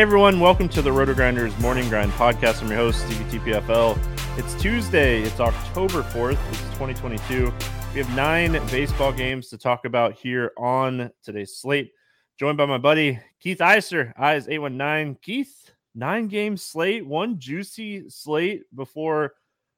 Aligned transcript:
Hey 0.00 0.04
everyone, 0.04 0.40
welcome 0.40 0.66
to 0.70 0.80
the 0.80 0.90
Roto 0.90 1.12
Grinders 1.12 1.58
Morning 1.58 1.86
Grind 1.90 2.10
podcast. 2.12 2.62
I'm 2.62 2.68
your 2.68 2.78
host, 2.78 3.04
Stevie 3.04 3.38
TPFL. 3.38 3.98
It's 4.38 4.54
Tuesday, 4.54 5.20
it's 5.20 5.38
October 5.40 6.02
4th, 6.02 6.38
it's 6.48 6.62
2022. 6.78 7.52
We 7.92 8.00
have 8.00 8.16
nine 8.16 8.52
baseball 8.70 9.12
games 9.12 9.48
to 9.48 9.58
talk 9.58 9.84
about 9.84 10.14
here 10.14 10.52
on 10.56 11.10
today's 11.22 11.54
slate. 11.54 11.92
Joined 12.38 12.56
by 12.56 12.64
my 12.64 12.78
buddy 12.78 13.20
Keith 13.40 13.58
Eiser, 13.58 14.14
Eyes 14.18 14.48
819. 14.48 15.18
Keith, 15.20 15.70
nine 15.94 16.28
game 16.28 16.56
slate, 16.56 17.06
one 17.06 17.38
juicy 17.38 18.08
slate 18.08 18.62
before 18.74 19.34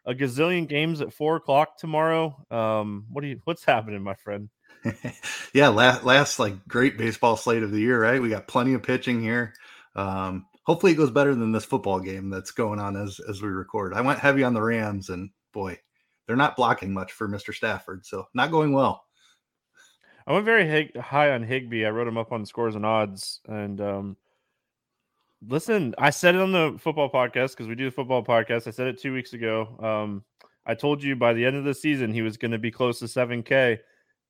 a 0.07 0.15
gazillion 0.15 0.69
games 0.69 1.01
at 1.01 1.13
four 1.13 1.35
o'clock 1.35 1.79
tomorrow. 1.79 2.47
Um, 2.49 3.07
what 3.11 3.23
do 3.23 3.27
you 3.27 3.41
what's 3.43 3.65
happening, 3.65 4.05
my 4.05 4.15
friend? 4.15 4.51
yeah, 5.53 5.67
last, 5.69 6.05
last 6.05 6.39
like 6.39 6.69
great 6.69 6.97
baseball 6.97 7.37
slate 7.37 7.65
of 7.65 7.73
the 7.73 7.81
year, 7.81 8.01
right? 8.01 8.23
We 8.23 8.29
got 8.29 8.47
plenty 8.47 8.75
of 8.75 8.85
pitching 8.85 9.21
here. 9.21 9.55
Um, 9.95 10.47
hopefully, 10.65 10.93
it 10.93 10.97
goes 10.97 11.11
better 11.11 11.35
than 11.35 11.53
this 11.53 11.65
football 11.65 12.01
game 12.01 12.31
that's 12.31 12.51
going 12.51 12.81
on 12.81 12.97
as 12.97 13.21
as 13.29 13.43
we 13.43 13.49
record. 13.49 13.95
I 13.95 14.01
went 14.01 14.19
heavy 14.19 14.43
on 14.43 14.55
the 14.55 14.63
Rams, 14.63 15.09
and 15.09 15.31
boy, 15.53 15.79
they're 16.27 16.37
not 16.37 16.57
blocking 16.57 16.93
much 16.93 17.13
for 17.13 17.29
Mister 17.29 17.53
Stafford, 17.53 18.07
so 18.07 18.27
not 18.35 18.51
going 18.51 18.73
well. 18.73 19.05
I 20.27 20.33
went 20.33 20.45
very 20.45 20.67
hig- 20.67 20.97
high 20.97 21.33
on 21.33 21.43
Higbee. 21.43 21.85
I 21.85 21.91
wrote 21.91 22.07
him 22.07 22.17
up 22.17 22.33
on 22.33 22.47
scores 22.47 22.77
and 22.77 22.87
odds, 22.87 23.41
and 23.49 23.81
um, 23.81 24.17
listen, 25.47 25.95
I 25.99 26.11
said 26.11 26.35
it 26.37 26.41
on 26.41 26.53
the 26.53 26.77
football 26.79 27.11
podcast 27.11 27.51
because 27.51 27.67
we 27.67 27.75
do 27.75 27.87
the 27.87 27.91
football 27.91 28.25
podcast. 28.25 28.67
I 28.67 28.71
said 28.71 28.87
it 28.87 29.01
two 29.01 29.13
weeks 29.13 29.33
ago. 29.33 29.77
Um, 29.83 30.25
I 30.65 30.75
told 30.75 31.03
you 31.03 31.17
by 31.17 31.33
the 31.33 31.45
end 31.45 31.57
of 31.57 31.65
the 31.65 31.75
season 31.75 32.15
he 32.15 32.23
was 32.23 32.37
going 32.37 32.53
to 32.53 32.59
be 32.59 32.71
close 32.71 33.01
to 33.01 33.09
seven 33.09 33.43
K, 33.43 33.81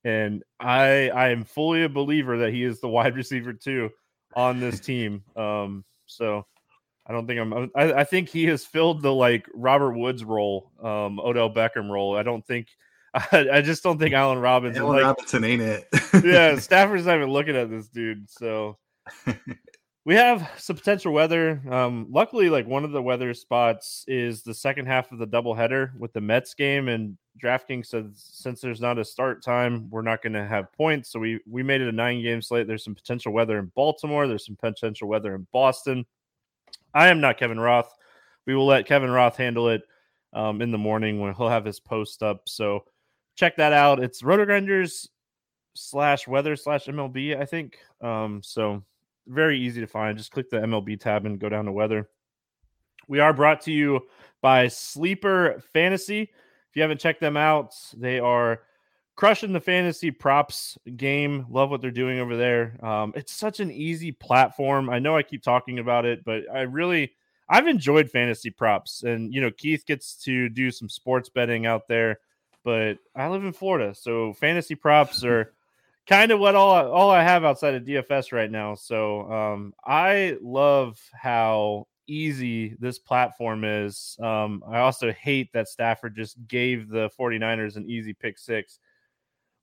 and 0.03 0.43
I 0.59 1.11
I 1.11 1.29
am 1.29 1.45
fully 1.45 1.85
a 1.85 1.89
believer 1.89 2.39
that 2.39 2.53
he 2.53 2.65
is 2.65 2.81
the 2.81 2.89
wide 2.89 3.15
receiver 3.15 3.53
too 3.53 3.91
on 4.35 4.61
this 4.61 4.81
team. 4.81 5.23
Um, 5.37 5.85
so 6.07 6.47
I 7.07 7.13
don't 7.13 7.27
think 7.27 7.41
I'm. 7.41 7.71
I, 7.75 7.93
I, 8.01 8.05
think 8.05 8.29
he 8.29 8.45
has 8.47 8.65
filled 8.65 9.03
the 9.03 9.13
like 9.13 9.47
Robert 9.55 9.93
Woods 9.93 10.25
role, 10.25 10.71
um, 10.83 11.19
Odell 11.19 11.53
Beckham 11.53 11.91
role. 11.91 12.17
I 12.17 12.23
don't 12.23 12.47
think. 12.47 12.69
I, 13.15 13.47
I 13.53 13.61
just 13.61 13.83
don't 13.83 13.99
think 13.99 14.15
Allen 14.15 14.39
Robinson. 14.39 14.83
Allen 14.83 14.97
like, 14.97 15.05
Robinson 15.05 15.45
ain't 15.45 15.63
it. 15.63 15.89
yeah, 16.25 16.57
Stafford's 16.59 17.07
not 17.07 17.17
even 17.17 17.31
looking 17.31 17.57
at 17.57 17.71
this 17.71 17.89
dude. 17.89 18.31
So 18.31 18.79
we 20.05 20.15
have 20.15 20.51
some 20.59 20.77
potential 20.77 21.13
weather. 21.13 21.61
Um, 21.71 22.07
luckily, 22.11 22.51
like 22.51 22.67
one 22.67 22.85
of 22.85 22.91
the 22.91 23.03
weather 23.03 23.33
spots 23.35 24.05
is 24.09 24.43
the 24.43 24.55
second 24.55 24.87
half 24.87 25.13
of 25.13 25.19
the 25.19 25.27
doubleheader 25.27 25.97
with 25.97 26.13
the 26.13 26.21
Mets 26.21 26.55
game, 26.55 26.89
and 26.89 27.17
DraftKings 27.43 27.87
said 27.87 28.11
since 28.15 28.61
there's 28.61 28.81
not 28.81 28.99
a 28.99 29.05
start 29.05 29.43
time, 29.43 29.89
we're 29.91 30.03
not 30.03 30.23
going 30.23 30.33
to 30.33 30.45
have 30.45 30.73
points. 30.73 31.11
So 31.11 31.21
we 31.21 31.41
we 31.49 31.63
made 31.63 31.81
it 31.81 31.89
a 31.89 31.93
nine 31.93 32.21
game 32.23 32.43
slate. 32.43 32.67
There's 32.67 32.85
some 32.85 32.95
potential 32.95 33.33
weather 33.33 33.59
in 33.59 33.71
Baltimore. 33.77 34.27
There's 34.27 34.47
some 34.47 34.57
potential 34.57 35.09
weather 35.09 35.35
in 35.37 35.47
Boston. 35.53 36.05
I 36.95 37.09
am 37.09 37.21
not 37.21 37.39
Kevin 37.39 37.61
Roth. 37.61 37.95
We 38.47 38.57
will 38.57 38.67
let 38.67 38.87
Kevin 38.87 39.11
Roth 39.11 39.37
handle 39.37 39.69
it 39.69 39.83
um, 40.33 40.61
in 40.61 40.73
the 40.73 40.79
morning 40.79 41.21
when 41.21 41.33
he'll 41.35 41.49
have 41.49 41.65
his 41.65 41.79
post 41.79 42.25
up. 42.25 42.43
So 42.47 42.85
check 43.37 43.57
that 43.57 43.73
out. 43.73 44.03
It's 44.03 44.23
RotoGrinders 44.23 45.09
slash 45.75 46.27
weather 46.27 46.57
slash 46.57 46.87
MLB, 46.87 47.41
I 47.41 47.45
think. 47.45 47.79
Um, 48.01 48.41
so 48.43 48.83
very 49.27 49.59
easy 49.59 49.81
to 49.81 49.87
find. 49.87 50.19
Just 50.19 50.33
click 50.33 50.51
the 50.51 50.59
MLB 50.59 51.01
tab 51.01 51.27
and 51.27 51.39
go 51.39 51.49
down 51.49 51.67
to 51.67 51.73
weather. 51.73 52.09
We 53.09 53.21
are 53.21 53.33
brought 53.33 53.63
to 53.63 53.73
you 53.73 54.01
by 54.41 54.69
Sleeper 54.69 55.63
Fantasy. 55.73 56.23
If 56.23 56.77
you 56.77 56.83
haven't 56.83 57.01
checked 57.01 57.21
them 57.21 57.37
out, 57.37 57.75
they 57.97 58.19
are 58.19 58.63
crushing 59.17 59.53
the 59.53 59.61
fantasy 59.61 60.11
props 60.11 60.79
game. 60.97 61.47
Love 61.51 61.71
what 61.71 61.81
they're 61.81 61.91
doing 61.91 62.19
over 62.19 62.37
there. 62.37 62.77
Um, 62.85 63.13
it's 63.15 63.33
such 63.33 63.61
an 63.61 63.71
easy 63.71 64.13
platform. 64.13 64.89
I 64.89 64.99
know 64.99 65.17
I 65.17 65.23
keep 65.23 65.43
talking 65.43 65.79
about 65.79 66.05
it, 66.05 66.25
but 66.25 66.45
I 66.53 66.63
really 66.63 67.13
I've 67.49 67.67
enjoyed 67.67 68.11
fantasy 68.11 68.51
props, 68.51 69.03
and 69.03 69.33
you 69.33 69.41
know 69.41 69.51
Keith 69.51 69.85
gets 69.87 70.17
to 70.25 70.49
do 70.49 70.71
some 70.71 70.89
sports 70.89 71.29
betting 71.29 71.67
out 71.67 71.89
there. 71.89 72.21
But 72.65 72.99
I 73.15 73.29
live 73.29 73.45
in 73.45 73.53
Florida, 73.53 73.95
so 73.95 74.33
fantasy 74.33 74.75
props 74.75 75.25
are 75.25 75.53
kind 76.07 76.33
of 76.33 76.41
what 76.41 76.55
all 76.55 76.91
all 76.91 77.11
I 77.11 77.23
have 77.23 77.45
outside 77.45 77.75
of 77.75 77.85
DFS 77.85 78.33
right 78.33 78.51
now. 78.51 78.75
So 78.75 79.31
um, 79.33 79.73
I 79.85 80.37
love 80.41 81.01
how 81.15 81.87
easy 82.07 82.77
this 82.79 82.99
platform 82.99 83.65
is. 83.65 84.17
Um, 84.21 84.63
I 84.69 84.81
also 84.81 85.13
hate 85.13 85.53
that 85.53 85.69
Stafford 85.69 86.17
just 86.17 86.37
gave 86.49 86.89
the 86.89 87.11
49ers 87.19 87.77
an 87.77 87.89
easy 87.89 88.13
pick 88.13 88.39
six. 88.39 88.79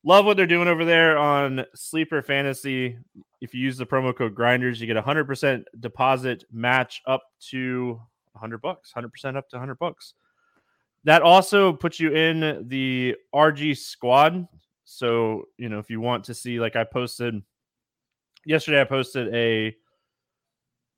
Love 0.04 0.26
what 0.26 0.38
they're 0.38 0.48
doing 0.48 0.70
over 0.70 0.86
there 0.86 1.18
on 1.18 1.66
Sleeper 1.76 2.22
Fantasy. 2.22 2.98
If 3.42 3.54
you 3.54 3.62
use 3.62 3.78
the 3.78 3.86
promo 3.86 4.16
code 4.16 4.34
Grinders, 4.34 4.80
you 4.80 4.88
get 4.88 4.96
a 4.96 5.02
100% 5.02 5.64
deposit 5.82 6.46
match 6.52 7.02
up 7.06 7.24
to 7.50 8.00
100 8.32 8.62
bucks, 8.62 8.94
100% 8.96 9.36
up 9.36 9.50
to 9.50 9.58
100 9.58 9.78
bucks. 9.78 10.14
That 11.04 11.22
also 11.22 11.74
puts 11.74 12.00
you 12.00 12.14
in 12.14 12.68
the 12.68 13.16
RG 13.34 13.78
squad. 13.78 14.48
So, 14.92 15.46
you 15.58 15.70
know, 15.70 15.80
if 15.80 15.90
you 15.90 16.02
want 16.02 16.24
to 16.26 16.34
see, 16.34 16.60
like 16.60 16.76
I 16.76 16.84
posted 16.84 17.42
yesterday, 18.46 18.82
I 18.82 18.86
posted 18.86 19.34
a 19.34 19.76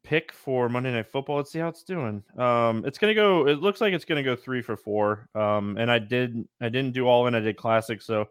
pick 0.04 0.32
for 0.32 0.70
Monday 0.70 0.94
Night 0.94 1.08
Football. 1.08 1.38
Let's 1.38 1.52
see 1.52 1.60
how 1.60 1.68
it's 1.68 1.84
doing. 1.84 2.24
Um, 2.38 2.86
it's 2.86 2.98
gonna 2.98 3.14
go. 3.14 3.48
It 3.48 3.60
looks 3.60 3.82
like 3.82 3.94
it's 3.94 4.06
gonna 4.06 4.24
go 4.24 4.36
three 4.36 4.62
for 4.62 4.78
four. 4.78 5.28
Um, 5.36 5.78
and 5.78 5.92
I 5.92 6.00
did. 6.00 6.48
I 6.62 6.70
didn't 6.70 6.94
do 6.94 7.08
all 7.08 7.28
in. 7.28 7.36
I 7.36 7.42
did 7.42 7.58
classic. 7.58 8.02
So 8.02 8.30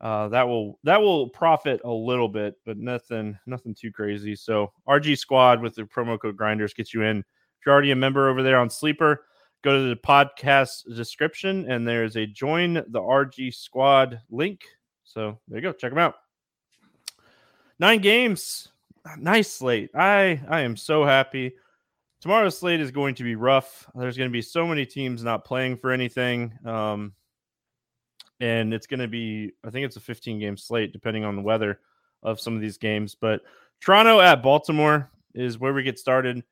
uh, 0.00 0.28
that 0.28 0.48
will 0.48 0.78
that 0.82 1.00
will 1.00 1.28
profit 1.28 1.80
a 1.84 1.90
little 1.90 2.28
bit, 2.28 2.56
but 2.66 2.76
nothing 2.76 3.38
nothing 3.46 3.74
too 3.74 3.92
crazy. 3.92 4.34
So 4.34 4.72
RG 4.88 5.18
Squad 5.18 5.62
with 5.62 5.76
the 5.76 5.82
promo 5.82 6.18
code 6.18 6.36
Grinders 6.36 6.74
gets 6.74 6.92
you 6.92 7.02
in. 7.02 7.18
If 7.18 7.66
you're 7.66 7.72
already 7.72 7.92
a 7.92 7.96
member 7.96 8.28
over 8.28 8.42
there 8.42 8.58
on 8.58 8.70
Sleeper, 8.70 9.24
go 9.62 9.76
to 9.76 9.88
the 9.88 9.96
podcast 9.96 10.94
description 10.96 11.70
and 11.70 11.86
there's 11.86 12.16
a 12.16 12.26
join 12.26 12.74
the 12.74 13.00
RG 13.00 13.54
Squad 13.54 14.20
link. 14.30 14.62
So 15.12 15.38
there 15.48 15.58
you 15.58 15.62
go. 15.62 15.72
Check 15.72 15.90
them 15.90 15.98
out. 15.98 16.14
Nine 17.78 18.00
games, 18.00 18.68
nice 19.18 19.52
slate. 19.52 19.90
I 19.94 20.40
I 20.48 20.60
am 20.60 20.76
so 20.76 21.04
happy. 21.04 21.52
Tomorrow's 22.20 22.58
slate 22.58 22.80
is 22.80 22.90
going 22.90 23.14
to 23.14 23.24
be 23.24 23.34
rough. 23.34 23.88
There's 23.94 24.16
going 24.18 24.28
to 24.28 24.32
be 24.32 24.42
so 24.42 24.66
many 24.66 24.84
teams 24.84 25.24
not 25.24 25.44
playing 25.44 25.78
for 25.78 25.90
anything. 25.90 26.52
Um, 26.66 27.14
and 28.40 28.72
it's 28.72 28.86
going 28.86 29.00
to 29.00 29.08
be 29.08 29.52
i 29.64 29.70
think 29.70 29.86
it's 29.86 29.96
a 29.96 30.00
15 30.00 30.38
game 30.38 30.56
slate 30.56 30.92
depending 30.92 31.24
on 31.24 31.36
the 31.36 31.42
weather 31.42 31.78
of 32.22 32.40
some 32.40 32.54
of 32.54 32.60
these 32.60 32.78
games 32.78 33.14
but 33.14 33.42
toronto 33.80 34.20
at 34.20 34.42
baltimore 34.42 35.10
is 35.34 35.58
where 35.58 35.72
we 35.72 35.82
get 35.82 35.98
started 35.98 36.42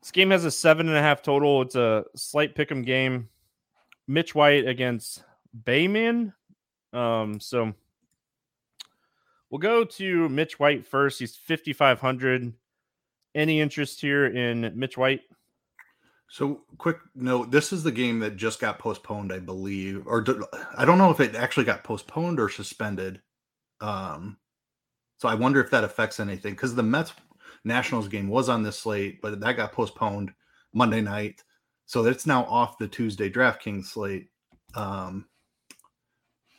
this 0.00 0.10
game 0.10 0.30
has 0.30 0.44
a 0.44 0.50
seven 0.50 0.88
and 0.88 0.96
a 0.96 1.02
half 1.02 1.22
total 1.22 1.62
it's 1.62 1.74
a 1.74 2.04
slight 2.14 2.54
pick 2.54 2.70
'em 2.70 2.82
game 2.82 3.28
mitch 4.08 4.34
white 4.34 4.66
against 4.66 5.24
baumann 5.52 6.32
um 6.92 7.40
so 7.40 7.72
we'll 9.56 9.84
go 9.84 9.84
to 9.84 10.28
mitch 10.28 10.58
white 10.58 10.86
first 10.86 11.18
he's 11.18 11.34
5500 11.34 12.52
any 13.34 13.60
interest 13.60 14.00
here 14.02 14.26
in 14.26 14.70
mitch 14.74 14.98
white 14.98 15.22
so, 16.28 16.62
quick 16.78 16.98
note: 17.14 17.50
this 17.52 17.72
is 17.72 17.84
the 17.84 17.92
game 17.92 18.18
that 18.18 18.36
just 18.36 18.60
got 18.60 18.80
postponed, 18.80 19.32
I 19.32 19.38
believe, 19.38 20.06
or 20.06 20.24
I 20.76 20.84
don't 20.84 20.98
know 20.98 21.10
if 21.10 21.20
it 21.20 21.36
actually 21.36 21.64
got 21.64 21.84
postponed 21.84 22.40
or 22.40 22.48
suspended. 22.48 23.22
Um, 23.80 24.36
so 25.18 25.28
I 25.28 25.34
wonder 25.34 25.62
if 25.62 25.70
that 25.70 25.84
affects 25.84 26.18
anything 26.18 26.54
because 26.54 26.74
the 26.74 26.82
Mets 26.82 27.12
Nationals 27.64 28.08
game 28.08 28.28
was 28.28 28.48
on 28.48 28.64
this 28.64 28.78
slate, 28.78 29.22
but 29.22 29.38
that 29.38 29.56
got 29.56 29.72
postponed 29.72 30.32
Monday 30.74 31.00
night, 31.00 31.44
so 31.86 32.04
it's 32.04 32.26
now 32.26 32.44
off 32.46 32.78
the 32.78 32.88
Tuesday 32.88 33.30
DraftKings 33.30 33.86
slate. 33.86 34.28
Um, 34.74 35.26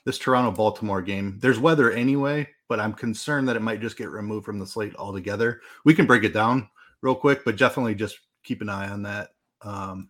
this 0.05 0.17
Toronto 0.17 0.51
Baltimore 0.51 1.01
game, 1.01 1.39
there's 1.41 1.59
weather 1.59 1.91
anyway, 1.91 2.47
but 2.69 2.79
I'm 2.79 2.93
concerned 2.93 3.47
that 3.49 3.55
it 3.55 3.61
might 3.61 3.81
just 3.81 3.97
get 3.97 4.09
removed 4.09 4.45
from 4.45 4.59
the 4.59 4.67
slate 4.67 4.95
altogether. 4.95 5.61
We 5.85 5.93
can 5.93 6.05
break 6.05 6.23
it 6.23 6.33
down 6.33 6.69
real 7.01 7.15
quick, 7.15 7.45
but 7.45 7.57
definitely 7.57 7.95
just 7.95 8.19
keep 8.43 8.61
an 8.61 8.69
eye 8.69 8.89
on 8.89 9.03
that. 9.03 9.29
Um, 9.61 10.09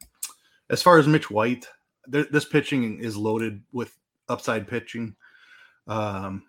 as 0.69 0.81
far 0.81 0.97
as 0.97 1.07
Mitch 1.07 1.29
White, 1.29 1.67
th- 2.11 2.29
this 2.31 2.45
pitching 2.45 2.99
is 2.99 3.15
loaded 3.15 3.61
with 3.71 3.95
upside 4.29 4.67
pitching. 4.67 5.15
Um, 5.87 6.43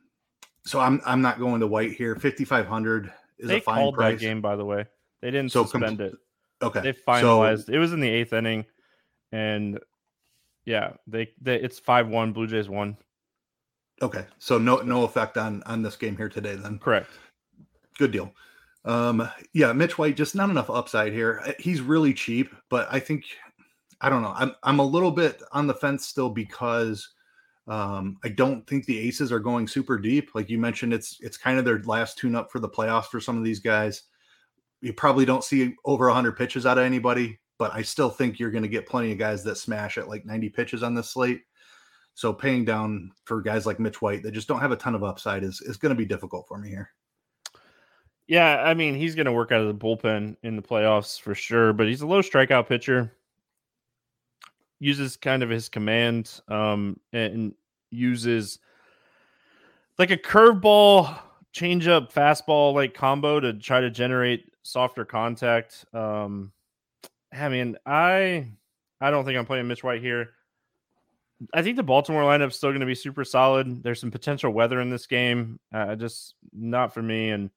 so 0.64 0.81
I'm 0.81 1.00
I'm 1.06 1.22
not 1.22 1.38
going 1.38 1.60
to 1.60 1.66
White 1.66 1.93
here. 1.93 2.14
5500 2.16 3.12
is 3.38 3.49
they 3.49 3.58
a 3.58 3.61
fine 3.61 3.76
called 3.76 3.94
price. 3.94 4.19
that 4.19 4.20
game 4.25 4.40
by 4.40 4.56
the 4.56 4.64
way. 4.64 4.84
They 5.20 5.31
didn't 5.31 5.52
So 5.52 5.64
suspend 5.64 5.99
com- 5.99 6.06
it. 6.06 6.14
Okay. 6.61 6.81
They 6.81 6.93
finalized. 6.93 7.66
So, 7.66 7.72
it 7.72 7.78
was 7.78 7.93
in 7.93 8.00
the 8.00 8.08
eighth 8.08 8.32
inning, 8.32 8.64
and 9.31 9.78
yeah, 10.64 10.94
they, 11.06 11.31
they 11.40 11.56
it's 11.56 11.78
five 11.78 12.08
one. 12.08 12.32
Blue 12.32 12.46
Jays 12.46 12.69
won. 12.69 12.96
Okay. 14.03 14.27
So 14.39 14.59
no 14.59 14.77
no 14.79 15.05
effect 15.05 15.37
on 15.37 15.62
on 15.65 15.83
this 15.83 15.97
game 15.97 16.17
here 16.17 16.29
today 16.29 16.56
then. 16.56 16.79
Correct. 16.79 17.11
Good 17.99 18.12
deal. 18.12 18.33
Um, 18.85 19.29
yeah, 19.53 19.73
Mitch 19.73 19.99
White 19.99 20.17
just 20.17 20.35
not 20.35 20.50
enough 20.50 20.71
upside 20.71 21.12
here. 21.12 21.43
Uh, 21.45 21.53
He's 21.59 21.81
really 21.81 22.15
cheap, 22.15 22.55
but 22.71 22.89
I 22.91 23.00
think 23.00 23.25
I 24.00 24.09
don't 24.09 24.23
know. 24.23 24.35
I'm 24.37 24.55
I'm 24.62 24.79
a 24.79 24.85
little 24.85 25.11
bit 25.11 25.43
on 25.53 25.67
the 25.67 25.75
fence 25.75 26.06
still 26.06 26.31
because 26.31 27.09
um, 27.67 28.17
I 28.25 28.29
don't 28.29 28.67
think 28.67 28.87
the 28.87 28.99
aces 28.99 29.31
are 29.31 29.41
going 29.41 29.69
super 29.69 29.99
deep. 29.99 30.31
Like 30.35 30.49
you 30.49 30.59
mentioned, 30.59 30.95
it's 30.95 31.19
it's 31.21 31.37
kind 31.37 31.59
of 31.59 31.65
their 31.65 31.81
last 31.81 32.19
tune 32.19 32.35
up 32.35 32.50
for 32.50 32.61
the 32.61 32.69
playoffs 32.69 33.06
for 33.06 33.21
some 33.21 33.37
of 33.37 33.45
these 33.45 33.61
guys. 33.61 34.05
You 34.81 34.93
probably 34.93 35.25
don't 35.25 35.45
see 35.45 35.75
over 35.85 36.06
100 36.06 36.37
pitches 36.37 36.65
out 36.65 36.79
of 36.79 36.85
anybody, 36.85 37.39
but 37.59 37.75
I 37.75 37.83
still 37.83 38.11
think 38.11 38.39
you're 38.39 38.53
going 38.53 38.62
to 38.62 38.69
get 38.69 38.87
plenty 38.87 39.11
of 39.11 39.19
guys 39.19 39.43
that 39.45 39.56
smash 39.56 39.99
at 39.99 40.09
like 40.09 40.25
90 40.25 40.49
pitches 40.50 40.83
on 40.85 40.95
this 40.95 41.11
slate. 41.11 41.43
So 42.19 42.32
paying 42.32 42.65
down 42.65 43.12
for 43.26 43.41
guys 43.41 43.65
like 43.65 43.79
Mitch 43.79 44.03
White 44.03 44.25
that 44.25 44.32
just 44.32 44.49
don't 44.49 44.59
have 44.59 44.73
a 44.73 44.76
ton 44.76 44.97
of 44.97 45.05
upside 45.05 45.44
is 45.44 45.61
is 45.61 45.76
going 45.76 45.91
to 45.91 45.97
be 45.97 46.05
difficult 46.05 46.49
for 46.49 46.59
me 46.59 46.69
here. 46.69 46.91
Yeah, 48.26 48.56
I 48.56 48.75
mean 48.75 48.97
he's 48.97 49.15
going 49.15 49.26
to 49.26 49.32
work 49.32 49.53
out 49.53 49.61
of 49.61 49.69
the 49.69 49.87
bullpen 49.87 50.35
in 50.43 50.56
the 50.56 50.62
playoffs 50.62 51.20
for 51.20 51.37
sure, 51.37 51.73
but 51.73 51.87
he's 51.87 52.00
a 52.00 52.09
low 52.09 52.20
strikeout 52.20 52.67
pitcher. 52.67 53.12
Uses 54.81 55.17
kind 55.17 55.44
of 55.44 55.49
his 55.49 55.69
command, 55.69 56.41
um, 56.49 56.99
and 57.12 57.55
uses 57.93 58.59
like 59.97 60.11
a 60.11 60.17
curveball, 60.17 61.17
changeup, 61.55 62.12
fastball 62.12 62.75
like 62.75 62.94
combo 62.94 63.38
to 63.38 63.53
try 63.53 63.81
to 63.81 63.91
generate 63.91 64.50
softer 64.64 65.05
contact. 65.05 65.85
Um, 65.94 66.50
I 67.32 67.49
mean, 67.49 67.76
I 67.87 68.50
I 69.00 69.12
don't 69.12 69.25
think 69.25 69.38
I'm 69.38 69.47
playing 69.47 69.69
Mitch 69.69 69.85
White 69.85 70.03
here. 70.03 70.31
I 71.55 71.62
think 71.62 71.76
the 71.76 71.82
Baltimore 71.82 72.23
lineup's 72.23 72.56
still 72.56 72.70
going 72.70 72.81
to 72.81 72.87
be 72.87 72.94
super 72.94 73.25
solid. 73.25 73.82
There's 73.82 74.00
some 74.00 74.11
potential 74.11 74.50
weather 74.50 74.81
in 74.81 74.90
this 74.90 75.06
game. 75.06 75.61
Uh, 75.73 75.94
just 75.94 76.35
not 76.52 76.93
for 76.93 77.02
me. 77.02 77.31
And 77.31 77.50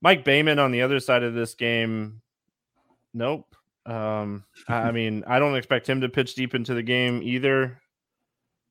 Mike 0.00 0.24
Baumann 0.24 0.58
on 0.58 0.72
the 0.72 0.82
other 0.82 1.00
side 1.00 1.22
of 1.22 1.34
this 1.34 1.54
game, 1.54 2.20
nope. 3.14 3.46
Um, 3.86 4.44
I 4.68 4.90
mean, 4.92 5.24
I 5.26 5.38
don't 5.38 5.56
expect 5.56 5.88
him 5.88 6.00
to 6.00 6.08
pitch 6.08 6.34
deep 6.34 6.54
into 6.54 6.74
the 6.74 6.82
game 6.82 7.22
either. 7.22 7.80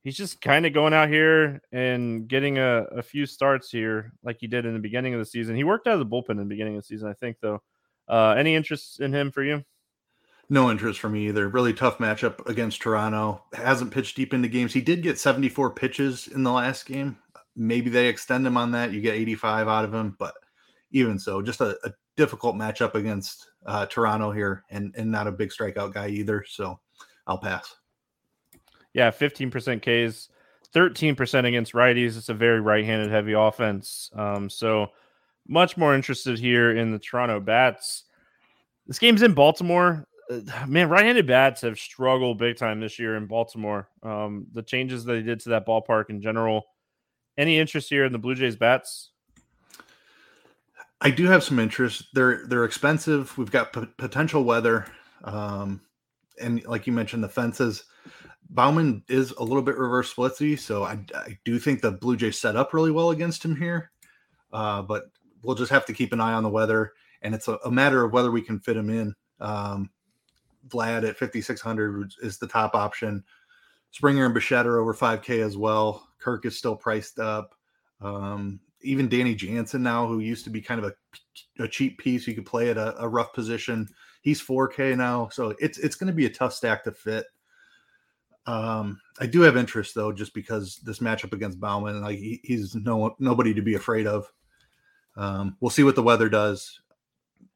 He's 0.03 0.17
just 0.17 0.39
kind 0.39 0.65
of 0.65 0.73
going 0.73 0.93
out 0.93 1.09
here 1.09 1.61
and 1.71 2.27
getting 2.27 2.59
a, 2.59 2.83
a 2.95 3.03
few 3.03 3.25
starts 3.25 3.69
here, 3.69 4.13
like 4.23 4.37
he 4.39 4.47
did 4.47 4.65
in 4.65 4.73
the 4.73 4.79
beginning 4.79 5.13
of 5.13 5.19
the 5.19 5.25
season. 5.25 5.55
He 5.55 5.65
worked 5.65 5.87
out 5.87 5.99
of 5.99 5.99
the 5.99 6.05
bullpen 6.05 6.31
in 6.31 6.37
the 6.37 6.45
beginning 6.45 6.75
of 6.75 6.83
the 6.83 6.87
season, 6.87 7.09
I 7.09 7.13
think, 7.13 7.37
though. 7.41 7.61
Uh, 8.07 8.35
any 8.37 8.55
interest 8.55 9.01
in 9.01 9.11
him 9.11 9.31
for 9.31 9.43
you? 9.43 9.65
No 10.49 10.71
interest 10.71 10.99
for 10.99 11.09
me 11.09 11.27
either. 11.27 11.49
Really 11.49 11.73
tough 11.73 11.97
matchup 11.97 12.47
against 12.47 12.81
Toronto. 12.81 13.43
Hasn't 13.53 13.91
pitched 13.91 14.15
deep 14.15 14.33
into 14.33 14.47
games. 14.47 14.73
He 14.73 14.81
did 14.81 15.03
get 15.03 15.19
74 15.19 15.71
pitches 15.71 16.27
in 16.27 16.43
the 16.43 16.51
last 16.51 16.85
game. 16.85 17.17
Maybe 17.55 17.89
they 17.89 18.07
extend 18.07 18.47
him 18.47 18.55
on 18.55 18.71
that. 18.71 18.93
You 18.93 19.01
get 19.01 19.15
85 19.15 19.67
out 19.67 19.85
of 19.85 19.93
him, 19.93 20.15
but 20.17 20.33
even 20.91 21.19
so, 21.19 21.41
just 21.41 21.59
a, 21.59 21.77
a 21.83 21.91
difficult 22.15 22.55
matchup 22.55 22.95
against 22.95 23.51
uh, 23.65 23.85
Toronto 23.87 24.31
here, 24.31 24.63
and 24.69 24.93
and 24.97 25.11
not 25.11 25.27
a 25.27 25.31
big 25.31 25.49
strikeout 25.49 25.93
guy 25.93 26.07
either. 26.07 26.45
So 26.47 26.79
I'll 27.25 27.39
pass. 27.39 27.75
Yeah, 28.93 29.11
15% 29.11 29.81
Ks, 29.81 30.29
13% 30.73 31.45
against 31.45 31.73
righties. 31.73 32.17
It's 32.17 32.29
a 32.29 32.33
very 32.33 32.61
right 32.61 32.85
handed 32.85 33.11
heavy 33.11 33.33
offense. 33.33 34.09
Um, 34.15 34.49
so 34.49 34.87
much 35.47 35.77
more 35.77 35.93
interested 35.93 36.39
here 36.39 36.75
in 36.75 36.91
the 36.91 36.99
Toronto 36.99 37.39
Bats. 37.39 38.05
This 38.87 38.99
game's 38.99 39.21
in 39.21 39.33
Baltimore. 39.33 40.07
Man, 40.67 40.89
right 40.89 41.05
handed 41.05 41.27
bats 41.27 41.61
have 41.61 41.79
struggled 41.79 42.37
big 42.37 42.57
time 42.57 42.79
this 42.79 42.99
year 42.99 43.15
in 43.15 43.27
Baltimore. 43.27 43.89
Um, 44.03 44.47
the 44.53 44.63
changes 44.63 45.05
that 45.05 45.13
they 45.13 45.21
did 45.21 45.39
to 45.41 45.49
that 45.49 45.65
ballpark 45.65 46.09
in 46.09 46.21
general. 46.21 46.65
Any 47.37 47.59
interest 47.59 47.89
here 47.89 48.05
in 48.05 48.11
the 48.11 48.19
Blue 48.19 48.35
Jays 48.35 48.55
bats? 48.55 49.11
I 50.99 51.11
do 51.11 51.25
have 51.25 51.43
some 51.43 51.59
interest. 51.59 52.07
They're 52.13 52.47
they're 52.47 52.65
expensive. 52.65 53.37
We've 53.37 53.51
got 53.51 53.71
p- 53.71 53.85
potential 53.97 54.43
weather, 54.43 54.87
um, 55.23 55.81
and 56.41 56.63
like 56.65 56.87
you 56.87 56.93
mentioned, 56.93 57.23
the 57.23 57.29
fences. 57.29 57.83
Baumann 58.49 59.03
is 59.07 59.31
a 59.31 59.43
little 59.43 59.61
bit 59.61 59.77
reverse 59.77 60.13
splitsy, 60.13 60.57
so 60.57 60.83
I, 60.83 60.99
I 61.13 61.37
do 61.45 61.59
think 61.59 61.81
the 61.81 61.91
Blue 61.91 62.15
Jays 62.15 62.39
set 62.39 62.55
up 62.55 62.73
really 62.73 62.91
well 62.91 63.11
against 63.11 63.43
him 63.43 63.55
here. 63.55 63.91
Uh, 64.51 64.81
but 64.81 65.03
we'll 65.43 65.55
just 65.55 65.71
have 65.71 65.85
to 65.85 65.93
keep 65.93 66.13
an 66.13 66.21
eye 66.21 66.33
on 66.33 66.43
the 66.43 66.49
weather, 66.49 66.93
and 67.21 67.35
it's 67.35 67.47
a, 67.47 67.59
a 67.65 67.71
matter 67.71 68.03
of 68.03 68.13
whether 68.13 68.31
we 68.31 68.41
can 68.41 68.59
fit 68.59 68.77
him 68.77 68.89
in. 68.89 69.13
Um, 69.39 69.91
Vlad 70.69 71.07
at 71.07 71.17
5600 71.17 72.13
is 72.21 72.37
the 72.37 72.47
top 72.47 72.75
option. 72.75 73.23
Springer 73.91 74.25
and 74.25 74.33
Bichette 74.33 74.67
are 74.67 74.79
over 74.79 74.93
5K 74.93 75.43
as 75.43 75.57
well. 75.57 76.07
Kirk 76.19 76.45
is 76.45 76.57
still 76.57 76.75
priced 76.75 77.19
up. 77.19 77.55
Um, 78.01 78.59
even 78.81 79.09
Danny 79.09 79.33
Jansen 79.33 79.81
now, 79.81 80.07
who 80.07 80.19
used 80.19 80.43
to 80.43 80.49
be 80.49 80.61
kind 80.61 80.83
of 80.83 80.91
a, 80.91 81.63
a 81.63 81.67
cheap 81.67 81.97
piece, 81.97 82.27
you 82.27 82.35
could 82.35 82.45
play 82.45 82.69
at 82.69 82.77
a, 82.77 82.95
a 83.01 83.07
rough 83.07 83.33
position. 83.33 83.87
He's 84.21 84.41
4K 84.41 84.97
now, 84.97 85.29
so 85.29 85.55
it's 85.59 85.77
it's 85.77 85.95
going 85.95 86.07
to 86.07 86.13
be 86.13 86.25
a 86.25 86.29
tough 86.29 86.53
stack 86.53 86.83
to 86.83 86.91
fit. 86.91 87.25
Um, 88.45 88.99
I 89.19 89.25
do 89.25 89.41
have 89.41 89.57
interest 89.57 89.93
though, 89.95 90.11
just 90.11 90.33
because 90.33 90.77
this 90.77 90.99
matchup 90.99 91.33
against 91.33 91.59
Baumann, 91.59 92.01
like 92.01 92.17
he, 92.17 92.39
he's 92.43 92.75
no 92.75 93.15
nobody 93.19 93.53
to 93.53 93.61
be 93.61 93.75
afraid 93.75 94.07
of. 94.07 94.31
Um, 95.15 95.57
we'll 95.59 95.69
see 95.69 95.83
what 95.83 95.95
the 95.95 96.03
weather 96.03 96.29
does. 96.29 96.79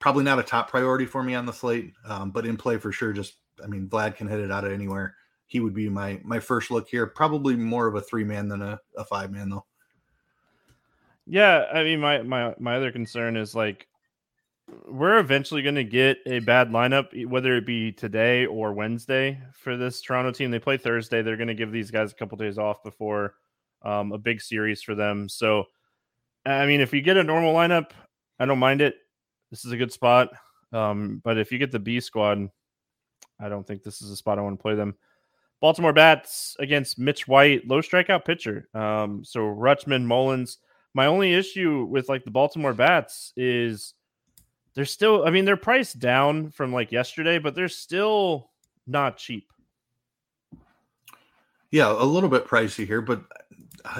Probably 0.01 0.24
not 0.24 0.39
a 0.39 0.43
top 0.43 0.70
priority 0.70 1.05
for 1.05 1.24
me 1.24 1.36
on 1.36 1.46
the 1.46 1.53
slate, 1.53 1.93
um, 2.05 2.31
but 2.31 2.46
in 2.46 2.58
play 2.58 2.77
for 2.77 2.91
sure. 2.91 3.13
Just 3.13 3.36
I 3.63 3.67
mean, 3.67 3.88
Vlad 3.88 4.15
can 4.15 4.27
hit 4.27 4.39
it 4.39 4.51
out 4.51 4.65
of 4.65 4.74
anywhere. 4.74 5.15
He 5.46 5.62
would 5.62 5.74
be 5.74 5.88
my 5.88 6.20
my 6.24 6.39
first 6.39 6.72
look 6.72 6.89
here. 6.89 7.08
Probably 7.08 7.55
more 7.55 7.88
of 7.88 7.96
a 7.96 8.01
three 8.01 8.24
man 8.25 8.50
than 8.50 8.62
a, 8.62 8.79
a 8.98 9.05
five 9.05 9.31
man 9.31 9.50
though. 9.50 9.65
Yeah, 11.25 11.65
I 11.74 11.84
mean, 11.84 12.01
my 12.01 12.22
my 12.24 12.53
my 12.60 12.75
other 12.75 12.91
concern 12.91 13.38
is 13.38 13.55
like 13.55 13.88
we're 14.88 15.20
eventually 15.20 15.62
going 15.62 15.75
to 15.75 15.84
get 15.84 16.17
a 16.25 16.39
bad 16.39 16.70
lineup, 16.70 17.25
whether 17.27 17.55
it 17.55 17.65
be 17.65 17.91
today 17.91 18.46
or 18.46 18.74
Wednesday 18.74 19.39
for 19.53 19.77
this 19.77 20.01
Toronto 20.01 20.31
team. 20.31 20.51
They 20.51 20.60
play 20.60 20.77
Thursday. 20.77 21.22
They're 21.22 21.38
going 21.38 21.48
to 21.48 21.53
give 21.53 21.72
these 21.72 21.91
guys 21.91 22.12
a 22.12 22.15
couple 22.15 22.38
days 22.38 22.58
off 22.58 22.84
before 22.84 23.36
um, 23.84 24.12
a 24.12 24.17
big 24.17 24.41
series 24.41 24.81
for 24.81 24.96
them. 24.96 25.27
So, 25.29 25.65
I 26.46 26.65
mean, 26.65 26.81
if 26.81 26.93
you 26.93 27.01
get 27.01 27.17
a 27.17 27.24
normal 27.24 27.53
lineup, 27.53 27.91
I 28.39 28.46
don't 28.46 28.60
mind 28.60 28.81
it. 28.81 28.96
This 29.51 29.65
is 29.65 29.72
a 29.72 29.77
good 29.77 29.91
spot. 29.91 30.29
Um, 30.74 31.22
but 31.24 31.38
if 31.38 31.51
you 31.51 31.60
get 31.60 31.72
the 31.72 31.79
B 31.79 32.00
squad, 32.00 32.50
I 33.39 33.50
don't 33.50 33.67
think 33.67 33.84
this 33.84 34.01
is 34.01 34.10
a 34.10 34.15
spot 34.15 34.39
I 34.39 34.41
want 34.41 34.58
to 34.58 34.62
play 34.62 34.75
them. 34.75 34.96
Baltimore 35.60 35.93
bats 35.93 36.55
against 36.60 36.98
Mitch 36.98 37.27
White, 37.27 37.67
low 37.67 37.81
strikeout 37.81 38.25
pitcher. 38.25 38.67
Um, 38.74 39.24
so 39.24 39.41
Rutschman, 39.41 40.03
Mullins. 40.05 40.58
My 40.93 41.05
only 41.05 41.34
issue 41.34 41.86
with 41.86 42.10
like 42.10 42.24
the 42.24 42.31
Baltimore 42.31 42.74
bats 42.74 43.31
is 43.38 43.93
they're 44.74 44.86
still, 44.86 45.25
I 45.25 45.29
mean, 45.29 45.46
they're 45.46 45.58
priced 45.58 46.00
down 46.00 46.50
from 46.50 46.74
like 46.74 46.91
yesterday, 46.91 47.38
but 47.38 47.53
they're 47.53 47.70
still 47.70 48.50
not 48.88 49.17
cheap. 49.17 49.48
Yeah, 51.70 51.91
a 51.91 52.03
little 52.03 52.29
bit 52.29 52.48
pricey 52.48 52.86
here, 52.86 53.01
but 53.01 53.24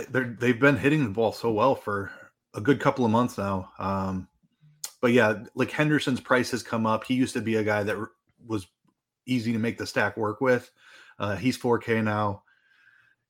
they're 0.10 0.36
they've 0.40 0.60
been 0.60 0.76
hitting 0.76 1.04
the 1.04 1.10
ball 1.10 1.32
so 1.32 1.52
well 1.52 1.76
for 1.76 2.12
a 2.54 2.60
good 2.60 2.82
couple 2.82 3.06
of 3.06 3.12
months 3.12 3.38
now. 3.38 3.72
Um, 3.80 4.28
but 5.02 5.12
yeah, 5.12 5.44
like 5.56 5.72
Henderson's 5.72 6.22
price 6.22 6.52
has 6.52 6.64
come 6.64 6.86
up. 6.86 7.04
He 7.04 7.16
used 7.16 7.34
to 7.34 7.42
be 7.42 7.56
a 7.56 7.64
guy 7.64 7.84
that 7.84 7.98
was 8.46 8.68
easy 9.26 9.52
to 9.52 9.60
make 9.60 9.78
the 9.78 9.88
stack 9.88 10.16
work 10.16 10.42
with. 10.42 10.72
Uh, 11.20 11.36
he's 11.36 11.58
4K 11.58 12.04
now. 12.04 12.44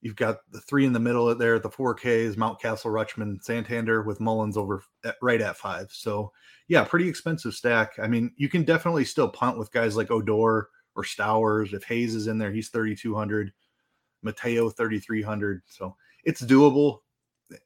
You've 0.02 0.16
got 0.16 0.38
the 0.50 0.60
three 0.60 0.84
in 0.84 0.92
the 0.92 1.00
middle 1.00 1.32
there. 1.34 1.58
The 1.58 1.70
4K 1.70 2.04
is 2.04 2.36
Mountcastle, 2.36 2.86
Rutschman, 2.86 3.42
Santander 3.42 4.02
with 4.02 4.20
Mullins 4.20 4.56
over 4.56 4.82
at, 5.04 5.16
right 5.22 5.40
at 5.40 5.56
five. 5.56 5.90
So 5.92 6.32
yeah, 6.68 6.84
pretty 6.84 7.08
expensive 7.08 7.54
stack. 7.54 7.92
I 8.02 8.08
mean, 8.08 8.32
you 8.36 8.48
can 8.48 8.64
definitely 8.64 9.04
still 9.04 9.28
punt 9.28 9.58
with 9.58 9.72
guys 9.72 9.96
like 9.96 10.10
Odor 10.10 10.68
or 10.96 11.04
Stowers. 11.04 11.72
If 11.72 11.84
Hays 11.84 12.14
is 12.14 12.26
in 12.26 12.38
there, 12.38 12.52
he's 12.52 12.68
3,200. 12.68 13.52
Mateo 14.22 14.70
3,300. 14.70 15.62
So 15.66 15.96
it's 16.24 16.42
doable. 16.42 16.98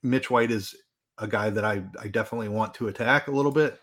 Mitch 0.03 0.31
White 0.31 0.51
is 0.51 0.75
a 1.19 1.27
guy 1.27 1.51
that 1.51 1.65
I, 1.65 1.83
I 2.01 2.09
definitely 2.09 2.49
want 2.49 2.75
to 2.75 2.89
attack 2.89 3.29
a 3.29 3.33
little 3.33 3.53
bit. 3.53 3.81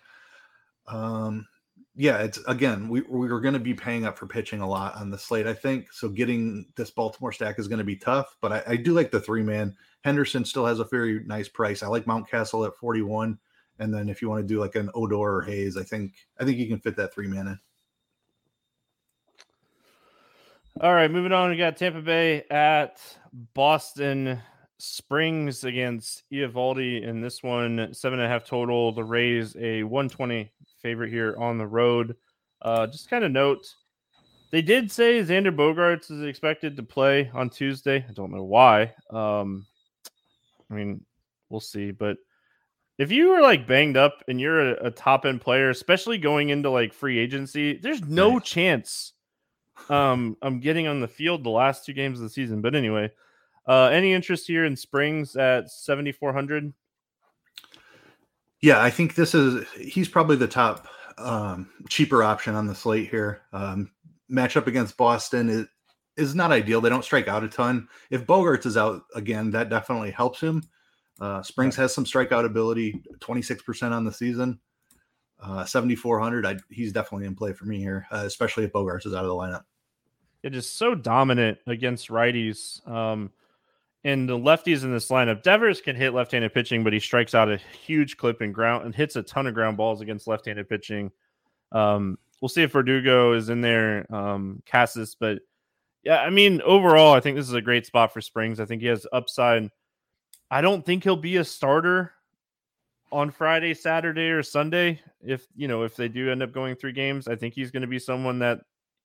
Um, 0.87 1.47
yeah, 1.95 2.19
it's 2.19 2.39
again, 2.47 2.89
we, 2.89 3.01
we 3.01 3.29
are 3.29 3.39
going 3.39 3.53
to 3.53 3.59
be 3.59 3.73
paying 3.73 4.05
up 4.05 4.17
for 4.17 4.25
pitching 4.25 4.61
a 4.61 4.67
lot 4.67 4.95
on 4.95 5.11
the 5.11 5.17
slate, 5.17 5.45
I 5.45 5.53
think. 5.53 5.93
So 5.93 6.09
getting 6.09 6.65
this 6.75 6.89
Baltimore 6.89 7.31
stack 7.31 7.59
is 7.59 7.67
going 7.67 7.79
to 7.79 7.83
be 7.85 7.95
tough, 7.95 8.35
but 8.41 8.51
I, 8.51 8.63
I 8.67 8.75
do 8.77 8.93
like 8.93 9.11
the 9.11 9.19
three 9.19 9.43
man. 9.43 9.75
Henderson 10.03 10.43
still 10.43 10.65
has 10.65 10.79
a 10.79 10.85
very 10.85 11.23
nice 11.25 11.47
price. 11.47 11.83
I 11.83 11.87
like 11.87 12.05
Mountcastle 12.05 12.67
at 12.67 12.75
41. 12.75 13.37
And 13.79 13.93
then 13.93 14.09
if 14.09 14.21
you 14.21 14.29
want 14.29 14.41
to 14.41 14.47
do 14.47 14.59
like 14.59 14.75
an 14.75 14.89
Odor 14.93 15.15
or 15.15 15.41
Hays, 15.41 15.77
I 15.77 15.83
think 15.83 16.13
I 16.39 16.45
think 16.45 16.57
you 16.57 16.67
can 16.67 16.79
fit 16.79 16.95
that 16.97 17.13
three 17.13 17.27
man 17.27 17.47
in. 17.47 17.59
All 20.81 20.93
right, 20.93 21.09
moving 21.09 21.31
on. 21.31 21.51
We 21.51 21.57
got 21.57 21.77
Tampa 21.77 22.01
Bay 22.01 22.43
at 22.49 22.99
Boston 23.53 24.41
Springs 24.79 25.63
against 25.63 26.23
Eovaldi 26.31 27.03
in 27.03 27.21
this 27.21 27.43
one, 27.43 27.93
seven 27.93 28.19
and 28.19 28.25
a 28.25 28.29
half 28.29 28.45
total. 28.45 28.91
The 28.91 29.03
Rays 29.03 29.55
a 29.55 29.83
120 29.83 30.51
favorite 30.83 31.09
here 31.09 31.35
on 31.39 31.57
the 31.57 31.65
road. 31.65 32.15
Uh, 32.61 32.85
just 32.85 33.09
kind 33.09 33.23
of 33.23 33.31
note, 33.31 33.67
they 34.51 34.61
did 34.61 34.91
say 34.91 35.19
Xander 35.21 35.55
Bogaerts 35.55 36.11
is 36.11 36.21
expected 36.21 36.75
to 36.77 36.83
play 36.83 37.31
on 37.33 37.49
Tuesday. 37.49 38.05
I 38.07 38.13
don't 38.13 38.31
know 38.31 38.43
why. 38.43 38.93
Um, 39.09 39.65
I 40.69 40.75
mean, 40.75 41.03
we'll 41.49 41.59
see. 41.59 41.89
But 41.89 42.17
if 42.99 43.11
you 43.11 43.29
were 43.29 43.41
like 43.41 43.65
banged 43.65 43.97
up 43.97 44.21
and 44.27 44.39
you're 44.39 44.73
a, 44.73 44.87
a 44.87 44.91
top 44.91 45.25
end 45.25 45.41
player, 45.41 45.71
especially 45.71 46.19
going 46.19 46.49
into 46.49 46.69
like 46.69 46.93
free 46.93 47.17
agency, 47.17 47.77
there's 47.77 48.03
no 48.03 48.33
right. 48.33 48.43
chance 48.43 49.13
um 49.89 50.37
I'm 50.43 50.59
getting 50.59 50.85
on 50.85 50.99
the 50.99 51.07
field 51.07 51.43
the 51.43 51.49
last 51.49 51.83
two 51.83 51.93
games 51.93 52.19
of 52.19 52.23
the 52.23 52.29
season. 52.29 52.61
But 52.61 52.75
anyway, 52.75 53.11
uh, 53.67 53.85
any 53.85 54.13
interest 54.13 54.47
here 54.47 54.65
in 54.65 54.75
Springs 54.75 55.35
at 55.35 55.71
7,400? 55.71 56.73
Yeah, 58.63 58.81
I 58.81 58.91
think 58.91 59.15
this 59.15 59.35
is 59.35 59.67
he's 59.77 60.07
probably 60.07 60.37
the 60.37 60.47
top 60.47 60.87
um, 61.17 61.69
cheaper 61.89 62.23
option 62.23 62.55
on 62.55 62.65
the 62.65 62.73
slate 62.73 63.09
here. 63.09 63.41
Um, 63.51 63.91
matchup 64.31 64.67
against 64.67 64.95
Boston 64.95 65.49
is 65.49 65.67
is 66.15 66.33
not 66.33 66.53
ideal. 66.53 66.79
They 66.79 66.87
don't 66.87 67.03
strike 67.03 67.27
out 67.27 67.43
a 67.43 67.49
ton. 67.49 67.89
If 68.09 68.25
Bogaerts 68.25 68.65
is 68.65 68.77
out 68.77 69.01
again, 69.15 69.51
that 69.51 69.69
definitely 69.69 70.11
helps 70.11 70.39
him. 70.39 70.63
Uh, 71.19 71.43
Springs 71.43 71.75
has 71.75 71.93
some 71.93 72.05
strikeout 72.05 72.45
ability, 72.45 73.03
26% 73.19 73.91
on 73.91 74.05
the 74.05 74.13
season. 74.13 74.59
Uh, 75.41 75.65
7,400. 75.65 76.61
he's 76.69 76.93
definitely 76.93 77.27
in 77.27 77.35
play 77.35 77.51
for 77.51 77.65
me 77.65 77.79
here, 77.79 78.07
uh, 78.11 78.23
especially 78.25 78.63
if 78.63 78.71
Bogaerts 78.71 79.05
is 79.05 79.13
out 79.13 79.25
of 79.25 79.29
the 79.29 79.35
lineup. 79.35 79.63
It 80.41 80.55
is 80.55 80.69
so 80.69 80.95
dominant 80.95 81.57
against 81.67 82.07
righties. 82.07 82.87
Um, 82.87 83.31
and 84.03 84.27
the 84.27 84.37
lefties 84.37 84.83
in 84.83 84.91
this 84.91 85.09
lineup, 85.09 85.43
Devers 85.43 85.81
can 85.81 85.95
hit 85.95 86.13
left-handed 86.13 86.53
pitching, 86.53 86.83
but 86.83 86.93
he 86.93 86.99
strikes 86.99 87.33
out 87.33 87.49
a 87.49 87.57
huge 87.57 88.17
clip 88.17 88.41
and 88.41 88.53
ground 88.53 88.85
and 88.85 88.93
hits 88.93 89.15
a 89.15 89.23
ton 89.23 89.47
of 89.47 89.53
ground 89.53 89.77
balls 89.77 90.01
against 90.01 90.27
left-handed 90.27 90.67
pitching. 90.67 91.11
Um, 91.71 92.17
we'll 92.41 92.49
see 92.49 92.63
if 92.63 92.71
Verdugo 92.71 93.33
is 93.33 93.49
in 93.49 93.61
there, 93.61 94.05
um, 94.13 94.61
Casas, 94.65 95.15
but 95.15 95.39
yeah, 96.03 96.17
I 96.21 96.29
mean, 96.29 96.61
overall, 96.61 97.13
I 97.13 97.21
think 97.21 97.37
this 97.37 97.47
is 97.47 97.53
a 97.53 97.61
great 97.61 97.85
spot 97.85 98.13
for 98.13 98.19
Springs. 98.19 98.59
I 98.59 98.65
think 98.65 98.81
he 98.81 98.89
has 98.89 99.07
upside. 99.13 99.69
I 100.51 100.61
don't 100.61 100.85
think 100.85 101.03
he'll 101.03 101.15
be 101.15 101.37
a 101.37 101.45
starter 101.45 102.11
on 103.11 103.31
Friday, 103.31 103.73
Saturday, 103.73 104.29
or 104.29 104.43
Sunday. 104.43 104.99
If 105.25 105.47
you 105.55 105.69
know, 105.69 105.83
if 105.83 105.95
they 105.95 106.09
do 106.09 106.29
end 106.29 106.43
up 106.43 106.51
going 106.51 106.75
three 106.75 106.91
games, 106.91 107.27
I 107.27 107.35
think 107.35 107.53
he's 107.53 107.71
going 107.71 107.81
to 107.81 107.87
be 107.87 107.99
someone 107.99 108.39
that 108.39 108.59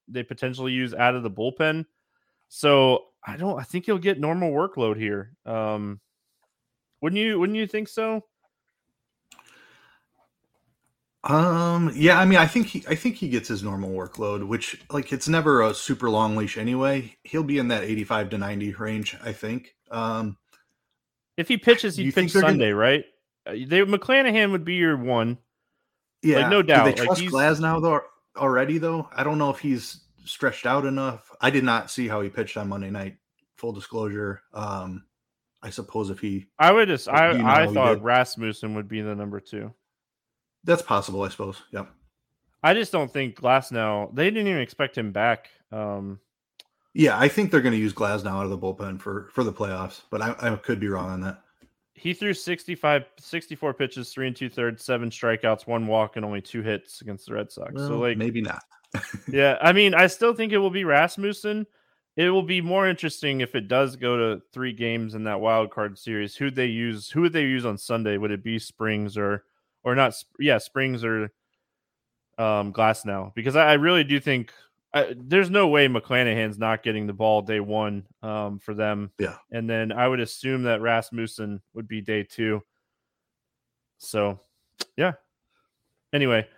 they 0.08 0.24
potentially 0.24 0.72
use 0.72 0.92
out 0.92 1.14
of 1.14 1.22
the 1.22 1.30
bullpen. 1.30 1.86
So 2.48 3.04
I 3.26 3.36
don't. 3.36 3.58
I 3.58 3.62
think 3.62 3.86
he'll 3.86 3.98
get 3.98 4.18
normal 4.18 4.50
workload 4.50 4.96
here. 4.96 5.32
Um, 5.44 6.00
wouldn't 7.00 7.20
you? 7.20 7.38
Wouldn't 7.38 7.58
you 7.58 7.66
think 7.66 7.88
so? 7.88 8.24
Um. 11.24 11.92
Yeah. 11.94 12.18
I 12.18 12.24
mean, 12.24 12.38
I 12.38 12.46
think 12.46 12.66
he. 12.66 12.84
I 12.88 12.94
think 12.94 13.16
he 13.16 13.28
gets 13.28 13.48
his 13.48 13.62
normal 13.62 13.90
workload, 13.90 14.46
which 14.46 14.80
like 14.90 15.12
it's 15.12 15.28
never 15.28 15.62
a 15.62 15.74
super 15.74 16.08
long 16.08 16.36
leash 16.36 16.56
anyway. 16.56 17.14
He'll 17.24 17.42
be 17.42 17.58
in 17.58 17.68
that 17.68 17.84
eighty-five 17.84 18.30
to 18.30 18.38
ninety 18.38 18.72
range. 18.72 19.16
I 19.22 19.32
think. 19.32 19.74
Um. 19.90 20.36
If 21.36 21.46
he 21.46 21.56
pitches, 21.56 21.96
he 21.96 22.10
pitch 22.10 22.32
Sunday, 22.32 22.70
gonna... 22.70 22.74
right? 22.74 23.04
Uh, 23.46 23.52
they 23.52 23.82
McClanahan 23.82 24.50
would 24.50 24.64
be 24.64 24.74
your 24.74 24.96
one. 24.96 25.38
Yeah, 26.20 26.38
like, 26.38 26.50
no 26.50 26.62
doubt. 26.62 26.84
Do 26.84 26.90
they 26.90 27.04
trust 27.04 27.22
like, 27.22 27.30
Glasnow 27.30 27.80
though 27.80 28.00
already 28.36 28.78
though? 28.78 29.08
I 29.14 29.22
don't 29.22 29.38
know 29.38 29.50
if 29.50 29.60
he's 29.60 30.00
stretched 30.24 30.66
out 30.66 30.84
enough. 30.84 31.27
I 31.40 31.50
did 31.50 31.64
not 31.64 31.90
see 31.90 32.08
how 32.08 32.20
he 32.20 32.28
pitched 32.28 32.56
on 32.56 32.68
Monday 32.68 32.90
night. 32.90 33.16
Full 33.56 33.72
disclosure. 33.72 34.42
Um, 34.52 35.04
I 35.62 35.70
suppose 35.70 36.10
if 36.10 36.20
he, 36.20 36.46
I 36.58 36.72
would 36.72 36.88
just, 36.88 37.08
I, 37.08 37.32
you 37.32 37.38
know 37.38 37.46
I 37.46 37.66
thought 37.66 38.02
Rasmussen 38.02 38.74
would 38.74 38.88
be 38.88 39.00
the 39.00 39.14
number 39.14 39.40
two. 39.40 39.72
That's 40.64 40.82
possible, 40.82 41.22
I 41.22 41.28
suppose. 41.28 41.62
Yep. 41.72 41.90
I 42.62 42.74
just 42.74 42.92
don't 42.92 43.12
think 43.12 43.36
Glasnow. 43.36 44.14
They 44.14 44.30
didn't 44.30 44.46
even 44.48 44.60
expect 44.60 44.96
him 44.96 45.12
back. 45.12 45.50
Um, 45.72 46.20
yeah, 46.94 47.18
I 47.18 47.28
think 47.28 47.50
they're 47.50 47.60
going 47.60 47.74
to 47.74 47.78
use 47.78 47.92
Glasnow 47.92 48.30
out 48.30 48.44
of 48.44 48.50
the 48.50 48.58
bullpen 48.58 49.00
for 49.00 49.28
for 49.32 49.44
the 49.44 49.52
playoffs, 49.52 50.02
but 50.10 50.22
I, 50.22 50.34
I 50.40 50.56
could 50.56 50.80
be 50.80 50.88
wrong 50.88 51.10
on 51.10 51.20
that. 51.22 51.42
He 51.94 52.14
threw 52.14 52.32
65, 52.32 53.06
64 53.18 53.74
pitches, 53.74 54.10
three 54.10 54.28
and 54.28 54.36
two 54.36 54.48
thirds, 54.48 54.84
seven 54.84 55.10
strikeouts, 55.10 55.66
one 55.66 55.86
walk, 55.88 56.14
and 56.14 56.24
only 56.24 56.40
two 56.40 56.62
hits 56.62 57.00
against 57.00 57.26
the 57.26 57.34
Red 57.34 57.50
Sox. 57.50 57.72
Well, 57.74 57.88
so 57.88 57.98
like 57.98 58.16
maybe 58.16 58.40
not 58.40 58.62
yeah, 59.28 59.58
I 59.60 59.72
mean, 59.72 59.94
I 59.94 60.06
still 60.06 60.34
think 60.34 60.52
it 60.52 60.58
will 60.58 60.70
be 60.70 60.84
Rasmussen. 60.84 61.66
It 62.16 62.30
will 62.30 62.42
be 62.42 62.60
more 62.60 62.88
interesting 62.88 63.40
if 63.40 63.54
it 63.54 63.68
does 63.68 63.94
go 63.96 64.16
to 64.16 64.42
three 64.52 64.72
games 64.72 65.14
in 65.14 65.24
that 65.24 65.40
wild 65.40 65.70
card 65.70 65.98
series. 65.98 66.34
Who 66.34 66.50
they 66.50 66.66
use? 66.66 67.10
Who 67.10 67.20
would 67.22 67.32
they 67.32 67.42
use 67.42 67.64
on 67.64 67.78
Sunday? 67.78 68.16
Would 68.16 68.32
it 68.32 68.42
be 68.42 68.58
Springs 68.58 69.16
or 69.16 69.44
or 69.84 69.94
not? 69.94 70.14
Yeah, 70.38 70.58
Springs 70.58 71.04
or 71.04 71.30
um, 72.36 72.72
Glasnow? 72.72 73.34
Because 73.34 73.54
I, 73.54 73.70
I 73.70 73.72
really 73.74 74.04
do 74.04 74.18
think 74.18 74.52
I, 74.92 75.14
there's 75.16 75.50
no 75.50 75.68
way 75.68 75.86
McClanahan's 75.86 76.58
not 76.58 76.82
getting 76.82 77.06
the 77.06 77.12
ball 77.12 77.42
day 77.42 77.60
one 77.60 78.04
um, 78.22 78.58
for 78.58 78.74
them. 78.74 79.12
Yeah, 79.18 79.36
and 79.52 79.68
then 79.68 79.92
I 79.92 80.08
would 80.08 80.20
assume 80.20 80.64
that 80.64 80.80
Rasmussen 80.80 81.60
would 81.74 81.86
be 81.86 82.00
day 82.00 82.24
two. 82.24 82.62
So, 83.98 84.40
yeah. 84.96 85.12
Anyway, 86.12 86.48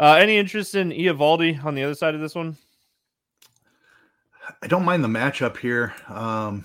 Uh, 0.00 0.14
any 0.14 0.38
interest 0.38 0.74
in 0.74 0.88
Eovaldi 0.88 1.62
on 1.62 1.74
the 1.74 1.84
other 1.84 1.94
side 1.94 2.14
of 2.14 2.22
this 2.22 2.34
one? 2.34 2.56
I 4.62 4.66
don't 4.66 4.86
mind 4.86 5.04
the 5.04 5.08
matchup 5.08 5.58
here. 5.58 5.92
Um, 6.08 6.64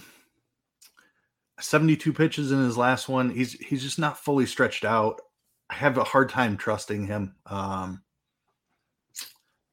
72 1.60 2.13
pitches 2.13 2.54
in 2.54 2.60
his 2.60 2.77
last 2.77 3.10
one. 3.10 3.30
He's 3.30 3.51
he's 3.54 3.84
just 3.84 4.00
not 4.00 4.18
fully 4.18 4.46
stretched 4.46 4.86
out. 4.86 5.20
I 5.70 5.75
have 5.75 5.98
a 5.98 6.06
hard 6.06 6.30
time 6.30 6.56
trusting 6.56 7.08
him. 7.08 7.36
Um, 7.46 8.04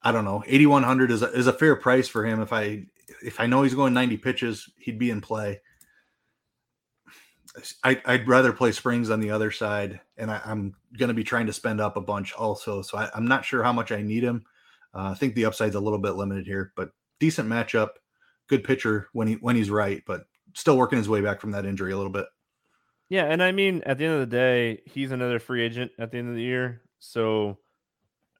I 0.02 0.10
don't 0.10 0.24
know. 0.24 0.42
8100 0.44 1.12
is 1.12 1.22
a, 1.22 1.26
is 1.26 1.46
a 1.46 1.52
fair 1.52 1.76
price 1.76 2.08
for 2.08 2.26
him. 2.26 2.42
If 2.42 2.52
I 2.52 2.86
if 3.22 3.38
I 3.38 3.46
know 3.46 3.62
he's 3.62 3.74
going 3.74 3.94
90 3.94 4.16
pitches, 4.16 4.68
he'd 4.76 4.98
be 4.98 5.10
in 5.10 5.20
play. 5.20 5.60
I, 7.84 8.00
would 8.06 8.28
rather 8.28 8.52
play 8.52 8.72
Springs 8.72 9.10
on 9.10 9.20
the 9.20 9.30
other 9.30 9.50
side, 9.50 10.00
and 10.16 10.30
I, 10.30 10.40
am 10.44 10.74
going 10.96 11.08
to 11.08 11.14
be 11.14 11.24
trying 11.24 11.46
to 11.46 11.52
spend 11.52 11.80
up 11.80 11.96
a 11.96 12.00
bunch 12.00 12.32
also. 12.32 12.82
So 12.82 12.98
I, 12.98 13.10
am 13.14 13.26
not 13.26 13.44
sure 13.44 13.62
how 13.62 13.72
much 13.72 13.92
I 13.92 14.02
need 14.02 14.22
him. 14.22 14.44
Uh, 14.94 15.10
I 15.10 15.14
think 15.14 15.34
the 15.34 15.44
upside's 15.44 15.74
a 15.74 15.80
little 15.80 15.98
bit 15.98 16.12
limited 16.12 16.46
here, 16.46 16.72
but 16.76 16.92
decent 17.18 17.48
matchup, 17.48 17.90
good 18.46 18.64
pitcher 18.64 19.08
when 19.12 19.28
he 19.28 19.34
when 19.34 19.56
he's 19.56 19.70
right, 19.70 20.02
but 20.06 20.24
still 20.54 20.76
working 20.76 20.98
his 20.98 21.08
way 21.08 21.20
back 21.20 21.40
from 21.40 21.52
that 21.52 21.66
injury 21.66 21.92
a 21.92 21.96
little 21.96 22.12
bit. 22.12 22.26
Yeah, 23.08 23.24
and 23.24 23.42
I 23.42 23.52
mean, 23.52 23.82
at 23.84 23.98
the 23.98 24.06
end 24.06 24.14
of 24.14 24.20
the 24.20 24.36
day, 24.36 24.82
he's 24.86 25.12
another 25.12 25.38
free 25.38 25.62
agent 25.62 25.92
at 25.98 26.10
the 26.10 26.18
end 26.18 26.30
of 26.30 26.34
the 26.34 26.42
year. 26.42 26.80
So, 26.98 27.58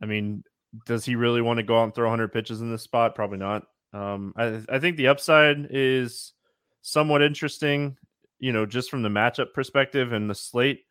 I 0.01 0.07
mean, 0.07 0.45
does 0.87 1.05
he 1.05 1.15
really 1.15 1.43
want 1.43 1.59
to 1.59 1.63
go 1.63 1.79
out 1.79 1.85
and 1.85 1.95
throw 1.95 2.09
100 2.09 2.33
pitches 2.33 2.61
in 2.61 2.71
this 2.71 2.83
spot? 2.83 3.15
Probably 3.15 3.39
not. 3.39 3.67
Um, 3.93 4.33
I, 4.37 4.63
I 4.71 4.79
think 4.79 4.97
the 4.97 5.09
upside 5.09 5.69
is 5.71 6.33
somewhat 6.81 7.23
interesting, 7.23 7.99
you 8.43 8.53
know, 8.53 8.67
just 8.67 8.91
from 8.91 9.03
the 9.03 9.09
matchup 9.09 9.55
perspective 9.55 10.13
and 10.13 10.29
the 10.29 10.35
slate. 10.35 10.85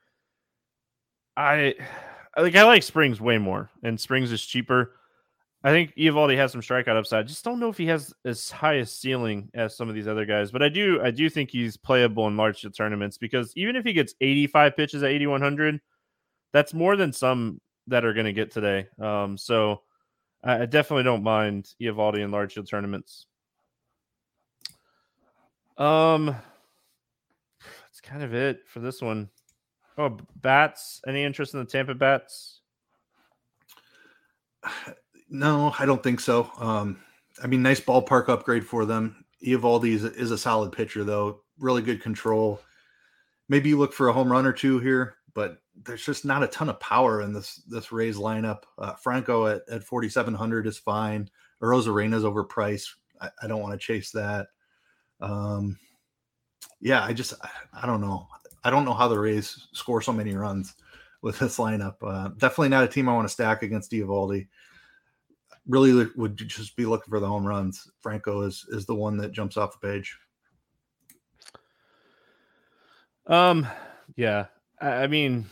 I 1.36 1.75
like 2.38 2.55
I 2.55 2.63
like 2.63 2.81
Springs 2.81 3.20
way 3.20 3.38
more, 3.38 3.70
and 3.84 4.00
Springs 4.00 4.31
is 4.31 4.43
cheaper. 4.43 4.93
I 5.63 5.70
think 5.70 5.93
Eovaldi 5.96 6.38
has 6.38 6.53
some 6.53 6.62
strikeout 6.62 6.98
upside. 6.98 7.27
Just 7.27 7.43
don't 7.43 7.60
know 7.60 7.70
if 7.70 7.77
he 7.77 7.86
has 7.88 8.13
as 8.25 8.50
high 8.50 8.75
a 8.75 8.86
ceiling 8.86 9.51
as 9.53 9.75
some 9.75 9.89
of 9.89 9.96
these 9.96 10.08
other 10.08 10.25
guys. 10.25 10.50
But 10.50 10.63
I 10.63 10.70
do, 10.70 11.00
I 11.03 11.12
do 11.12 11.29
think 11.29 11.51
he's 11.51 11.77
playable 11.77 12.27
in 12.27 12.36
large 12.36 12.62
field 12.62 12.74
tournaments 12.75 13.20
because 13.20 13.53
even 13.55 13.75
if 13.75 13.86
he 13.86 13.93
gets 13.93 14.15
85 14.22 14.75
pitches 14.75 15.03
at 15.03 15.12
8100, 15.12 15.79
that's 16.51 16.74
more 16.74 16.96
than 16.96 17.13
some 17.13 17.62
that 17.88 18.05
are 18.05 18.13
going 18.13 18.25
to 18.25 18.34
get 18.34 18.50
today. 18.50 18.88
Um, 19.00 19.38
so 19.38 19.84
I, 20.43 20.62
I 20.62 20.65
definitely 20.65 21.03
don't 21.03 21.22
mind 21.22 21.70
Eovaldi 21.79 22.24
in 22.24 22.31
large 22.31 22.55
field 22.55 22.67
tournaments. 22.67 23.27
Um, 25.77 26.36
kind 28.03 28.24
of 28.24 28.34
it 28.34 28.67
for 28.67 28.79
this 28.79 29.01
one. 29.01 29.29
Oh, 29.98 30.17
bats. 30.36 31.01
Any 31.08 31.24
interest 31.24 31.53
in 31.53 31.60
the 31.60 31.65
Tampa 31.65 31.96
bats? 31.96 32.62
No, 35.34 35.74
I 35.79 35.86
don't 35.86 36.03
think 36.03 36.20
so. 36.20 36.51
Um, 36.60 37.00
I 37.41 37.48
mean, 37.48 37.62
nice 37.62 37.79
ballpark 37.79 38.27
upgrade 38.27 38.67
for 38.67 38.84
them. 38.86 39.24
Eovaldi 39.41 39.93
is, 39.93 40.03
is 40.03 40.29
a 40.29 40.38
solid 40.38 40.74
pitcher, 40.74 41.05
though. 41.05 41.39
Really 41.58 41.81
good 41.81 42.01
control. 42.01 42.60
Maybe 43.48 43.70
you 43.70 43.79
look 43.79 43.93
for 43.93 44.10
a 44.10 44.13
home 44.13 44.29
run 44.29 44.46
or 44.46 44.51
two 44.51 44.79
here, 44.79 45.15
but 45.34 45.62
there's 45.86 46.05
just 46.05 46.25
not 46.25 46.43
a 46.43 46.48
ton 46.48 46.67
of 46.67 46.81
power 46.81 47.22
in 47.22 47.31
this 47.31 47.62
this 47.67 47.93
Rays 47.93 48.17
lineup. 48.17 48.63
Uh, 48.77 48.93
Franco 48.96 49.48
at, 49.48 49.62
at 49.72 49.86
4,700 49.86 50.67
is 50.67 50.77
fine. 50.77 51.29
Arena's 51.62 52.24
overpriced. 52.24 52.89
I, 53.22 53.29
I 53.41 53.48
don't 53.48 53.62
want 53.62 53.72
to 53.74 53.77
chase 53.77 54.12
that. 54.12 54.48
Um, 55.22 55.77
yeah, 56.81 57.03
I 57.03 57.13
just 57.13 57.33
I, 57.73 57.85
don't 57.85 58.01
know. 58.01 58.27
I 58.63 58.69
don't 58.69 58.85
know 58.85 58.93
how 58.93 59.07
the 59.07 59.19
Rays 59.19 59.67
score 59.71 60.01
so 60.01 60.11
many 60.11 60.33
runs 60.35 60.75
with 61.21 61.39
this 61.39 61.57
lineup. 61.57 61.95
Uh, 62.01 62.29
definitely 62.38 62.69
not 62.69 62.83
a 62.83 62.88
team 62.88 63.07
I 63.07 63.13
want 63.13 63.27
to 63.27 63.33
stack 63.33 63.63
against 63.63 63.91
Eovaldi 63.91 64.47
really 65.67 66.07
would 66.15 66.38
just 66.38 66.75
be 66.75 66.85
looking 66.85 67.09
for 67.09 67.19
the 67.19 67.27
home 67.27 67.45
runs. 67.45 67.89
Franco 68.01 68.41
is 68.41 68.65
is 68.69 68.85
the 68.85 68.95
one 68.95 69.17
that 69.17 69.31
jumps 69.31 69.57
off 69.57 69.79
the 69.79 69.88
page. 69.88 70.17
Um, 73.27 73.67
yeah, 74.15 74.45
I, 74.79 75.03
I 75.03 75.08
mean, 75.08 75.45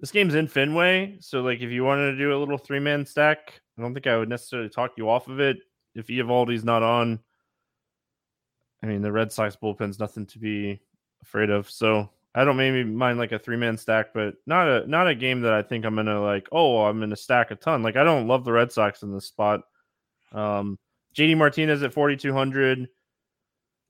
this 0.00 0.12
game's 0.12 0.34
in 0.34 0.48
Fenway, 0.48 1.16
so 1.20 1.42
like 1.42 1.60
if 1.60 1.70
you 1.70 1.84
wanted 1.84 2.12
to 2.12 2.18
do 2.18 2.36
a 2.36 2.38
little 2.38 2.58
three 2.58 2.80
man 2.80 3.06
stack, 3.06 3.60
I 3.78 3.82
don't 3.82 3.94
think 3.94 4.06
I 4.06 4.16
would 4.16 4.28
necessarily 4.28 4.68
talk 4.68 4.92
you 4.96 5.08
off 5.08 5.28
of 5.28 5.40
it. 5.40 5.58
If 5.94 6.06
Eovaldi's 6.06 6.64
not 6.64 6.82
on, 6.82 7.20
I 8.82 8.86
mean, 8.86 9.02
the 9.02 9.12
Red 9.12 9.32
Sox 9.32 9.56
bullpen's 9.56 9.98
nothing 9.98 10.26
to 10.26 10.38
be 10.38 10.80
afraid 11.22 11.50
of. 11.50 11.70
So 11.70 12.10
I 12.34 12.44
don't 12.44 12.56
maybe 12.56 12.84
mind 12.84 13.18
like 13.18 13.32
a 13.32 13.38
three 13.38 13.56
man 13.56 13.76
stack, 13.76 14.14
but 14.14 14.34
not 14.46 14.68
a 14.68 14.86
not 14.86 15.08
a 15.08 15.14
game 15.14 15.42
that 15.42 15.52
I 15.52 15.62
think 15.62 15.84
I'm 15.84 15.94
gonna 15.94 16.20
like. 16.20 16.48
Oh, 16.50 16.84
I'm 16.84 16.98
gonna 16.98 17.16
stack 17.16 17.50
a 17.50 17.56
ton. 17.56 17.82
Like 17.82 17.96
I 17.96 18.04
don't 18.04 18.26
love 18.26 18.44
the 18.44 18.52
Red 18.52 18.72
Sox 18.72 19.02
in 19.02 19.12
this 19.12 19.26
spot. 19.26 19.62
Um, 20.32 20.78
JD 21.14 21.36
Martinez 21.36 21.82
at 21.82 21.92
4200. 21.92 22.88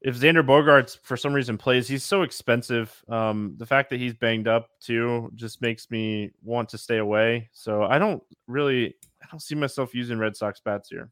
If 0.04 0.16
Xander 0.16 0.44
Bogaerts 0.44 0.98
for 1.00 1.16
some 1.16 1.32
reason 1.32 1.56
plays, 1.56 1.86
he's 1.86 2.02
so 2.02 2.22
expensive. 2.22 2.92
Um, 3.08 3.54
the 3.58 3.66
fact 3.66 3.88
that 3.90 4.00
he's 4.00 4.14
banged 4.14 4.48
up 4.48 4.68
too 4.80 5.30
just 5.36 5.62
makes 5.62 5.92
me 5.92 6.32
want 6.42 6.68
to 6.70 6.78
stay 6.78 6.98
away. 6.98 7.48
So 7.52 7.84
I 7.84 7.98
don't 7.98 8.20
really, 8.48 8.96
I 9.22 9.26
don't 9.30 9.38
see 9.38 9.54
myself 9.54 9.94
using 9.94 10.18
Red 10.18 10.36
Sox 10.36 10.60
bats 10.60 10.88
here. 10.88 11.08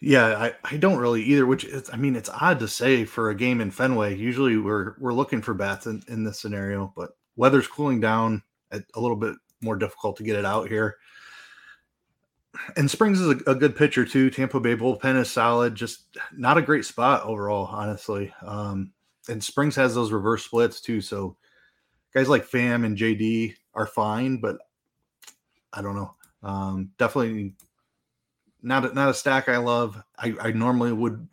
Yeah, 0.00 0.26
I, 0.26 0.54
I 0.64 0.76
don't 0.76 0.98
really 0.98 1.22
either. 1.24 1.46
Which 1.46 1.64
is, 1.64 1.90
I 1.92 1.96
mean, 1.96 2.14
it's 2.14 2.28
odd 2.28 2.60
to 2.60 2.68
say 2.68 3.04
for 3.04 3.30
a 3.30 3.34
game 3.34 3.60
in 3.60 3.70
Fenway. 3.70 4.16
Usually, 4.16 4.56
we're 4.56 4.94
we're 4.98 5.12
looking 5.12 5.42
for 5.42 5.54
bats 5.54 5.86
in, 5.86 6.02
in 6.08 6.24
this 6.24 6.40
scenario, 6.40 6.92
but 6.96 7.10
weather's 7.36 7.66
cooling 7.66 8.00
down. 8.00 8.42
A 8.70 9.00
little 9.00 9.16
bit 9.16 9.34
more 9.60 9.76
difficult 9.76 10.16
to 10.18 10.22
get 10.22 10.36
it 10.36 10.44
out 10.44 10.68
here. 10.68 10.96
And 12.76 12.90
Springs 12.90 13.20
is 13.20 13.28
a, 13.28 13.50
a, 13.50 13.54
good 13.54 13.76
pitcher 13.76 14.04
too. 14.04 14.30
Tampa 14.30 14.60
Bay 14.60 14.76
bullpen 14.76 15.18
is 15.18 15.30
solid. 15.30 15.74
Just 15.74 16.04
not 16.36 16.58
a 16.58 16.62
great 16.62 16.84
spot 16.84 17.24
overall, 17.24 17.66
honestly. 17.66 18.32
Um, 18.42 18.92
and 19.28 19.42
Springs 19.42 19.76
has 19.76 19.94
those 19.94 20.12
reverse 20.12 20.44
splits 20.44 20.80
too. 20.80 21.00
So 21.00 21.36
guys 22.14 22.28
like 22.28 22.46
Pham 22.46 22.84
and 22.84 22.96
JD 22.96 23.54
are 23.74 23.86
fine, 23.86 24.38
but 24.38 24.58
I 25.72 25.82
don't 25.82 25.96
know. 25.96 26.14
Um, 26.42 26.90
definitely 26.98 27.54
not 28.62 28.84
a, 28.84 28.94
not 28.94 29.08
a 29.08 29.14
stack 29.14 29.48
I 29.48 29.58
love. 29.58 30.00
I, 30.18 30.34
I 30.40 30.52
normally 30.52 30.92
would 30.92 31.28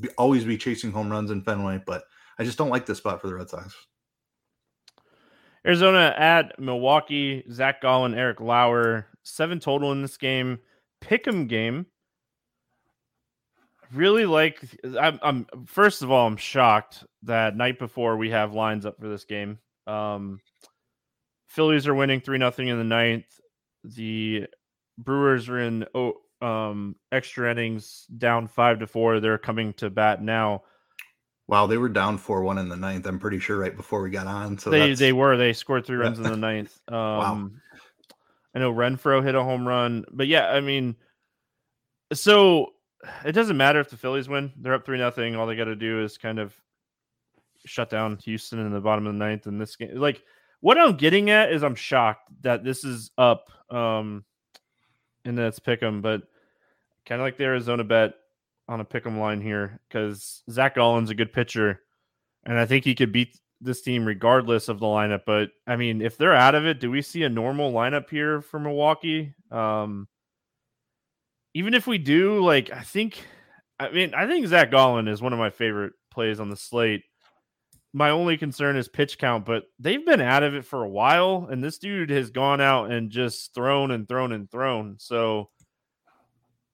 be, 0.00 0.08
always 0.10 0.44
be 0.44 0.58
chasing 0.58 0.92
home 0.92 1.10
runs 1.10 1.30
in 1.30 1.42
Fenway, 1.42 1.82
but 1.84 2.04
I 2.38 2.44
just 2.44 2.58
don't 2.58 2.70
like 2.70 2.86
this 2.86 2.98
spot 2.98 3.20
for 3.20 3.26
the 3.26 3.34
Red 3.34 3.50
Sox. 3.50 3.74
Arizona 5.64 6.14
at 6.16 6.58
Milwaukee. 6.58 7.44
Zach 7.50 7.80
Gallen, 7.80 8.14
Eric 8.14 8.40
Lauer, 8.40 9.06
seven 9.22 9.60
total 9.60 9.92
in 9.92 10.02
this 10.02 10.16
game. 10.16 10.58
Pick'em 11.00 11.48
game. 11.48 11.86
Really 13.92 14.24
like. 14.24 14.60
I'm, 14.98 15.20
I'm. 15.22 15.46
First 15.66 16.02
of 16.02 16.10
all, 16.10 16.26
I'm 16.26 16.36
shocked 16.36 17.04
that 17.24 17.56
night 17.56 17.78
before 17.78 18.16
we 18.16 18.30
have 18.30 18.54
lines 18.54 18.86
up 18.86 18.98
for 18.98 19.08
this 19.08 19.24
game. 19.24 19.58
Um, 19.86 20.40
Phillies 21.46 21.86
are 21.86 21.94
winning 21.94 22.20
three 22.20 22.38
nothing 22.38 22.68
in 22.68 22.78
the 22.78 22.84
ninth. 22.84 23.26
The 23.84 24.46
Brewers 24.96 25.48
are 25.48 25.58
in 25.58 25.84
oh, 25.94 26.14
um, 26.42 26.96
extra 27.10 27.50
innings 27.50 28.06
down 28.18 28.48
five 28.48 28.80
to 28.80 28.86
four. 28.86 29.20
They're 29.20 29.38
coming 29.38 29.72
to 29.74 29.90
bat 29.90 30.22
now. 30.22 30.62
Wow, 31.48 31.66
they 31.66 31.78
were 31.78 31.88
down 31.88 32.18
four 32.18 32.42
one 32.42 32.58
in 32.58 32.68
the 32.68 32.76
ninth. 32.76 33.06
I'm 33.06 33.18
pretty 33.18 33.38
sure 33.38 33.58
right 33.58 33.76
before 33.76 34.02
we 34.02 34.10
got 34.10 34.26
on. 34.26 34.58
So 34.58 34.70
they 34.70 34.94
they 34.94 35.12
were 35.12 35.36
they 35.36 35.52
scored 35.52 35.86
three 35.86 35.96
runs 35.96 36.18
in 36.18 36.24
the 36.24 36.36
ninth. 36.36 36.78
Um, 36.88 36.96
wow. 36.96 37.50
I 38.54 38.58
know 38.58 38.72
Renfroe 38.72 39.24
hit 39.24 39.34
a 39.34 39.42
home 39.42 39.66
run, 39.66 40.04
but 40.12 40.26
yeah, 40.26 40.50
I 40.50 40.60
mean, 40.60 40.94
so 42.12 42.74
it 43.24 43.32
doesn't 43.32 43.56
matter 43.56 43.80
if 43.80 43.88
the 43.88 43.96
Phillies 43.96 44.28
win. 44.28 44.52
They're 44.58 44.74
up 44.74 44.84
three 44.84 44.98
nothing. 44.98 45.36
All 45.36 45.46
they 45.46 45.56
got 45.56 45.64
to 45.64 45.76
do 45.76 46.02
is 46.02 46.18
kind 46.18 46.38
of 46.38 46.54
shut 47.64 47.88
down 47.88 48.18
Houston 48.24 48.58
in 48.58 48.72
the 48.72 48.80
bottom 48.80 49.06
of 49.06 49.14
the 49.14 49.18
ninth 49.18 49.46
in 49.46 49.58
this 49.58 49.76
game. 49.76 49.94
Like 49.94 50.22
what 50.60 50.78
I'm 50.78 50.96
getting 50.96 51.30
at 51.30 51.50
is 51.50 51.62
I'm 51.62 51.74
shocked 51.74 52.30
that 52.42 52.62
this 52.62 52.84
is 52.84 53.10
up. 53.16 53.48
Um, 53.70 54.24
and 55.24 55.36
that's 55.36 55.58
pick 55.58 55.80
them, 55.80 56.02
but 56.02 56.22
kind 57.06 57.20
of 57.20 57.24
like 57.24 57.36
the 57.36 57.44
Arizona 57.44 57.84
bet 57.84 58.14
on 58.68 58.80
a 58.80 58.84
pick 58.84 59.06
'em 59.06 59.18
line 59.18 59.40
here 59.40 59.80
because 59.88 60.42
Zach 60.50 60.76
Gallen's 60.76 61.10
a 61.10 61.14
good 61.14 61.32
pitcher, 61.32 61.80
and 62.44 62.58
I 62.58 62.66
think 62.66 62.84
he 62.84 62.94
could 62.94 63.12
beat 63.12 63.38
this 63.60 63.82
team 63.82 64.04
regardless 64.04 64.68
of 64.68 64.80
the 64.80 64.86
lineup. 64.86 65.22
But 65.26 65.50
I 65.66 65.76
mean, 65.76 66.02
if 66.02 66.16
they're 66.16 66.34
out 66.34 66.54
of 66.54 66.66
it, 66.66 66.80
do 66.80 66.90
we 66.90 67.02
see 67.02 67.22
a 67.22 67.28
normal 67.28 67.72
lineup 67.72 68.10
here 68.10 68.40
for 68.40 68.58
Milwaukee? 68.58 69.34
Um, 69.50 70.08
even 71.54 71.74
if 71.74 71.86
we 71.86 71.98
do, 71.98 72.42
like, 72.44 72.70
I 72.70 72.80
think, 72.80 73.26
I 73.78 73.90
mean, 73.90 74.14
I 74.14 74.26
think 74.26 74.46
Zach 74.46 74.70
Gallen 74.70 75.06
is 75.08 75.20
one 75.20 75.32
of 75.32 75.38
my 75.38 75.50
favorite 75.50 75.92
plays 76.10 76.40
on 76.40 76.48
the 76.50 76.56
slate. 76.56 77.02
My 77.92 78.08
only 78.10 78.38
concern 78.38 78.76
is 78.76 78.88
pitch 78.88 79.18
count, 79.18 79.44
but 79.44 79.64
they've 79.78 80.04
been 80.04 80.22
out 80.22 80.42
of 80.42 80.54
it 80.54 80.64
for 80.64 80.82
a 80.82 80.88
while, 80.88 81.48
and 81.50 81.62
this 81.62 81.76
dude 81.78 82.08
has 82.10 82.30
gone 82.30 82.60
out 82.60 82.90
and 82.90 83.10
just 83.10 83.54
thrown 83.54 83.90
and 83.90 84.08
thrown 84.08 84.32
and 84.32 84.50
thrown. 84.50 84.96
So 84.98 85.50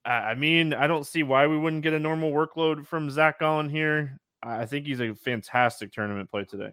I 0.04 0.34
mean, 0.34 0.72
I 0.72 0.86
don't 0.86 1.06
see 1.06 1.22
why 1.22 1.46
we 1.46 1.58
wouldn't 1.58 1.82
get 1.82 1.92
a 1.92 1.98
normal 1.98 2.32
workload 2.32 2.86
from 2.86 3.10
Zach 3.10 3.40
Gallen 3.40 3.68
here. 3.68 4.18
I 4.42 4.64
think 4.66 4.86
he's 4.86 5.00
a 5.00 5.14
fantastic 5.14 5.92
tournament 5.92 6.30
play 6.30 6.44
today. 6.44 6.72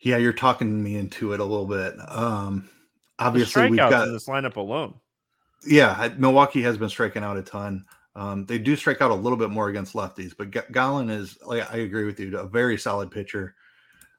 Yeah, 0.00 0.16
you're 0.16 0.32
talking 0.32 0.82
me 0.82 0.96
into 0.96 1.32
it 1.32 1.40
a 1.40 1.44
little 1.44 1.66
bit. 1.66 1.94
Um, 2.08 2.68
obviously, 3.18 3.70
we've 3.70 3.78
got 3.78 4.06
this 4.06 4.26
lineup 4.26 4.56
alone. 4.56 4.94
Yeah, 5.64 6.12
Milwaukee 6.18 6.62
has 6.62 6.76
been 6.76 6.88
striking 6.88 7.22
out 7.22 7.36
a 7.36 7.42
ton. 7.42 7.84
Um, 8.14 8.44
they 8.46 8.58
do 8.58 8.76
strike 8.76 9.00
out 9.00 9.10
a 9.10 9.14
little 9.14 9.38
bit 9.38 9.50
more 9.50 9.68
against 9.68 9.94
lefties, 9.94 10.34
but 10.36 10.72
Gallen 10.72 11.08
is 11.08 11.38
like 11.44 11.72
I 11.72 11.78
agree 11.78 12.04
with 12.04 12.20
you, 12.20 12.36
a 12.36 12.46
very 12.46 12.76
solid 12.76 13.10
pitcher. 13.10 13.54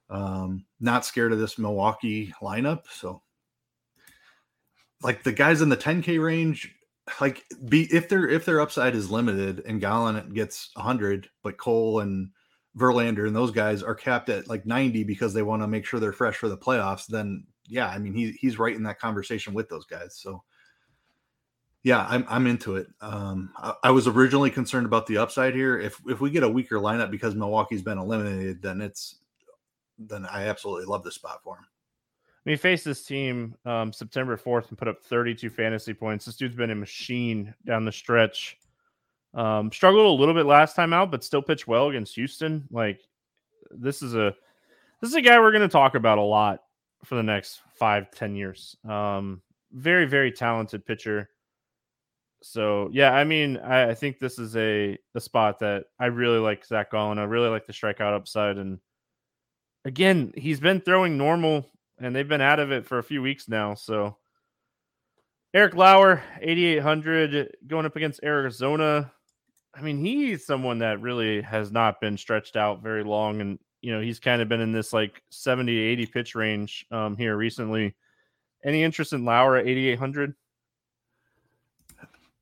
Um, 0.10 0.66
not 0.80 1.06
scared 1.06 1.34
of 1.34 1.40
this 1.40 1.58
Milwaukee 1.58 2.34
lineup. 2.42 2.84
So, 2.92 3.22
like 5.04 5.24
the 5.24 5.32
guys 5.32 5.62
in 5.62 5.70
the 5.70 5.78
10K 5.78 6.22
range, 6.22 6.74
like 7.20 7.44
be 7.68 7.84
if 7.94 8.08
their 8.08 8.28
if 8.28 8.46
their 8.46 8.62
upside 8.62 8.96
is 8.96 9.12
limited 9.12 9.62
and 9.66 9.82
Gallen 9.82 10.34
gets 10.34 10.70
100, 10.74 11.30
but 11.44 11.58
Cole 11.58 12.00
and 12.00 12.30
Verlander 12.78 13.28
and 13.28 13.36
those 13.36 13.52
guys 13.52 13.84
are 13.84 13.96
capped 13.96 14.30
at 14.30 14.48
like 14.48 14.66
90 14.66 15.04
because 15.04 15.34
they 15.34 15.44
want 15.44 15.62
to 15.62 15.68
make 15.68 15.86
sure 15.86 16.00
they're 16.00 16.14
fresh 16.14 16.38
for 16.38 16.50
the 16.50 16.58
playoffs, 16.58 17.06
then 17.06 17.46
yeah, 17.68 17.88
I 17.88 17.98
mean 17.98 18.14
he 18.14 18.32
he's 18.32 18.58
right 18.58 18.76
in 18.76 18.84
that 18.84 19.00
conversation 19.00 19.54
with 19.54 19.70
those 19.70 19.86
guys. 19.86 20.16
So 20.16 20.44
yeah, 21.84 22.08
I'm 22.10 22.26
I'm 22.30 22.48
into 22.48 22.78
it. 22.78 22.88
Um, 23.02 23.52
I, 23.58 23.74
I, 23.84 23.92
was 23.92 24.08
originally 24.08 24.50
concerned 24.50 24.86
about 24.86 25.06
the 25.06 25.18
upside 25.18 25.54
here. 25.54 25.78
If 25.78 26.00
if 26.08 26.22
we 26.22 26.32
get 26.32 26.44
a 26.44 26.50
weaker 26.50 26.78
lineup 26.78 27.12
because 27.12 27.36
Milwaukee's 27.36 27.82
been 27.82 27.98
eliminated, 27.98 28.62
then 28.62 28.80
it's 28.80 29.18
then 30.00 30.26
I 30.26 30.48
absolutely 30.48 30.86
love 30.86 31.04
this 31.04 31.16
spot 31.16 31.42
for 31.44 31.58
him. 31.58 31.66
We 32.46 32.56
faced 32.56 32.84
this 32.84 33.06
team 33.06 33.56
um, 33.66 33.94
September 33.94 34.36
4th 34.38 34.70
and 34.70 34.78
put 34.78 34.88
up 34.88 35.02
32 35.02 35.50
fantasy 35.50 35.94
points. 35.94 36.26
This 36.26 36.36
dude's 36.36 36.56
been 36.56 36.72
a 36.72 36.76
machine 36.76 37.54
down 37.66 37.86
the 37.86 37.92
stretch. 37.92 38.58
Um, 39.34 39.72
struggled 39.72 40.06
a 40.06 40.20
little 40.20 40.34
bit 40.34 40.46
last 40.46 40.76
time 40.76 40.94
out, 40.94 41.10
but 41.10 41.24
still 41.24 41.42
pitched 41.42 41.68
well 41.68 41.90
against 41.90 42.16
Houston. 42.16 42.68
Like 42.70 43.02
this 43.72 44.02
is 44.02 44.16
a 44.16 44.36
this 45.02 45.10
is 45.10 45.16
a 45.16 45.22
guy 45.22 45.40
we're 45.40 45.52
going 45.52 45.62
to 45.62 45.68
talk 45.68 45.96
about 45.96 46.18
a 46.18 46.22
lot 46.22 46.64
for 47.04 47.16
the 47.16 47.24
next 47.24 47.62
five 47.76 48.12
ten 48.12 48.36
years. 48.36 48.76
Um, 48.88 49.42
very 49.72 50.06
very 50.06 50.32
talented 50.32 50.86
pitcher 50.86 51.30
so 52.44 52.90
yeah, 52.92 53.14
I 53.14 53.24
mean, 53.24 53.58
I, 53.58 53.92
I, 53.92 53.94
think 53.94 54.20
this 54.20 54.38
is 54.38 54.56
a 54.58 54.98
a 55.16 55.22
spot 55.22 55.60
that 55.60 55.86
I 55.98 56.08
really 56.08 56.40
like 56.40 56.66
Zach 56.66 56.92
Gallen. 56.92 57.18
I 57.18 57.24
really 57.24 57.48
like 57.48 57.66
the 57.66 57.74
strikeout 57.74 58.14
upside, 58.14 58.58
and 58.58 58.80
again, 59.86 60.34
he's 60.36 60.60
been 60.60 60.82
throwing 60.82 61.18
normal, 61.18 61.70
and 62.04 62.16
they've 62.16 62.28
been 62.28 62.42
out 62.42 62.60
of 62.60 62.72
it 62.72 62.86
for 62.86 63.00
a 63.00 63.04
few 63.04 63.22
weeks 63.22 63.48
now. 63.48 63.74
So 63.76 64.18
Eric 65.54 65.76
Lauer, 65.76 66.24
eighty 66.42 66.66
eight 66.66 66.82
hundred, 66.82 67.56
going 67.68 67.86
up 67.86 67.96
against 67.96 68.24
Arizona. 68.24 69.12
I 69.76 69.82
mean, 69.82 69.98
he's 69.98 70.46
someone 70.46 70.80
that 70.80 71.02
really 71.02 71.42
has 71.42 71.72
not 71.72 72.00
been 72.00 72.18
stretched 72.18 72.56
out 72.56 72.84
very 72.84 73.04
long, 73.04 73.42
and 73.42 73.60
you 73.82 73.94
know, 73.94 74.02
he's 74.02 74.20
kind 74.20 74.42
of 74.42 74.50
been 74.50 74.62
in 74.62 74.72
this 74.72 74.94
like 74.94 75.22
70 75.30 75.78
80 75.78 76.06
pitch 76.08 76.36
range 76.36 76.86
um, 76.92 77.18
here 77.18 77.36
recently. 77.36 77.96
Any 78.64 78.84
interest 78.84 79.14
in 79.14 79.26
Lauer 79.26 79.58
at 79.58 79.68
eighty 79.68 79.90
eight 79.90 80.00
hundred? 80.00 80.34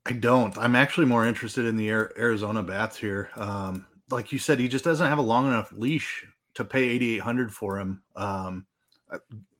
I 0.04 0.12
don't. 0.12 0.56
I'm 0.58 0.74
actually 0.74 1.06
more 1.06 1.26
interested 1.26 1.64
in 1.64 1.76
the 1.76 1.90
Arizona 1.90 2.62
bats 2.62 2.96
here. 2.96 3.30
Um, 3.36 3.86
like 4.10 4.32
you 4.32 4.38
said, 4.38 4.58
he 4.58 4.68
just 4.68 4.84
doesn't 4.84 5.06
have 5.06 5.18
a 5.18 5.22
long 5.22 5.46
enough 5.46 5.72
leash 5.72 6.26
to 6.54 6.64
pay 6.64 6.88
8,800 6.90 7.52
for 7.52 7.78
him. 7.78 8.02
Um, 8.16 8.66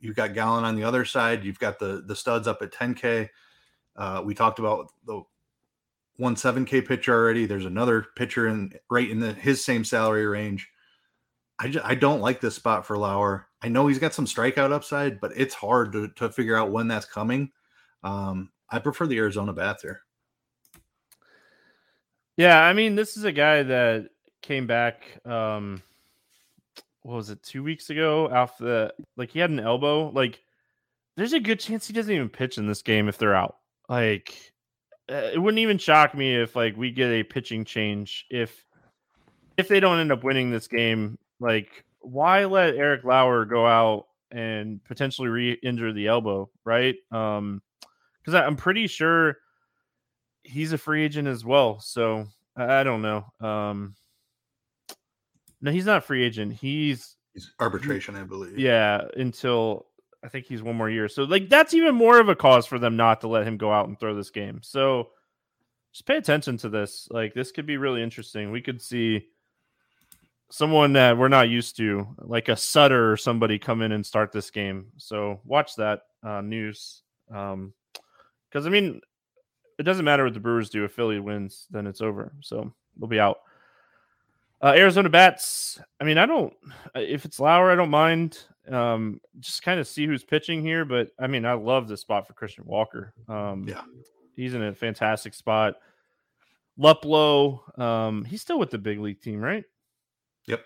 you've 0.00 0.16
got 0.16 0.34
Gallen 0.34 0.64
on 0.64 0.76
the 0.76 0.84
other 0.84 1.04
side. 1.04 1.44
You've 1.44 1.58
got 1.58 1.78
the 1.78 2.02
the 2.06 2.16
studs 2.16 2.46
up 2.46 2.62
at 2.62 2.72
10K. 2.72 3.28
Uh, 3.96 4.22
we 4.24 4.34
talked 4.34 4.58
about 4.58 4.90
the 5.06 5.22
one 6.16 6.34
7K 6.34 6.86
pitcher 6.86 7.14
already. 7.14 7.46
There's 7.46 7.66
another 7.66 8.06
pitcher 8.16 8.48
in 8.48 8.72
right 8.90 9.10
in 9.10 9.20
the 9.20 9.32
his 9.32 9.64
same 9.64 9.84
salary 9.84 10.26
range. 10.26 10.68
I 11.58 11.68
just, 11.68 11.84
I 11.84 11.94
don't 11.94 12.20
like 12.20 12.40
this 12.40 12.56
spot 12.56 12.86
for 12.86 12.98
Lauer. 12.98 13.46
I 13.62 13.68
know 13.68 13.86
he's 13.86 13.98
got 13.98 14.14
some 14.14 14.26
strikeout 14.26 14.72
upside, 14.72 15.20
but 15.20 15.32
it's 15.36 15.54
hard 15.54 15.92
to, 15.92 16.08
to 16.16 16.30
figure 16.30 16.56
out 16.56 16.72
when 16.72 16.88
that's 16.88 17.06
coming. 17.06 17.52
Um, 18.02 18.50
I 18.68 18.78
prefer 18.78 19.06
the 19.06 19.18
Arizona 19.18 19.52
bats 19.52 19.82
here. 19.82 20.00
Yeah, 22.36 22.60
I 22.60 22.72
mean, 22.72 22.96
this 22.96 23.16
is 23.16 23.24
a 23.24 23.32
guy 23.32 23.62
that 23.62 24.08
came 24.40 24.66
back. 24.66 25.04
Um, 25.24 25.82
what 27.02 27.16
was 27.16 27.30
it? 27.30 27.42
Two 27.42 27.62
weeks 27.62 27.90
ago, 27.90 28.30
after 28.30 28.64
the 28.64 28.94
like 29.16 29.30
he 29.30 29.38
had 29.38 29.50
an 29.50 29.60
elbow. 29.60 30.10
Like, 30.10 30.40
there's 31.16 31.32
a 31.32 31.40
good 31.40 31.60
chance 31.60 31.86
he 31.86 31.92
doesn't 31.92 32.14
even 32.14 32.28
pitch 32.28 32.58
in 32.58 32.66
this 32.66 32.82
game 32.82 33.08
if 33.08 33.18
they're 33.18 33.34
out. 33.34 33.56
Like, 33.88 34.52
uh, 35.10 35.30
it 35.34 35.38
wouldn't 35.38 35.60
even 35.60 35.78
shock 35.78 36.14
me 36.14 36.36
if 36.36 36.56
like 36.56 36.76
we 36.76 36.90
get 36.90 37.10
a 37.10 37.22
pitching 37.22 37.64
change 37.64 38.26
if 38.30 38.64
if 39.56 39.68
they 39.68 39.80
don't 39.80 39.98
end 39.98 40.12
up 40.12 40.24
winning 40.24 40.50
this 40.50 40.68
game. 40.68 41.18
Like, 41.40 41.84
why 42.00 42.44
let 42.44 42.76
Eric 42.76 43.04
Lauer 43.04 43.44
go 43.44 43.66
out 43.66 44.06
and 44.30 44.82
potentially 44.84 45.28
re-injure 45.28 45.92
the 45.92 46.06
elbow? 46.06 46.48
Right? 46.64 46.96
Um, 47.10 47.62
because 48.20 48.34
I'm 48.34 48.56
pretty 48.56 48.86
sure 48.86 49.38
he's 50.44 50.72
a 50.72 50.78
free 50.78 51.04
agent 51.04 51.26
as 51.26 51.44
well. 51.44 51.80
So 51.80 52.26
I 52.56 52.84
don't 52.84 53.02
know. 53.02 53.24
Um, 53.40 53.96
no, 55.62 55.70
he's 55.70 55.87
not 55.87 56.05
free 56.05 56.25
agent. 56.25 56.53
He's, 56.53 57.16
he's 57.33 57.51
arbitration, 57.61 58.16
I 58.16 58.25
believe. 58.25 58.59
Yeah, 58.59 59.03
until 59.16 59.87
I 60.25 60.29
think 60.29 60.46
he's 60.46 60.62
one 60.62 60.77
more 60.77 60.90
year. 60.90 61.09
So 61.09 61.25
like 61.25 61.48
that's 61.48 61.75
even 61.75 61.94
more 61.94 62.20
of 62.20 62.29
a 62.29 62.37
cause 62.37 62.66
for 62.66 62.79
them 62.79 62.96
not 62.96 63.22
to 63.22 63.29
let 63.29 63.46
him 63.46 63.57
go 63.57 63.72
out 63.72 63.88
and 63.88 63.98
throw 63.98 64.14
this 64.14 64.31
game. 64.31 64.61
So 64.62 65.11
just 65.92 66.07
pay 66.07 66.16
attention 66.16 66.59
to 66.59 66.68
this. 66.68 67.09
Like 67.11 67.35
this 67.35 67.53
could 67.53 67.66
be 67.66 67.77
really 67.77 68.03
interesting. 68.03 68.51
We 68.51 68.61
could 68.61 68.83
see 68.83 69.27
someone 70.51 70.92
that 70.92 71.16
we're 71.16 71.29
not 71.29 71.48
used 71.48 71.77
to, 71.79 72.07
like 72.18 72.48
a 72.48 72.57
Suter 72.57 73.11
or 73.11 73.16
somebody, 73.16 73.59
come 73.59 73.83
in 73.83 73.92
and 73.92 74.05
start 74.05 74.33
this 74.33 74.51
game. 74.51 74.88
So 74.98 75.40
watch 75.44 75.77
that 75.77 76.03
uh, 76.22 76.40
news. 76.40 77.03
Um, 77.35 77.72
because 78.51 78.66
I 78.66 78.70
mean, 78.70 79.01
it 79.79 79.85
doesn't 79.85 80.05
matter 80.05 80.25
what 80.25 80.35
the 80.35 80.40
Brewers 80.40 80.70
do. 80.70 80.85
If 80.85 80.92
Philly 80.92 81.18
wins, 81.20 81.66
then 81.70 81.87
it's 81.87 82.01
over. 82.01 82.33
So 82.42 82.72
they'll 82.98 83.09
be 83.09 83.18
out. 83.18 83.38
Uh, 84.62 84.75
Arizona 84.77 85.09
bats. 85.09 85.81
I 86.01 86.05
mean, 86.05 86.18
I 86.18 86.27
don't. 86.27 86.55
If 86.94 87.25
it's 87.25 87.40
Lauer, 87.40 87.70
I 87.70 87.75
don't 87.75 87.90
mind. 87.90 88.38
Um, 88.70 89.20
just 89.40 89.62
kind 89.62 89.81
of 89.81 89.88
see 89.88 90.07
who's 90.07 90.22
pitching 90.22 90.62
here. 90.62 90.85
But 90.85 91.09
I 91.18 91.27
mean, 91.27 91.44
I 91.44 91.55
love 91.55 91.88
this 91.88 92.01
spot 92.01 92.27
for 92.27 92.33
Christian 92.33 92.64
Walker. 92.64 93.12
Um, 93.29 93.66
yeah, 93.68 93.83
he's 94.37 94.55
in 94.55 94.62
a 94.62 94.72
fantastic 94.72 95.35
spot. 95.35 95.75
Luplow, 96.79 97.79
um, 97.79 98.25
he's 98.25 98.40
still 98.40 98.59
with 98.59 98.70
the 98.70 98.79
big 98.79 99.01
league 99.01 99.20
team, 99.20 99.40
right? 99.40 99.64
Yep. 100.46 100.64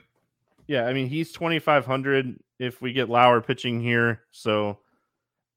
Yeah, 0.66 0.86
I 0.86 0.92
mean, 0.92 1.08
he's 1.08 1.32
twenty 1.32 1.58
five 1.58 1.86
hundred 1.86 2.38
if 2.58 2.82
we 2.82 2.92
get 2.92 3.08
Lauer 3.08 3.40
pitching 3.40 3.80
here. 3.80 4.22
So 4.30 4.78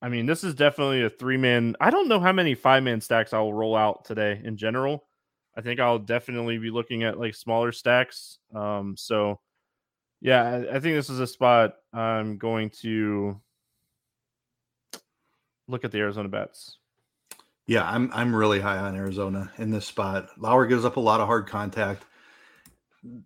I 0.02 0.08
mean, 0.08 0.26
this 0.26 0.44
is 0.44 0.56
definitely 0.56 1.04
a 1.04 1.10
three 1.10 1.38
man. 1.38 1.76
I 1.82 1.90
don't 1.90 2.08
know 2.08 2.20
how 2.20 2.32
many 2.32 2.56
five 2.56 2.84
man 2.84 3.02
stacks 3.02 3.34
I 3.34 3.40
will 3.40 3.54
roll 3.54 3.76
out 3.76 4.06
today 4.06 4.40
in 4.44 4.56
general. 4.56 5.04
I 5.60 5.62
think 5.62 5.82
I'll 5.82 6.00
definitely 6.00 6.58
be 6.58 6.70
looking 6.70 7.04
at 7.04 7.20
like 7.20 7.36
smaller 7.36 7.74
stacks. 7.74 8.38
Um, 8.56 8.96
so 8.98 9.42
yeah, 10.22 10.44
I, 10.44 10.78
I 10.78 10.80
think 10.80 10.96
this 10.96 11.10
is 11.10 11.20
a 11.20 11.28
spot 11.28 11.76
I'm 11.92 12.38
going 12.38 12.70
to 12.82 13.42
look 15.68 15.84
at 15.84 15.92
the 15.92 15.98
Arizona 15.98 16.30
bets. 16.30 16.78
Yeah, 17.68 17.84
I'm 17.90 18.10
I'm 18.14 18.34
really 18.34 18.62
high 18.62 18.78
on 18.78 18.96
Arizona 18.96 19.52
in 19.58 19.70
this 19.70 19.86
spot. 19.86 20.30
Lauer 20.38 20.66
gives 20.66 20.86
up 20.86 20.96
a 20.96 21.02
lot 21.02 21.20
of 21.20 21.28
hard 21.28 21.46
contact. 21.46 22.06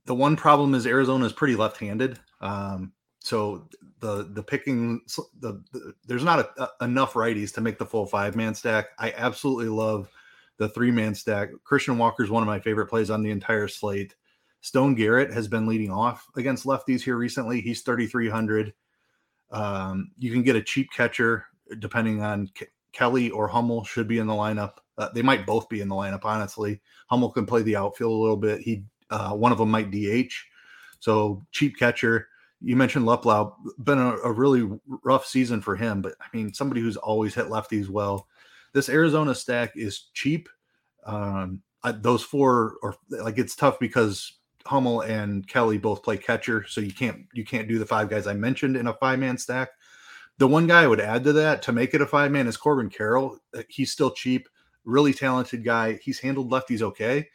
The 0.05 0.15
one 0.15 0.35
problem 0.35 0.73
is 0.73 0.87
Arizona 0.87 1.25
is 1.25 1.33
pretty 1.33 1.55
left-handed. 1.55 2.17
Um, 2.41 2.93
so 3.19 3.69
the 3.99 4.27
the 4.31 4.41
picking 4.41 5.01
the, 5.39 5.63
the 5.71 5.93
there's 6.07 6.23
not 6.23 6.39
a, 6.39 6.63
a, 6.63 6.85
enough 6.85 7.13
righties 7.13 7.53
to 7.53 7.61
make 7.61 7.77
the 7.77 7.85
full 7.85 8.07
five 8.07 8.35
man 8.35 8.55
stack. 8.55 8.87
I 8.97 9.13
absolutely 9.15 9.69
love 9.69 10.09
the 10.57 10.69
three 10.69 10.91
man 10.91 11.15
stack. 11.15 11.49
Christian 11.63 11.97
Walker 11.97 12.23
is 12.23 12.29
one 12.29 12.43
of 12.43 12.47
my 12.47 12.59
favorite 12.59 12.87
plays 12.87 13.09
on 13.09 13.23
the 13.23 13.31
entire 13.31 13.67
slate. 13.67 14.15
Stone 14.61 14.95
Garrett 14.95 15.33
has 15.33 15.47
been 15.47 15.67
leading 15.67 15.91
off 15.91 16.25
against 16.35 16.65
lefties 16.65 17.01
here 17.01 17.17
recently. 17.17 17.59
He's 17.59 17.81
3,300. 17.81 18.73
Um, 19.51 20.11
you 20.17 20.31
can 20.31 20.41
get 20.41 20.55
a 20.55 20.63
cheap 20.63 20.89
catcher 20.95 21.45
depending 21.79 22.21
on 22.21 22.49
Kelly 22.93 23.29
or 23.29 23.47
Hummel 23.47 23.83
should 23.83 24.07
be 24.07 24.19
in 24.19 24.27
the 24.27 24.33
lineup. 24.33 24.73
Uh, 24.97 25.09
they 25.13 25.21
might 25.21 25.45
both 25.45 25.67
be 25.69 25.81
in 25.81 25.89
the 25.89 25.95
lineup, 25.95 26.23
honestly. 26.23 26.81
Hummel 27.07 27.31
can 27.31 27.45
play 27.45 27.61
the 27.63 27.75
outfield 27.75 28.11
a 28.11 28.21
little 28.21 28.37
bit. 28.37 28.61
He 28.61 28.83
uh, 29.09 29.31
one 29.31 29.51
of 29.51 29.57
them 29.57 29.69
might 29.69 29.91
DH. 29.91 30.33
So 30.99 31.43
cheap 31.51 31.77
catcher 31.77 32.29
you 32.63 32.77
mentioned 32.77 33.05
Luplow, 33.05 33.53
been 33.83 33.99
a, 33.99 34.15
a, 34.17 34.31
really 34.31 34.67
rough 35.03 35.25
season 35.25 35.59
for 35.61 35.75
him, 35.75 36.01
but 36.01 36.13
I 36.21 36.25
mean, 36.35 36.53
somebody 36.53 36.79
who's 36.79 36.95
always 36.95 37.35
hit 37.35 37.47
lefties 37.47 37.89
well. 37.89 38.27
This 38.73 38.89
Arizona 38.89 39.35
stack 39.35 39.73
is 39.75 40.09
cheap. 40.13 40.49
Um, 41.05 41.61
I, 41.83 41.91
those 41.91 42.23
four 42.23 42.75
are 42.83 42.95
like 43.09 43.37
it's 43.37 43.55
tough 43.55 43.79
because 43.79 44.39
Hummel 44.65 45.01
and 45.01 45.47
Kelly 45.47 45.77
both 45.77 46.03
play 46.03 46.17
catcher, 46.17 46.65
so 46.67 46.81
you 46.81 46.93
can't 46.93 47.25
you 47.33 47.43
can't 47.43 47.67
do 47.67 47.79
the 47.79 47.85
five 47.85 48.09
guys 48.09 48.27
I 48.27 48.33
mentioned 48.33 48.77
in 48.77 48.87
a 48.87 48.93
five 48.93 49.19
man 49.19 49.37
stack. 49.37 49.69
The 50.39 50.47
one 50.47 50.65
guy 50.65 50.83
I 50.83 50.87
would 50.87 51.01
add 51.01 51.23
to 51.25 51.33
that 51.33 51.61
to 51.63 51.71
make 51.71 51.93
it 51.93 52.01
a 52.01 52.07
five 52.07 52.31
man 52.31 52.47
is 52.47 52.57
Corbin 52.57 52.89
Carroll. 52.89 53.37
Uh, 53.55 53.63
he's 53.69 53.91
still 53.91 54.11
cheap, 54.11 54.47
really 54.85 55.13
talented 55.13 55.63
guy. 55.63 55.99
He's 56.01 56.19
handled 56.19 56.49
lefties 56.49 56.81
okay, 56.81 57.27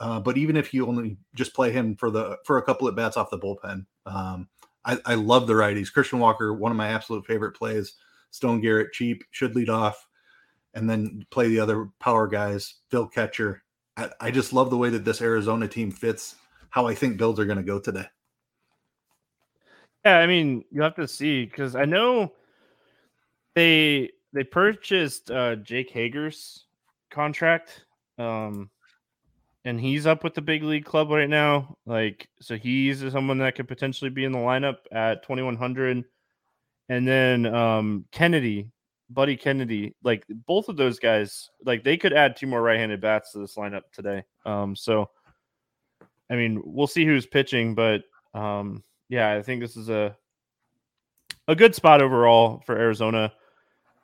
uh, 0.00 0.20
but 0.20 0.36
even 0.36 0.56
if 0.56 0.74
you 0.74 0.86
only 0.86 1.16
just 1.34 1.54
play 1.54 1.70
him 1.70 1.96
for 1.96 2.10
the 2.10 2.36
for 2.44 2.58
a 2.58 2.62
couple 2.62 2.88
of 2.88 2.96
bats 2.96 3.16
off 3.16 3.30
the 3.30 3.38
bullpen, 3.38 3.86
um, 4.04 4.48
I, 4.84 4.98
I 5.06 5.14
love 5.14 5.46
the 5.46 5.52
righties. 5.54 5.92
Christian 5.92 6.18
Walker, 6.18 6.52
one 6.52 6.72
of 6.72 6.76
my 6.76 6.88
absolute 6.88 7.24
favorite 7.24 7.52
plays. 7.52 7.94
Stone 8.30 8.60
Garrett, 8.62 8.92
cheap, 8.92 9.22
should 9.30 9.54
lead 9.54 9.68
off, 9.68 10.08
and 10.74 10.88
then 10.88 11.26
play 11.30 11.48
the 11.48 11.60
other 11.60 11.88
power 12.00 12.26
guys. 12.26 12.74
Phil 12.90 13.06
Catcher. 13.06 13.62
I, 13.96 14.10
I 14.20 14.30
just 14.30 14.52
love 14.52 14.70
the 14.70 14.78
way 14.78 14.88
that 14.90 15.04
this 15.04 15.20
Arizona 15.20 15.68
team 15.68 15.90
fits 15.90 16.36
how 16.70 16.86
I 16.86 16.94
think 16.94 17.18
builds 17.18 17.38
are 17.38 17.44
going 17.44 17.58
to 17.58 17.62
go 17.62 17.78
today. 17.78 18.06
Yeah, 20.04 20.18
I 20.18 20.26
mean, 20.26 20.64
you 20.70 20.82
have 20.82 20.96
to 20.96 21.06
see 21.06 21.44
because 21.44 21.76
I 21.76 21.84
know 21.84 22.32
they 23.54 24.10
they 24.32 24.44
purchased 24.44 25.30
uh, 25.30 25.56
Jake 25.56 25.90
Hager's 25.90 26.64
contract, 27.10 27.84
um, 28.18 28.70
and 29.64 29.78
he's 29.78 30.06
up 30.06 30.24
with 30.24 30.34
the 30.34 30.40
big 30.40 30.64
league 30.64 30.86
club 30.86 31.10
right 31.10 31.28
now. 31.28 31.76
Like, 31.86 32.28
so 32.40 32.56
he's 32.56 33.12
someone 33.12 33.38
that 33.38 33.54
could 33.54 33.68
potentially 33.68 34.10
be 34.10 34.24
in 34.24 34.32
the 34.32 34.38
lineup 34.38 34.78
at 34.90 35.22
twenty 35.22 35.42
one 35.42 35.56
hundred, 35.56 36.04
and 36.88 37.06
then 37.06 37.46
um, 37.46 38.06
Kennedy, 38.10 38.70
Buddy 39.12 39.36
Kennedy, 39.36 39.94
like 40.02 40.24
both 40.46 40.68
of 40.68 40.76
those 40.76 40.98
guys, 40.98 41.50
like 41.64 41.84
they 41.84 41.96
could 41.96 42.12
add 42.12 42.36
two 42.36 42.46
more 42.46 42.62
right 42.62 42.78
handed 42.78 43.00
bats 43.00 43.32
to 43.32 43.38
this 43.38 43.56
lineup 43.56 43.82
today. 43.92 44.24
Um, 44.44 44.74
so, 44.76 45.10
I 46.30 46.36
mean, 46.36 46.62
we'll 46.64 46.86
see 46.86 47.04
who's 47.04 47.26
pitching, 47.26 47.74
but 47.74 48.02
um, 48.34 48.82
yeah, 49.08 49.32
I 49.32 49.42
think 49.42 49.60
this 49.60 49.76
is 49.76 49.88
a 49.88 50.16
a 51.48 51.56
good 51.56 51.74
spot 51.74 52.00
overall 52.00 52.62
for 52.66 52.76
Arizona. 52.76 53.32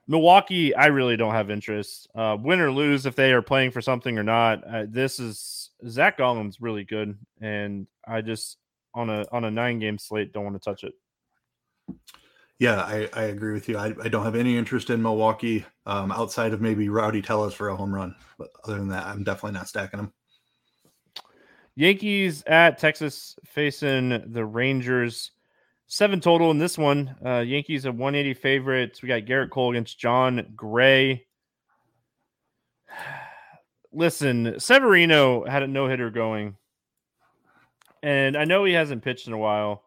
Milwaukee, 0.07 0.75
I 0.75 0.87
really 0.87 1.17
don't 1.17 1.35
have 1.35 1.51
interest. 1.51 2.09
Uh, 2.15 2.37
win 2.41 2.61
or 2.61 2.71
lose, 2.71 3.05
if 3.05 3.15
they 3.15 3.33
are 3.33 3.43
playing 3.43 3.71
for 3.71 3.83
something 3.83 4.19
or 4.19 4.23
not, 4.23 4.65
uh, 4.67 4.87
this 4.89 5.21
is 5.21 5.71
Zach 5.87 6.17
Gallen's 6.17 6.61
really 6.61 6.85
good, 6.85 7.17
and 7.41 7.87
I 8.07 8.23
just 8.23 8.57
on 8.95 9.11
a 9.11 9.27
on 9.31 9.45
a 9.45 9.51
nine 9.51 9.79
game 9.79 9.99
slate 9.99 10.33
don't 10.33 10.45
want 10.45 10.57
to 10.57 10.71
touch 10.71 10.85
it. 10.85 10.95
Yeah, 12.59 12.81
I, 12.81 13.09
I 13.13 13.23
agree 13.25 13.53
with 13.53 13.69
you. 13.69 13.79
I, 13.79 13.95
I 14.03 14.09
don't 14.09 14.25
have 14.25 14.35
any 14.35 14.57
interest 14.57 14.91
in 14.91 15.01
Milwaukee 15.01 15.65
um, 15.87 16.11
outside 16.11 16.53
of 16.53 16.61
maybe 16.61 16.89
Rowdy 16.89 17.23
Tellez 17.23 17.55
for 17.55 17.69
a 17.69 17.77
home 17.77 17.95
run, 17.95 18.17
but 18.37 18.49
other 18.65 18.77
than 18.77 18.89
that, 18.89 19.07
I'm 19.07 19.23
definitely 19.23 19.53
not 19.53 19.69
stacking 19.69 19.99
them. 19.99 20.13
Yankees 21.77 22.43
at 22.49 22.79
Texas 22.79 23.37
facing 23.45 24.33
the 24.33 24.45
Rangers. 24.45 25.31
Seven 25.87 26.21
total 26.21 26.51
in 26.51 26.59
this 26.59 26.77
one. 26.77 27.15
Uh, 27.25 27.39
Yankees 27.39 27.87
are 27.87 27.93
180 27.93 28.35
favorites. 28.35 29.01
We 29.01 29.09
got 29.09 29.23
Gerrit 29.23 29.51
Cole 29.51 29.71
against 29.71 29.99
Jon 29.99 30.53
Gray. 30.57 31.25
Listen, 33.93 34.59
Severino 34.59 35.45
had 35.47 35.63
a 35.63 35.69
no 35.69 35.87
hitter 35.87 36.11
going. 36.11 36.57
And 38.03 38.37
I 38.37 38.45
know 38.45 38.65
he 38.65 38.73
hasn't 38.73 39.05
pitched 39.05 39.29
in 39.29 39.33
a 39.33 39.39
while. 39.39 39.85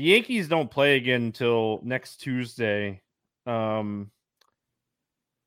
The 0.00 0.06
Yankees 0.06 0.48
don't 0.48 0.70
play 0.70 0.96
again 0.96 1.24
until 1.24 1.80
next 1.82 2.22
Tuesday. 2.22 3.02
Um, 3.44 4.10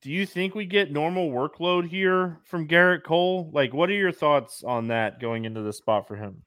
do 0.04 0.12
you 0.12 0.28
think 0.28 0.54
we 0.54 0.68
get 0.68 0.92
normal 0.92 1.32
workload 1.32 1.89
here 1.89 2.38
from 2.44 2.68
Gerrit 2.68 3.02
Cole? 3.02 3.50
Like, 3.52 3.74
what 3.74 3.89
are 3.89 3.94
your 3.94 4.12
thoughts 4.12 4.63
on 4.63 4.89
that 4.89 5.20
going 5.20 5.46
into 5.46 5.63
the 5.63 5.74
spot 5.74 6.08
for 6.08 6.16
him? 6.16 6.44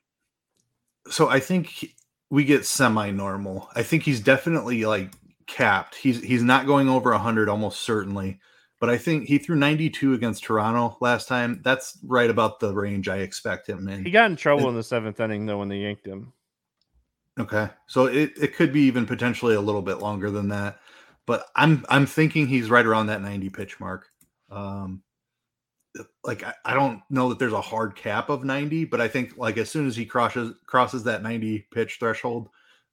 So 1.11 1.29
I 1.29 1.41
think 1.41 1.97
we 2.31 2.45
get 2.45 2.65
semi-normal. 2.65 3.71
I 3.75 3.83
think 3.83 4.05
he's 4.05 4.21
definitely 4.21 4.85
like 4.85 5.13
capped. 5.49 5.97
He's 5.97 6.23
he's 6.23 6.45
not 6.45 6.65
going 6.65 6.89
over 6.89 7.11
100 7.11 7.49
almost 7.49 7.81
certainly. 7.81 8.39
But 8.79 8.89
I 8.89 8.99
think 8.99 9.27
he 9.27 9.39
threw 9.39 9.57
92 9.57 10.15
against 10.15 10.45
Toronto 10.45 10.97
last 11.01 11.27
time. 11.27 11.61
That's 11.65 11.99
right 12.05 12.31
about 12.31 12.61
the 12.61 12.73
range 12.73 13.09
I 13.09 13.17
expect 13.17 13.69
him 13.69 13.89
in. 13.89 14.05
He 14.05 14.13
got 14.13 14.31
in 14.31 14.37
trouble 14.37 14.67
it, 14.67 14.69
in 14.69 14.75
the 14.77 14.85
seventh 14.85 15.19
inning 15.19 15.47
though 15.47 15.59
when 15.59 15.69
they 15.69 15.79
yanked 15.79 16.07
him. 16.07 16.33
Okay, 17.39 17.69
so 17.87 18.07
it, 18.07 18.33
it 18.41 18.55
could 18.55 18.73
be 18.73 18.83
even 18.83 19.07
potentially 19.07 19.55
a 19.55 19.61
little 19.61 19.83
bit 19.83 19.99
longer 19.99 20.31
than 20.31 20.49
that 20.49 20.79
but 21.27 21.49
I'm 21.55 21.85
I'm 21.89 22.07
thinking 22.07 22.47
he's 22.47 22.71
right 22.71 22.87
around 22.87 23.09
that 23.09 23.21
90 23.21 23.51
pitch 23.51 23.79
mark. 23.81 24.09
Um, 24.51 25.03
like 26.23 26.45
I, 26.45 26.55
I, 26.65 26.75
don't 26.75 27.03
know 27.11 27.31
that 27.31 27.39
there's 27.39 27.53
a 27.53 27.61
hard 27.61 27.97
cap 27.97 28.29
of 28.29 28.45
90, 28.45 28.85
but 28.85 29.01
I 29.01 29.09
think 29.09 29.37
like 29.37 29.57
as 29.57 29.71
soon 29.71 29.89
as 29.89 29.97
he 29.97 30.07
crosses 30.07 30.55
crosses 30.67 31.03
that 31.05 31.23
90 31.23 31.67
pitch 31.73 31.97
threshold, 31.99 32.49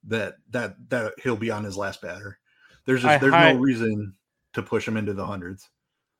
that 0.06 0.38
that 0.50 0.76
that 0.90 1.14
he'll 1.22 1.36
be 1.36 1.52
on 1.52 1.64
his 1.64 1.78
last 1.78 2.02
batter. 2.02 2.40
There's 2.86 3.04
just 3.04 3.14
I 3.14 3.18
there's 3.20 3.32
no 3.32 3.62
reason 3.62 4.16
to 4.54 4.64
push 4.64 4.88
him 4.88 4.98
into 4.98 5.14
the 5.14 5.26
hundreds. 5.26 5.70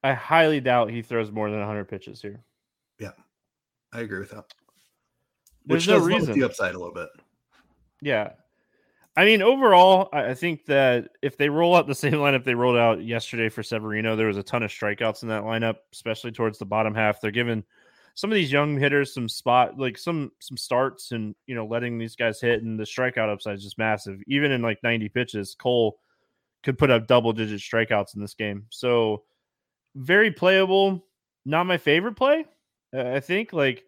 I 0.04 0.14
highly 0.14 0.60
doubt 0.60 0.92
he 0.92 1.02
throws 1.02 1.32
more 1.32 1.50
than 1.50 1.60
100 1.60 1.86
pitches 1.86 2.22
here. 2.22 2.44
Yeah, 3.00 3.12
I 3.92 4.02
agree 4.02 4.20
with 4.20 4.32
that. 4.32 4.46
There's 5.66 5.88
Which 5.88 5.96
no 5.96 6.04
reason 6.04 6.38
the 6.38 6.46
upside 6.46 6.76
a 6.76 6.78
little 6.78 6.94
bit. 6.94 7.08
Yeah, 8.04 8.32
I 9.16 9.26
mean, 9.26 9.44
overall, 9.44 10.10
I 10.12 10.34
think 10.34 10.66
that 10.66 11.10
if 11.22 11.38
they 11.38 11.50
roll 11.50 11.76
out 11.76 11.88
the 11.88 11.96
same 11.96 12.14
lineup 12.14 12.44
they 12.44 12.56
rolled 12.56 12.78
out 12.78 13.04
yesterday 13.04 13.50
for 13.50 13.64
Severino, 13.64 14.16
there 14.16 14.28
was 14.28 14.38
a 14.38 14.44
ton 14.44 14.64
of 14.64 14.72
strikeouts 14.72 15.24
in 15.24 15.30
that 15.30 15.44
lineup, 15.44 15.78
especially 15.92 16.32
towards 16.32 16.58
the 16.58 16.66
bottom 16.66 16.96
half. 16.96 17.22
They're 17.22 17.32
giving 17.32 17.64
some 18.16 18.32
of 18.32 18.36
these 18.36 18.52
young 18.52 18.78
hitters 18.78 19.14
some 19.14 19.30
spot, 19.30 19.78
like 19.78 19.98
some 19.98 20.32
some 20.40 20.58
starts, 20.58 21.12
and 21.12 21.36
you 21.46 21.56
know, 21.56 21.66
letting 21.66 21.98
these 21.98 22.16
guys 22.16 22.42
hit, 22.42 22.64
and 22.64 22.80
the 22.80 22.84
strikeout 22.84 23.32
upside 23.32 23.56
is 23.56 23.64
just 23.64 23.78
massive. 23.78 24.20
Even 24.28 24.52
in 24.52 24.62
like 24.62 24.82
90 24.84 25.10
pitches, 25.10 25.56
Cole 25.56 26.00
could 26.64 26.78
put 26.78 26.90
up 26.90 27.08
double 27.08 27.34
digit 27.34 27.60
strikeouts 27.60 28.16
in 28.16 28.22
this 28.22 28.34
game. 28.34 28.66
So 28.70 29.24
very 29.96 30.32
playable. 30.32 31.06
Not 31.46 31.66
my 31.66 31.78
favorite 31.78 32.16
play. 32.16 32.46
I 32.96 33.20
think 33.20 33.54
like 33.54 33.84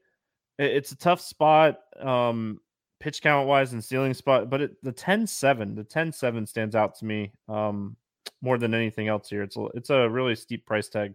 it's 0.59 0.91
a 0.91 0.97
tough 0.97 1.21
spot. 1.21 1.79
Um, 1.99 2.59
pitch 3.05 3.21
count 3.21 3.47
wise 3.47 3.71
and 3.73 3.83
ceiling 3.83 4.15
spot, 4.15 4.49
but 4.49 4.61
it, 4.61 4.83
the 4.83 4.91
10 4.91 5.27
7, 5.27 5.75
the 5.75 5.83
10 5.83 6.11
7 6.11 6.47
stands 6.47 6.73
out 6.73 6.95
to 6.97 7.05
me 7.05 7.31
um, 7.47 7.95
more 8.41 8.57
than 8.57 8.73
anything 8.73 9.07
else 9.07 9.29
here. 9.29 9.43
It's 9.43 9.55
a, 9.57 9.65
it's 9.75 9.91
a 9.91 10.09
really 10.09 10.33
steep 10.33 10.65
price 10.65 10.89
tag 10.89 11.13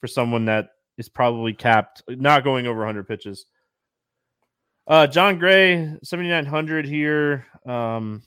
for 0.00 0.06
someone 0.06 0.44
that 0.44 0.68
is 0.96 1.08
probably 1.08 1.52
capped, 1.52 2.04
not 2.08 2.44
going 2.44 2.68
over 2.68 2.78
100 2.78 3.08
pitches. 3.08 3.46
Uh, 4.86 5.08
Jon 5.08 5.40
Gray, 5.40 5.96
7,900 6.04 6.86
here. 6.86 7.46
Um, 7.66 8.22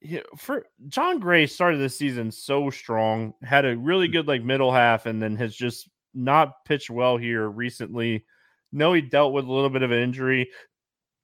yeah, 0.00 0.20
for 0.38 0.66
Jon 0.86 1.18
Gray 1.18 1.48
started 1.48 1.78
this 1.78 1.98
season 1.98 2.30
so 2.30 2.70
strong, 2.70 3.34
had 3.42 3.64
a 3.64 3.76
really 3.76 4.06
good 4.06 4.28
like 4.28 4.44
middle 4.44 4.72
half, 4.72 5.06
and 5.06 5.20
then 5.20 5.34
has 5.38 5.56
just 5.56 5.88
not 6.14 6.64
pitched 6.64 6.88
well 6.88 7.16
here 7.16 7.48
recently. 7.48 8.24
No, 8.70 8.92
he 8.92 9.00
dealt 9.00 9.32
with 9.32 9.46
a 9.46 9.52
little 9.52 9.70
bit 9.70 9.82
of 9.82 9.90
an 9.90 9.98
injury. 9.98 10.50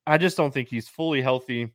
I 0.07 0.19
just 0.19 0.37
don't 0.37 0.53
think 0.53 0.69
he's 0.69 0.89
fully 0.89 1.21
healthy. 1.21 1.73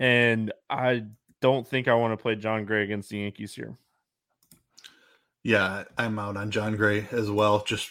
And 0.00 0.52
I 0.68 1.04
don't 1.40 1.66
think 1.66 1.88
I 1.88 1.94
want 1.94 2.12
to 2.12 2.20
play 2.20 2.34
Jon 2.34 2.64
Gray 2.64 2.82
against 2.82 3.10
the 3.10 3.18
Yankees 3.18 3.54
here. 3.54 3.76
Yeah, 5.44 5.84
I'm 5.98 6.18
out 6.18 6.36
on 6.36 6.50
Jon 6.50 6.76
Gray 6.76 7.06
as 7.12 7.30
well. 7.30 7.62
Just 7.64 7.90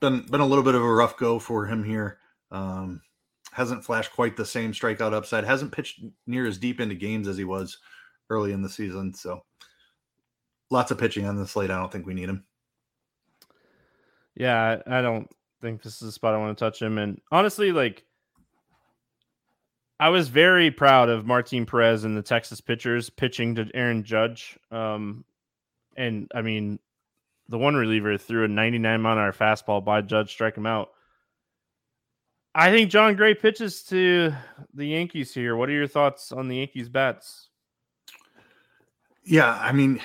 been 0.00 0.20
been 0.26 0.40
a 0.40 0.46
little 0.46 0.64
bit 0.64 0.74
of 0.74 0.82
a 0.82 0.92
rough 0.92 1.16
go 1.16 1.38
for 1.38 1.66
him 1.66 1.84
here. 1.84 2.18
Um, 2.50 3.00
hasn't 3.52 3.84
flashed 3.84 4.12
quite 4.12 4.36
the 4.36 4.44
same 4.44 4.72
strikeout 4.72 5.12
upside. 5.12 5.44
Hasn't 5.44 5.72
pitched 5.72 6.04
near 6.26 6.46
as 6.46 6.58
deep 6.58 6.80
into 6.80 6.94
games 6.94 7.28
as 7.28 7.36
he 7.36 7.44
was 7.44 7.78
early 8.28 8.52
in 8.52 8.62
the 8.62 8.68
season. 8.68 9.14
So 9.14 9.42
lots 10.70 10.90
of 10.90 10.98
pitching 10.98 11.26
on 11.26 11.36
the 11.36 11.46
slate. 11.46 11.70
I 11.70 11.78
don't 11.78 11.90
think 11.90 12.06
we 12.06 12.14
need 12.14 12.28
him. 12.28 12.44
Yeah, 14.34 14.82
I 14.86 15.00
don't 15.00 15.28
think 15.62 15.82
this 15.82 15.94
is 15.94 16.00
the 16.00 16.12
spot 16.12 16.34
I 16.34 16.38
want 16.38 16.56
to 16.56 16.64
touch 16.64 16.82
him. 16.82 16.98
And 16.98 17.20
honestly, 17.32 17.72
like 17.72 18.04
I 19.98 20.10
was 20.10 20.28
very 20.28 20.70
proud 20.70 21.08
of 21.08 21.26
Martin 21.26 21.64
Perez 21.64 22.04
and 22.04 22.16
the 22.16 22.22
Texas 22.22 22.60
pitchers 22.60 23.08
pitching 23.08 23.54
to 23.54 23.68
Aaron 23.74 24.04
Judge. 24.04 24.58
Um, 24.70 25.24
and 25.96 26.30
I 26.34 26.42
mean, 26.42 26.78
the 27.48 27.58
one 27.58 27.74
reliever 27.74 28.18
threw 28.18 28.44
a 28.44 28.48
99 28.48 29.00
mile 29.00 29.12
an 29.14 29.18
hour 29.18 29.32
fastball 29.32 29.84
by 29.84 30.02
Judge, 30.02 30.30
strike 30.30 30.56
him 30.56 30.66
out. 30.66 30.90
I 32.54 32.70
think 32.70 32.90
Jon 32.90 33.16
Gray 33.16 33.34
pitches 33.34 33.82
to 33.84 34.32
the 34.72 34.86
Yankees 34.86 35.32
here. 35.32 35.56
What 35.56 35.68
are 35.68 35.74
your 35.74 35.86
thoughts 35.86 36.32
on 36.32 36.48
the 36.48 36.56
Yankees 36.56 36.88
bats? 36.88 37.48
Yeah, 39.24 39.58
I 39.60 39.72
mean, 39.72 40.00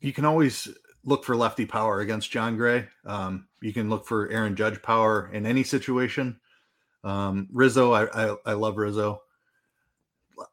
you 0.00 0.12
can 0.12 0.24
always 0.24 0.68
look 1.04 1.24
for 1.24 1.34
lefty 1.34 1.66
power 1.66 2.00
against 2.00 2.30
Jon 2.30 2.56
Gray. 2.56 2.86
Um, 3.04 3.48
you 3.62 3.72
can 3.72 3.90
look 3.90 4.06
for 4.06 4.28
Aaron 4.28 4.54
Judge 4.54 4.80
power 4.82 5.30
in 5.32 5.46
any 5.46 5.64
situation. 5.64 6.38
Um, 7.04 7.48
Rizzo, 7.52 7.92
I, 7.92 8.04
I, 8.06 8.36
I 8.46 8.52
love 8.52 8.76
Rizzo. 8.76 9.22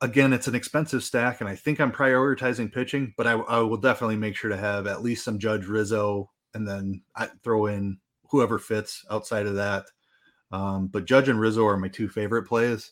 Again, 0.02 0.34
it's 0.34 0.48
an 0.48 0.56
expensive 0.56 1.04
stack, 1.04 1.40
and 1.40 1.50
I 1.50 1.56
think 1.56 1.80
I'm 1.80 1.92
prioritizing 1.92 2.72
pitching, 2.72 3.14
but 3.16 3.26
I, 3.26 3.34
I 3.34 3.60
will 3.60 3.78
definitely 3.78 4.18
make 4.18 4.36
sure 4.36 4.50
to 4.50 4.58
have 4.58 4.86
at 4.86 5.02
least 5.02 5.24
some 5.24 5.40
Judge 5.40 5.66
Rizzo, 5.66 6.30
and 6.54 6.68
then 6.68 7.02
I 7.16 7.28
throw 7.44 7.68
in 7.68 7.98
whoever 8.30 8.60
fits 8.60 9.06
outside 9.10 9.46
of 9.46 9.56
that. 9.56 9.86
Um, 10.52 10.88
but 10.88 11.06
Judge 11.06 11.30
and 11.30 11.40
Rizzo 11.40 11.66
are 11.66 11.78
my 11.78 11.88
two 11.88 12.10
favorite 12.10 12.44
plays. 12.44 12.92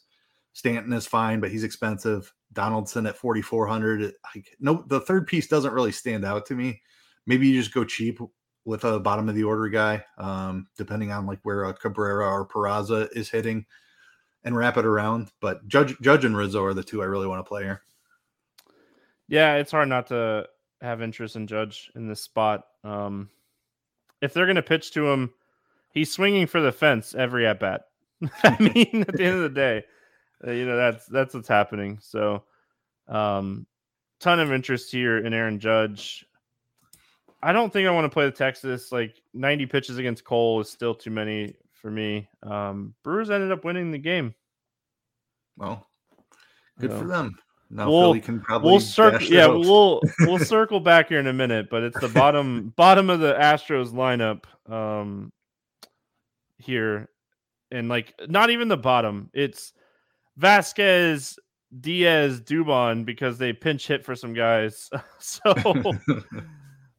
Stanton 0.54 0.94
is 0.94 1.06
fine, 1.06 1.40
but 1.42 1.52
he's 1.52 1.64
expensive. 1.64 2.34
Donaldson 2.54 3.06
at 3.06 3.18
4,400. 3.18 4.14
no, 4.60 4.84
the 4.88 5.02
third 5.02 5.28
piece 5.28 5.48
doesn't 5.48 5.74
really 5.74 5.92
stand 5.92 6.24
out 6.24 6.46
to 6.48 6.56
me. 6.56 6.82
Maybe 7.26 7.48
you 7.48 7.60
just 7.60 7.74
go 7.74 7.84
cheap 7.84 8.20
with 8.66 8.84
a 8.84 9.00
bottom 9.00 9.30
of 9.30 9.36
the 9.36 9.44
order 9.44 9.70
guy, 9.70 10.04
um, 10.18 10.68
depending 10.78 11.12
on 11.12 11.26
like 11.26 11.40
where 11.44 11.66
a 11.66 11.74
Cabrera 11.74 12.28
or 12.28 12.48
Peraza 12.48 13.08
is 13.16 13.30
hitting. 13.30 13.66
and 14.44 14.56
wrap 14.56 14.78
it 14.78 14.86
around. 14.86 15.32
But 15.42 15.68
Judge 15.68 15.96
Judge 16.02 16.24
and 16.24 16.38
Rizzo 16.38 16.64
are 16.64 16.74
the 16.74 16.84
two 16.84 17.02
I 17.02 17.06
really 17.06 17.28
want 17.28 17.44
to 17.44 17.48
play 17.50 17.64
here. 17.64 17.82
Yeah, 19.28 19.56
it's 19.56 19.72
hard 19.72 19.90
not 19.90 20.08
to 20.08 20.48
have 20.82 21.02
interest 21.02 21.36
in 21.36 21.48
Judge 21.48 21.92
in 21.96 22.08
this 22.08 22.22
spot. 22.22 22.66
Um, 22.84 23.30
if 24.22 24.34
they're 24.34 24.46
going 24.46 24.56
to 24.56 24.62
pitch 24.62 24.92
to 24.92 25.10
him, 25.10 25.34
he's 25.92 26.12
swinging 26.14 26.46
for 26.46 26.62
the 26.62 26.72
fence 26.72 27.16
every 27.16 27.48
at 27.48 27.60
bat. 27.60 27.86
I 28.44 28.58
mean, 28.60 29.04
at 29.08 29.16
the 29.16 29.24
end 29.24 29.36
of 29.38 29.42
the 29.42 29.50
day, 29.50 29.84
uh, 30.46 30.52
you 30.52 30.66
know 30.66 30.78
that's 30.78 31.08
that's 31.08 31.34
what's 31.34 31.48
happening. 31.48 31.98
So, 32.02 32.44
um, 33.08 33.66
ton 34.20 34.40
of 34.40 34.52
interest 34.52 34.92
here 34.92 35.18
in 35.18 35.34
Aaron 35.34 35.60
Judge. 35.60 36.24
I 37.46 37.52
don't 37.54 37.72
think 37.72 37.88
I 37.88 37.92
want 37.92 38.06
to 38.06 38.10
play 38.10 38.26
the 38.26 38.32
Texas. 38.32 38.92
Like 38.92 39.22
90 39.36 39.68
pitches 39.68 39.98
against 40.00 40.24
Cole 40.24 40.60
is 40.62 40.70
still 40.70 40.96
too 40.96 41.12
many 41.12 41.54
for 41.74 41.92
me. 41.92 42.28
Um, 42.42 42.96
Brewers 43.04 43.30
ended 43.30 43.52
up 43.52 43.64
winning 43.64 43.92
the 43.92 44.00
game. 44.00 44.34
Well, 45.56 45.86
good 46.80 46.90
So, 46.90 47.00
for 47.00 47.06
them. 47.06 47.36
Now 47.70 47.88
We'll- 47.90 48.02
Philly 48.14 48.22
can 48.22 48.42
probably 48.42 48.72
We'll 48.72 48.80
circle. 48.80 49.22
Yeah, 49.22 49.46
hopes. 49.48 49.68
we'll 49.68 50.02
we'll 50.22 50.40
circle 50.46 50.80
back 50.80 51.10
here 51.10 51.20
in 51.20 51.28
a 51.28 51.34
minute, 51.34 51.70
but 51.70 51.84
it's 51.84 52.00
the 52.00 52.10
bottom 52.10 52.70
bottom 52.78 53.10
of 53.10 53.20
the 53.20 53.34
Astros 53.34 53.92
lineup 53.92 54.46
um 54.72 55.32
here, 56.58 57.10
and 57.72 57.90
like 57.90 58.14
not 58.28 58.50
even 58.50 58.68
the 58.70 58.78
bottom. 58.78 59.30
It's 59.34 59.74
Vazquez, 60.40 61.38
Diaz, 61.80 62.42
Dubon 62.42 63.06
because 63.06 63.38
they 63.38 63.54
pinch 63.54 63.88
hit 63.88 64.04
for 64.04 64.16
some 64.16 64.34
guys. 64.34 64.90
so 65.20 65.54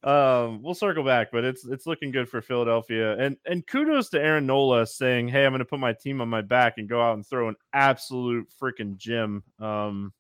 um 0.07 0.63
we'll 0.63 0.75
circle 0.75 1.03
back, 1.03 1.29
but 1.33 1.45
it's 1.45 1.67
it's 1.67 1.87
looking 1.87 2.13
good 2.13 2.29
for 2.29 2.41
Philadelphia. 2.41 3.19
And 3.19 3.37
and 3.45 3.67
kudos 3.67 4.09
to 4.11 4.21
Aaron 4.21 4.47
Nola 4.47 4.87
saying, 4.87 5.29
"Hey, 5.29 5.45
I'm 5.45 5.51
going 5.51 5.59
to 5.59 5.65
put 5.65 5.81
my 5.81 5.93
team 5.93 6.21
on 6.21 6.29
my 6.29 6.43
back 6.43 6.75
and 6.79 6.89
go 6.89 7.03
out 7.03 7.15
and 7.15 7.27
throw 7.27 7.49
an 7.49 7.57
absolute 7.73 8.47
freaking 8.63 8.97
gym." 8.97 9.43
Um 9.59 10.13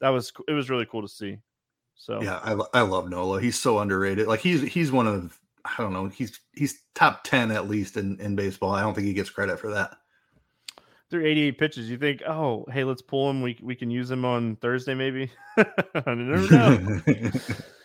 that 0.00 0.08
was 0.08 0.32
it 0.48 0.52
was 0.52 0.68
really 0.68 0.86
cool 0.86 1.02
to 1.02 1.08
see. 1.08 1.38
So 1.94 2.20
yeah, 2.20 2.40
I, 2.42 2.80
I 2.80 2.80
love 2.80 3.08
Nola. 3.08 3.40
He's 3.40 3.58
so 3.58 3.78
underrated. 3.78 4.26
Like 4.26 4.40
he's 4.40 4.60
he's 4.62 4.90
one 4.90 5.06
of 5.06 5.38
I 5.64 5.74
don't 5.78 5.92
know. 5.92 6.08
He's 6.08 6.40
he's 6.52 6.82
top 6.96 7.22
ten 7.22 7.52
at 7.52 7.68
least 7.68 7.96
in 7.96 8.20
in 8.20 8.34
baseball. 8.34 8.72
I 8.72 8.80
don't 8.80 8.92
think 8.92 9.06
he 9.06 9.12
gets 9.12 9.30
credit 9.30 9.60
for 9.60 9.70
that. 9.70 9.96
through 11.10 11.26
88 11.26 11.58
pitches, 11.58 11.88
you 11.88 11.96
think, 11.96 12.22
"Oh, 12.26 12.66
hey, 12.72 12.82
let's 12.82 13.02
pull 13.02 13.30
him. 13.30 13.40
We 13.40 13.56
we 13.62 13.76
can 13.76 13.88
use 13.88 14.10
him 14.10 14.24
on 14.24 14.56
Thursday 14.56 14.94
maybe." 14.94 15.30
I 15.56 16.14
never 16.14 16.52
know. 16.52 17.00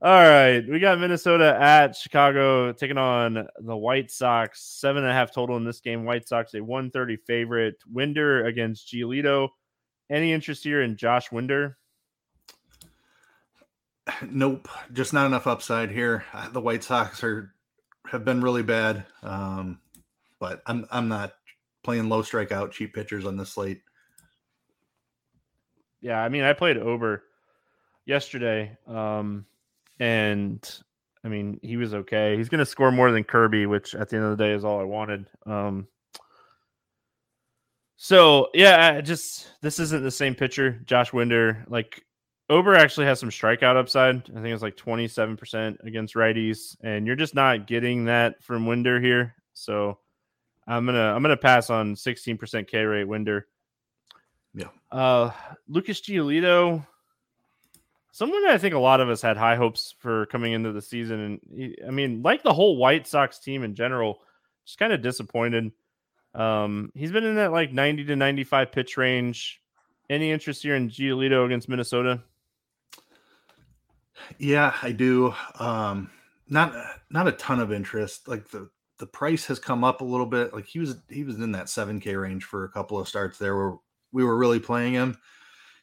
All 0.00 0.12
right, 0.12 0.60
we 0.68 0.78
got 0.78 1.00
Minnesota 1.00 1.56
at 1.60 1.96
Chicago 1.96 2.72
taking 2.72 2.98
on 2.98 3.48
the 3.58 3.76
White 3.76 4.12
Sox. 4.12 4.62
Seven 4.62 5.02
and 5.02 5.10
a 5.10 5.14
half 5.14 5.32
total 5.32 5.56
in 5.56 5.64
this 5.64 5.80
game. 5.80 6.04
White 6.04 6.28
Sox 6.28 6.54
a 6.54 6.62
130 6.62 7.16
favorite. 7.26 7.74
Winder 7.90 8.46
against 8.46 8.92
Giolito. 8.92 9.48
Any 10.08 10.32
interest 10.32 10.62
here 10.62 10.82
in 10.82 10.96
Josh 10.96 11.32
Winder? 11.32 11.78
nope, 14.30 14.68
just 14.92 15.12
not 15.12 15.26
enough 15.26 15.48
upside 15.48 15.90
here. 15.90 16.24
Uh, 16.32 16.48
The 16.48 16.60
White 16.60 16.84
Sox 16.84 17.22
are 17.24 17.52
have 18.06 18.24
been 18.24 18.40
really 18.40 18.62
bad, 18.62 19.04
um, 19.24 19.80
but 20.38 20.62
I'm 20.66 20.86
I'm 20.92 21.08
not 21.08 21.34
playing 21.82 22.08
low 22.08 22.22
strikeout 22.22 22.70
cheap 22.70 22.94
pitchers 22.94 23.26
on 23.26 23.36
this 23.36 23.50
slate. 23.50 23.82
Yeah, 26.00 26.22
I 26.22 26.28
mean, 26.28 26.44
I 26.44 26.52
played 26.52 26.76
Ober 26.76 27.24
yesterday, 28.06 28.78
um, 28.86 29.44
and 29.98 30.82
I 31.24 31.28
mean, 31.28 31.58
he 31.62 31.76
was 31.76 31.94
okay. 31.94 32.36
He's 32.36 32.48
going 32.48 32.60
to 32.60 32.66
score 32.66 32.92
more 32.92 33.10
than 33.10 33.24
Kirby, 33.24 33.66
which 33.66 33.94
at 33.94 34.08
the 34.08 34.16
end 34.16 34.24
of 34.24 34.36
the 34.36 34.44
day 34.44 34.52
is 34.52 34.64
all 34.64 34.80
I 34.80 34.84
wanted. 34.84 35.26
Um, 35.46 35.88
so 37.96 38.48
yeah, 38.54 38.94
I 38.96 39.00
just 39.00 39.52
this 39.60 39.80
isn't 39.80 40.04
the 40.04 40.10
same 40.10 40.34
pitcher. 40.34 40.80
Josh 40.84 41.12
Winder, 41.12 41.64
like 41.68 42.04
Ober, 42.48 42.76
actually 42.76 43.06
has 43.06 43.18
some 43.18 43.30
strikeout 43.30 43.76
upside. 43.76 44.16
I 44.30 44.40
think 44.40 44.54
it's 44.54 44.62
like 44.62 44.76
twenty 44.76 45.08
seven 45.08 45.36
percent 45.36 45.78
against 45.82 46.14
righties, 46.14 46.76
and 46.82 47.06
you're 47.06 47.16
just 47.16 47.34
not 47.34 47.66
getting 47.66 48.04
that 48.04 48.42
from 48.42 48.66
Winder 48.66 49.00
here. 49.00 49.34
So 49.54 49.98
I'm 50.68 50.86
gonna 50.86 51.12
I'm 51.12 51.22
gonna 51.22 51.36
pass 51.36 51.70
on 51.70 51.96
sixteen 51.96 52.38
percent 52.38 52.68
K 52.70 52.84
rate 52.84 53.04
Winder. 53.08 53.48
Yeah. 54.54 54.68
Uh, 54.92 55.32
Lucas 55.66 56.00
Giolito, 56.00 56.86
someone 58.18 58.48
I 58.48 58.58
think 58.58 58.74
a 58.74 58.80
lot 58.80 59.00
of 59.00 59.08
us 59.08 59.22
had 59.22 59.36
high 59.36 59.54
hopes 59.54 59.94
for 60.00 60.26
coming 60.26 60.52
into 60.52 60.72
the 60.72 60.82
season, 60.82 61.20
and 61.20 61.40
he, 61.54 61.78
I 61.86 61.92
mean, 61.92 62.20
like 62.20 62.42
the 62.42 62.52
whole 62.52 62.76
White 62.76 63.06
Sox 63.06 63.38
team 63.38 63.62
in 63.62 63.76
general, 63.76 64.18
just 64.66 64.76
kind 64.76 64.92
of 64.92 65.02
disappointed. 65.02 65.70
Um, 66.34 66.90
he's 66.96 67.12
been 67.12 67.22
in 67.22 67.36
that 67.36 67.52
like 67.52 67.72
90 67.72 68.06
to 68.06 68.16
95 68.16 68.72
pitch 68.72 68.96
range. 68.96 69.62
Any 70.10 70.32
interest 70.32 70.64
here 70.64 70.74
in 70.74 70.90
Giolito 70.90 71.46
against 71.46 71.68
Minnesota? 71.68 72.20
Yeah, 74.38 74.74
I 74.82 74.90
do. 74.90 75.32
Um, 75.60 76.10
not 76.48 76.74
not 77.10 77.28
a 77.28 77.32
ton 77.32 77.60
of 77.60 77.72
interest. 77.72 78.26
Like 78.26 78.48
the 78.48 78.68
the 78.98 79.06
price 79.06 79.46
has 79.46 79.60
come 79.60 79.84
up 79.84 80.00
a 80.00 80.04
little 80.04 80.26
bit. 80.26 80.52
Like 80.52 80.66
he 80.66 80.80
was 80.80 80.96
he 81.08 81.22
was 81.22 81.36
in 81.36 81.52
that 81.52 81.66
7K 81.66 82.20
range 82.20 82.42
for 82.42 82.64
a 82.64 82.70
couple 82.70 82.98
of 82.98 83.06
starts 83.06 83.38
there 83.38 83.56
where 83.56 83.76
we 84.10 84.24
were 84.24 84.36
really 84.36 84.58
playing 84.58 84.94
him. 84.94 85.16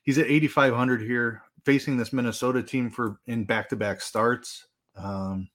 He's 0.03 0.17
at 0.17 0.27
8500 0.27 1.01
here 1.01 1.44
facing 1.65 1.97
this 1.97 2.13
Minnesota 2.13 2.61
team 2.61 2.89
for 2.89 3.19
in 3.27 3.43
back-to-back 3.43 3.99
starts. 4.01 4.67
Um, 4.95 5.49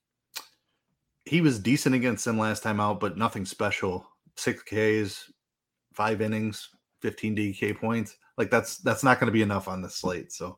he 1.25 1.41
was 1.41 1.59
decent 1.59 1.95
against 1.95 2.25
them 2.25 2.37
last 2.37 2.63
time 2.63 2.79
out, 2.79 2.99
but 2.99 3.17
nothing 3.17 3.45
special. 3.45 4.05
6 4.35 4.63
Ks, 4.63 5.31
5 5.93 6.21
innings, 6.21 6.69
15 7.01 7.35
DK 7.35 7.77
points. 7.77 8.17
Like 8.37 8.49
that's 8.49 8.77
that's 8.77 9.03
not 9.03 9.19
going 9.19 9.27
to 9.27 9.33
be 9.33 9.41
enough 9.41 9.67
on 9.67 9.81
the 9.81 9.89
slate. 9.89 10.31
So 10.31 10.57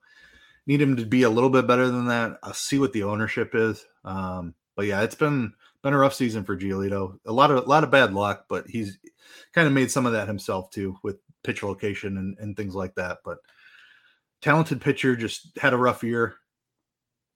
need 0.67 0.81
him 0.81 0.95
to 0.95 1.05
be 1.05 1.23
a 1.23 1.29
little 1.29 1.49
bit 1.49 1.67
better 1.67 1.87
than 1.89 2.07
that. 2.07 2.37
I'll 2.43 2.53
see 2.53 2.79
what 2.79 2.93
the 2.93 3.03
ownership 3.03 3.51
is. 3.53 3.85
Um, 4.05 4.53
but 4.75 4.85
yeah, 4.85 5.01
it's 5.01 5.15
been 5.15 5.53
been 5.81 5.93
a 5.93 5.97
rough 5.97 6.13
season 6.13 6.43
for 6.43 6.57
Giolito. 6.57 7.19
A 7.25 7.31
lot 7.31 7.51
of 7.51 7.65
a 7.65 7.69
lot 7.69 7.83
of 7.83 7.91
bad 7.91 8.13
luck, 8.13 8.45
but 8.47 8.67
he's 8.67 8.97
kind 9.53 9.67
of 9.67 9.73
made 9.73 9.91
some 9.91 10.05
of 10.05 10.13
that 10.13 10.27
himself 10.27 10.69
too 10.69 10.97
with 11.03 11.17
pitch 11.43 11.63
location 11.63 12.17
and, 12.17 12.37
and 12.39 12.55
things 12.55 12.75
like 12.75 12.95
that. 12.95 13.19
But 13.25 13.39
talented 14.43 14.81
pitcher 14.81 15.15
just 15.15 15.57
had 15.57 15.73
a 15.73 15.77
rough 15.77 16.03
year. 16.03 16.35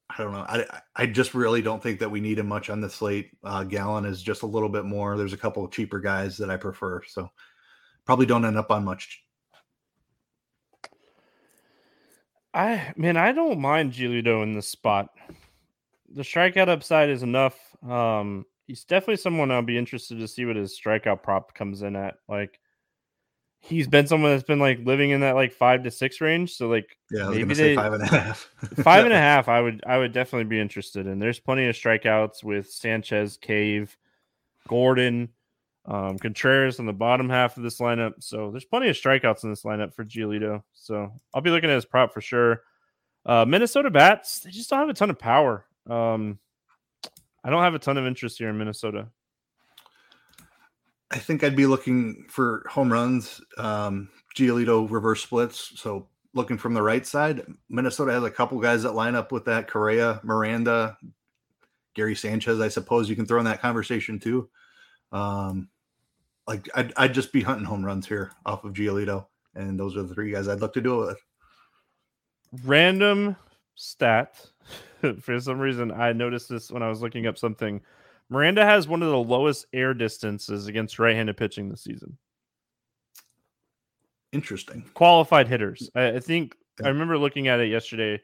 I 0.10 0.24
don't 0.24 0.34
know. 0.34 0.46
I 0.48 0.66
I 0.96 1.06
just 1.06 1.34
really 1.34 1.62
don't 1.62 1.82
think 1.82 2.00
that 2.00 2.12
we 2.12 2.20
need 2.20 2.40
him 2.40 2.48
much 2.48 2.70
on 2.70 2.82
the 2.82 2.90
slate. 2.90 3.32
Uh, 3.44 3.64
Gallen 3.64 4.06
is 4.06 4.22
just 4.22 4.44
a 4.44 4.48
little 4.48 4.70
bit 4.70 4.86
more. 4.86 5.18
There's 5.18 5.34
a 5.34 5.38
couple 5.38 5.64
of 5.64 5.72
cheaper 5.72 6.00
guys 6.00 6.38
that 6.38 6.50
I 6.50 6.58
prefer, 6.58 7.02
so 7.08 7.30
probably 8.06 8.26
don't 8.26 8.46
end 8.46 8.58
up 8.58 8.72
on 8.72 8.84
much. 8.84 9.24
I 12.54 12.94
man, 12.96 13.18
I 13.18 13.32
don't 13.32 13.60
mind 13.60 13.94
Giolito 13.94 14.44
in 14.44 14.54
this 14.54 14.68
spot. 14.68 15.10
The 16.10 16.24
strikeout 16.24 16.70
upside 16.70 17.10
is 17.10 17.24
enough. 17.24 17.58
Um, 17.88 18.46
he's 18.66 18.86
definitely 18.86 19.18
someone 19.18 19.52
I'll 19.52 19.62
be 19.62 19.78
interested 19.78 20.20
to 20.20 20.28
see 20.28 20.46
what 20.46 20.56
his 20.56 20.80
strikeout 20.80 21.22
prop 21.22 21.54
comes 21.54 21.82
in 21.82 21.96
at. 21.96 22.16
Like, 22.30 22.60
he's 23.68 23.88
been 23.88 24.08
someone 24.08 24.32
that's 24.32 24.44
been 24.44 24.60
like 24.60 24.80
living 24.86 25.10
in 25.12 25.22
that 25.22 25.36
like 25.36 25.52
five 25.52 25.84
to 25.84 25.92
six 25.92 26.22
range. 26.22 26.54
So 26.56 26.68
like 26.70 26.98
Yeah, 27.12 27.30
Maybe 27.30 27.54
they- 27.54 27.76
five 27.76 27.94
and 27.94 28.04
a 28.04 28.08
half. 28.08 28.50
five 28.82 29.04
and 29.06 29.14
a 29.14 29.18
half, 29.18 29.48
I 29.50 29.60
would 29.62 29.84
I 29.86 29.98
would 29.98 30.14
definitely 30.14 30.46
be 30.46 30.60
interested 30.60 31.06
in. 31.08 31.20
There's 31.20 31.40
plenty 31.40 31.68
of 31.68 31.76
strikeouts 31.76 32.44
with 32.44 32.70
Sanchez, 32.70 33.38
Cave, 33.38 33.96
Gordon, 34.68 35.30
um, 35.86 36.18
Contreras 36.18 36.80
on 36.80 36.86
the 36.86 36.94
bottom 36.94 37.30
half 37.30 37.58
of 37.58 37.64
this 37.64 37.80
lineup. 37.80 38.14
So 38.24 38.52
there's 38.52 38.66
plenty 38.66 38.90
of 38.90 38.96
strikeouts 38.96 39.44
in 39.44 39.50
this 39.50 39.64
lineup 39.64 39.94
for 39.94 40.04
Giolito. 40.06 40.64
So 40.74 41.12
I'll 41.34 41.42
be 41.42 41.50
looking 41.52 41.70
at 41.70 41.76
his 41.76 41.86
prop 41.86 42.14
for 42.14 42.22
sure. 42.22 42.62
Uh, 43.26 43.44
Minnesota 43.46 43.90
bats, 43.92 44.40
they 44.40 44.52
just 44.52 44.70
don't 44.70 44.80
have 44.80 44.90
a 44.90 44.94
ton 44.94 45.10
of 45.10 45.20
power. 45.20 45.66
Um, 45.90 46.40
I 47.44 47.50
don't 47.50 47.62
have 47.64 47.76
a 47.76 47.80
ton 47.80 47.98
of 47.98 48.06
interest 48.06 48.38
here 48.38 48.50
in 48.50 48.58
Minnesota. 48.58 49.08
I 51.12 51.20
think 51.20 51.44
I'd 51.44 51.56
be 51.56 51.66
looking 51.66 52.26
for 52.30 52.66
home 52.70 52.92
runs, 52.92 53.42
um, 53.58 54.10
Giolito 54.36 54.90
reverse 54.90 55.24
splits. 55.24 55.74
So 55.80 56.08
looking 56.34 56.58
from 56.58 56.74
the 56.74 56.82
right 56.82 57.06
side, 57.06 57.46
Minnesota 57.70 58.12
has 58.12 58.24
a 58.24 58.32
couple 58.32 58.60
guys 58.60 58.84
that 58.84 58.94
line 58.94 59.16
up 59.16 59.32
with 59.32 59.46
that. 59.46 59.70
Correa, 59.70 60.20
Miranda, 60.24 60.98
Gary 61.96 62.16
Sanchez. 62.16 62.60
I 62.60 62.68
suppose 62.68 63.10
you 63.10 63.16
can 63.16 63.26
throw 63.26 63.40
in 63.40 63.46
that 63.46 63.62
conversation 63.62 64.20
too. 64.20 64.50
Um, 65.12 65.70
like 66.46 66.70
I'd, 66.76 66.94
I'd 66.98 67.14
just 67.14 67.32
be 67.32 67.42
hunting 67.42 67.66
home 67.66 67.86
runs 67.86 68.08
here 68.08 68.32
off 68.46 68.64
of 68.64 68.74
Giolito, 68.74 69.26
and 69.56 69.80
those 69.80 69.98
are 69.98 70.04
the 70.04 70.14
three 70.14 70.32
guys 70.32 70.48
I'd 70.48 70.62
look 70.62 70.74
to 70.74 70.82
do 70.82 71.04
it 71.04 71.08
with. 71.08 71.22
Random 72.64 73.36
stat. 73.76 74.46
for 75.22 75.40
some 75.40 75.60
reason, 75.60 75.92
I 75.92 76.14
noticed 76.14 76.50
this 76.50 76.72
when 76.72 76.84
I 76.84 76.90
was 76.90 77.02
looking 77.02 77.28
up 77.28 77.38
something. 77.38 77.82
Miranda 78.30 78.66
has 78.66 78.88
one 78.88 79.02
of 79.02 79.10
the 79.10 79.18
lowest 79.18 79.66
air 79.74 79.94
distances 79.94 80.68
against 80.68 81.00
right-handed 81.00 81.38
pitching 81.38 81.70
this 81.70 81.84
season. 81.84 82.18
Interesting. 84.34 84.84
Qualified 84.94 85.48
hitters. 85.48 85.90
I, 85.96 86.08
I 86.08 86.20
think 86.20 86.56
I 86.84 86.90
remember 86.90 87.18
looking 87.18 87.48
at 87.48 87.60
it 87.60 87.70
yesterday 87.70 88.22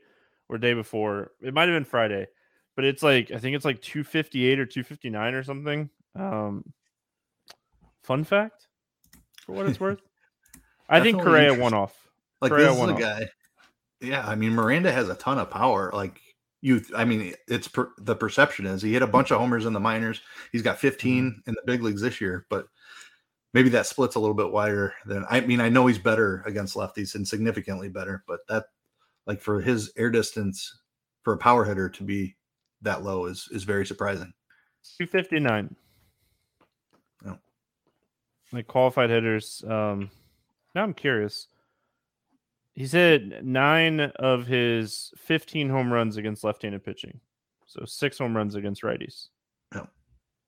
or 0.50 0.58
day 0.58 0.74
before. 0.74 1.32
It 1.42 1.54
might 1.54 1.70
have 1.70 1.76
been 1.76 1.86
Friday, 1.86 2.28
but 2.76 2.86
it's 2.86 3.02
like 3.02 3.32
I 3.32 3.38
think 3.38 3.56
it's 3.56 3.66
like 3.66 3.82
258 3.82 4.60
or 4.60 4.66
259 4.66 5.34
or 5.34 5.44
something. 5.44 5.90
Um, 6.16 6.66
fun 8.04 8.24
fact, 8.26 8.68
for 9.46 9.54
what 9.54 9.68
it's 9.68 9.80
worth. 9.80 10.02
I 10.90 11.00
think 11.00 11.22
Correa 11.22 11.54
won 11.54 11.74
off. 11.74 11.96
Like 12.42 12.52
Correa 12.52 12.72
this 12.72 12.84
is 12.84 12.90
a 12.90 12.94
guy. 12.94 13.30
Yeah, 14.02 14.28
I 14.28 14.36
mean 14.36 14.52
Miranda 14.52 14.92
has 14.92 15.08
a 15.08 15.16
ton 15.16 15.40
of 15.40 15.50
power. 15.50 15.90
Like 15.94 16.20
you, 16.64 16.82
I 16.96 17.04
mean 17.04 17.36
it's 17.50 17.68
per, 17.68 17.92
the 17.98 18.16
perception 18.16 18.66
is 18.66 18.82
he 18.82 18.94
hit 18.94 19.02
a 19.02 19.08
bunch 19.08 19.32
of 19.32 19.38
homers 19.38 19.66
in 19.66 19.74
the 19.74 19.82
minors. 19.82 20.22
He's 20.54 20.62
got 20.62 20.80
15 20.80 21.24
Mm-hmm. 21.24 21.50
in 21.50 21.56
the 21.56 21.62
big 21.66 21.84
leagues 21.84 22.02
this 22.02 22.22
year, 22.22 22.46
but 22.50 22.68
maybe 23.54 23.68
that 23.70 23.86
splits 23.86 24.16
a 24.16 24.20
little 24.20 24.34
bit 24.34 24.50
wider 24.50 24.94
than 25.06 25.26
I 25.30 25.42
mean. 25.42 25.60
I 25.60 25.68
know 25.68 25.86
he's 25.88 25.98
better 26.00 26.42
against 26.46 26.78
lefties 26.78 27.16
and 27.16 27.28
significantly 27.28 27.90
better, 27.90 28.24
but 28.28 28.40
that 28.48 28.68
like 29.28 29.42
for 29.42 29.60
his 29.60 29.92
air 29.98 30.10
distance 30.10 30.80
for 31.24 31.34
a 31.34 31.38
power 31.38 31.66
hitter 31.66 31.90
to 31.90 32.04
be 32.04 32.36
that 32.82 33.04
low 33.04 33.26
is 33.26 33.50
is 33.52 33.64
very 33.66 33.86
surprising. 33.86 34.34
259. 34.98 35.76
Oh. 37.28 37.38
Like 38.54 38.68
qualified 38.68 39.10
hitters. 39.10 39.66
Um, 39.68 40.10
now 40.76 40.84
I'm 40.84 40.94
curious. 40.94 41.48
He's 42.74 42.92
hit 42.92 43.46
nine 43.46 44.00
of 44.00 44.48
his 44.48 45.12
15 45.18 45.70
home 45.70 45.94
runs 45.94 46.18
against 46.18 46.44
left 46.44 46.64
handed 46.64 46.84
pitching. 46.84 47.20
So 47.68 47.86
six 47.86 48.18
home 48.18 48.36
runs 48.36 48.56
against 48.56 48.82
righties. 48.82 49.28
Yeah, 49.74 49.86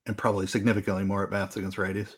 and 0.06 0.18
probably 0.18 0.46
significantly 0.46 1.04
more 1.04 1.22
at 1.24 1.30
bats 1.30 1.56
against 1.56 1.76
righties. 1.76 2.16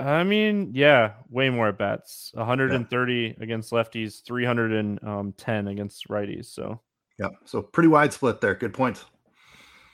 I 0.00 0.22
mean, 0.22 0.70
yeah, 0.74 1.14
way 1.28 1.50
more 1.50 1.68
at 1.68 1.78
bats. 1.78 2.30
130 2.34 3.36
against 3.40 3.72
lefties, 3.72 4.22
310 4.24 5.68
against 5.68 6.08
righties. 6.08 6.46
So, 6.46 6.80
Yeah. 7.18 7.28
So 7.44 7.62
pretty 7.62 7.88
wide 7.88 8.12
split 8.12 8.40
there. 8.40 8.54
Good 8.54 8.74
point. 8.74 9.04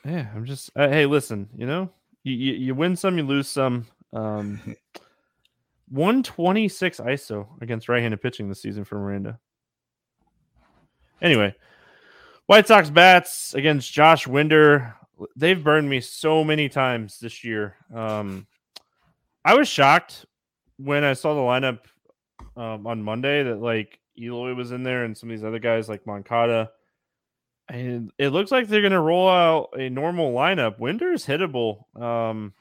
yeah, 0.04 0.28
I'm 0.34 0.44
just, 0.44 0.70
uh, 0.76 0.88
hey, 0.88 1.06
listen, 1.06 1.48
you 1.56 1.66
know, 1.66 1.90
you, 2.22 2.34
you, 2.34 2.52
you 2.52 2.74
win 2.74 2.96
some, 2.96 3.16
you 3.16 3.24
lose 3.24 3.48
some. 3.48 3.86
Um, 4.12 4.60
126 5.94 6.98
ISO 6.98 7.46
against 7.60 7.88
right 7.88 8.02
handed 8.02 8.20
pitching 8.20 8.48
this 8.48 8.60
season 8.60 8.84
for 8.84 8.96
Miranda. 8.96 9.38
Anyway, 11.22 11.54
White 12.46 12.66
Sox 12.66 12.90
bats 12.90 13.54
against 13.54 13.92
Josh 13.92 14.26
Winder. 14.26 14.96
They've 15.36 15.62
burned 15.62 15.88
me 15.88 16.00
so 16.00 16.42
many 16.42 16.68
times 16.68 17.20
this 17.20 17.44
year. 17.44 17.76
Um, 17.94 18.48
I 19.44 19.54
was 19.54 19.68
shocked 19.68 20.26
when 20.78 21.04
I 21.04 21.12
saw 21.12 21.34
the 21.34 21.40
lineup 21.40 21.78
um, 22.56 22.88
on 22.88 23.02
Monday 23.02 23.44
that 23.44 23.60
like 23.60 24.00
Eloy 24.18 24.54
was 24.54 24.72
in 24.72 24.82
there 24.82 25.04
and 25.04 25.16
some 25.16 25.30
of 25.30 25.36
these 25.36 25.44
other 25.44 25.60
guys 25.60 25.88
like 25.88 26.06
Moncada. 26.06 26.72
And 27.68 28.10
it 28.18 28.30
looks 28.30 28.50
like 28.50 28.66
they're 28.66 28.80
going 28.80 28.92
to 28.92 29.00
roll 29.00 29.28
out 29.28 29.70
a 29.78 29.88
normal 29.88 30.34
lineup. 30.34 30.80
Winder's 30.80 31.24
hittable. 31.24 31.84
Um, 31.96 32.52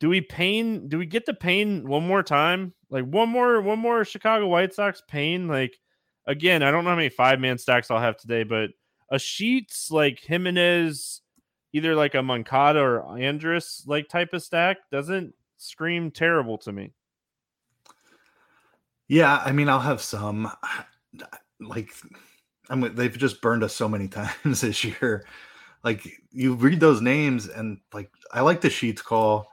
do 0.00 0.08
we 0.08 0.20
pain? 0.20 0.88
Do 0.88 0.98
we 0.98 1.06
get 1.06 1.26
the 1.26 1.34
pain 1.34 1.86
one 1.86 2.06
more 2.06 2.22
time? 2.22 2.74
Like 2.90 3.04
one 3.04 3.28
more, 3.28 3.60
one 3.60 3.78
more 3.78 4.04
Chicago 4.04 4.46
White 4.46 4.74
Sox 4.74 5.02
pain? 5.08 5.48
Like 5.48 5.78
again, 6.26 6.62
I 6.62 6.70
don't 6.70 6.84
know 6.84 6.90
how 6.90 6.96
many 6.96 7.08
five 7.08 7.40
man 7.40 7.58
stacks 7.58 7.90
I'll 7.90 8.00
have 8.00 8.16
today, 8.16 8.44
but 8.44 8.70
a 9.10 9.18
sheets 9.18 9.90
like 9.90 10.20
Jimenez, 10.20 11.22
either 11.72 11.94
like 11.94 12.14
a 12.14 12.22
Moncada 12.22 12.80
or 12.80 13.18
Andrus 13.18 13.84
like 13.86 14.08
type 14.08 14.32
of 14.32 14.42
stack 14.42 14.78
doesn't 14.90 15.34
scream 15.56 16.10
terrible 16.10 16.58
to 16.58 16.72
me. 16.72 16.92
Yeah, 19.08 19.42
I 19.44 19.52
mean, 19.52 19.68
I'll 19.68 19.80
have 19.80 20.02
some. 20.02 20.50
Like, 21.60 21.92
I 22.68 22.76
mean, 22.76 22.94
they've 22.94 23.16
just 23.16 23.40
burned 23.40 23.64
us 23.64 23.74
so 23.74 23.88
many 23.88 24.06
times 24.44 24.60
this 24.60 24.84
year. 24.84 25.26
Like, 25.82 26.06
you 26.30 26.54
read 26.54 26.80
those 26.80 27.00
names, 27.00 27.48
and 27.48 27.78
like, 27.92 28.10
I 28.32 28.42
like 28.42 28.60
the 28.60 28.70
Sheets 28.70 29.02
call. 29.02 29.50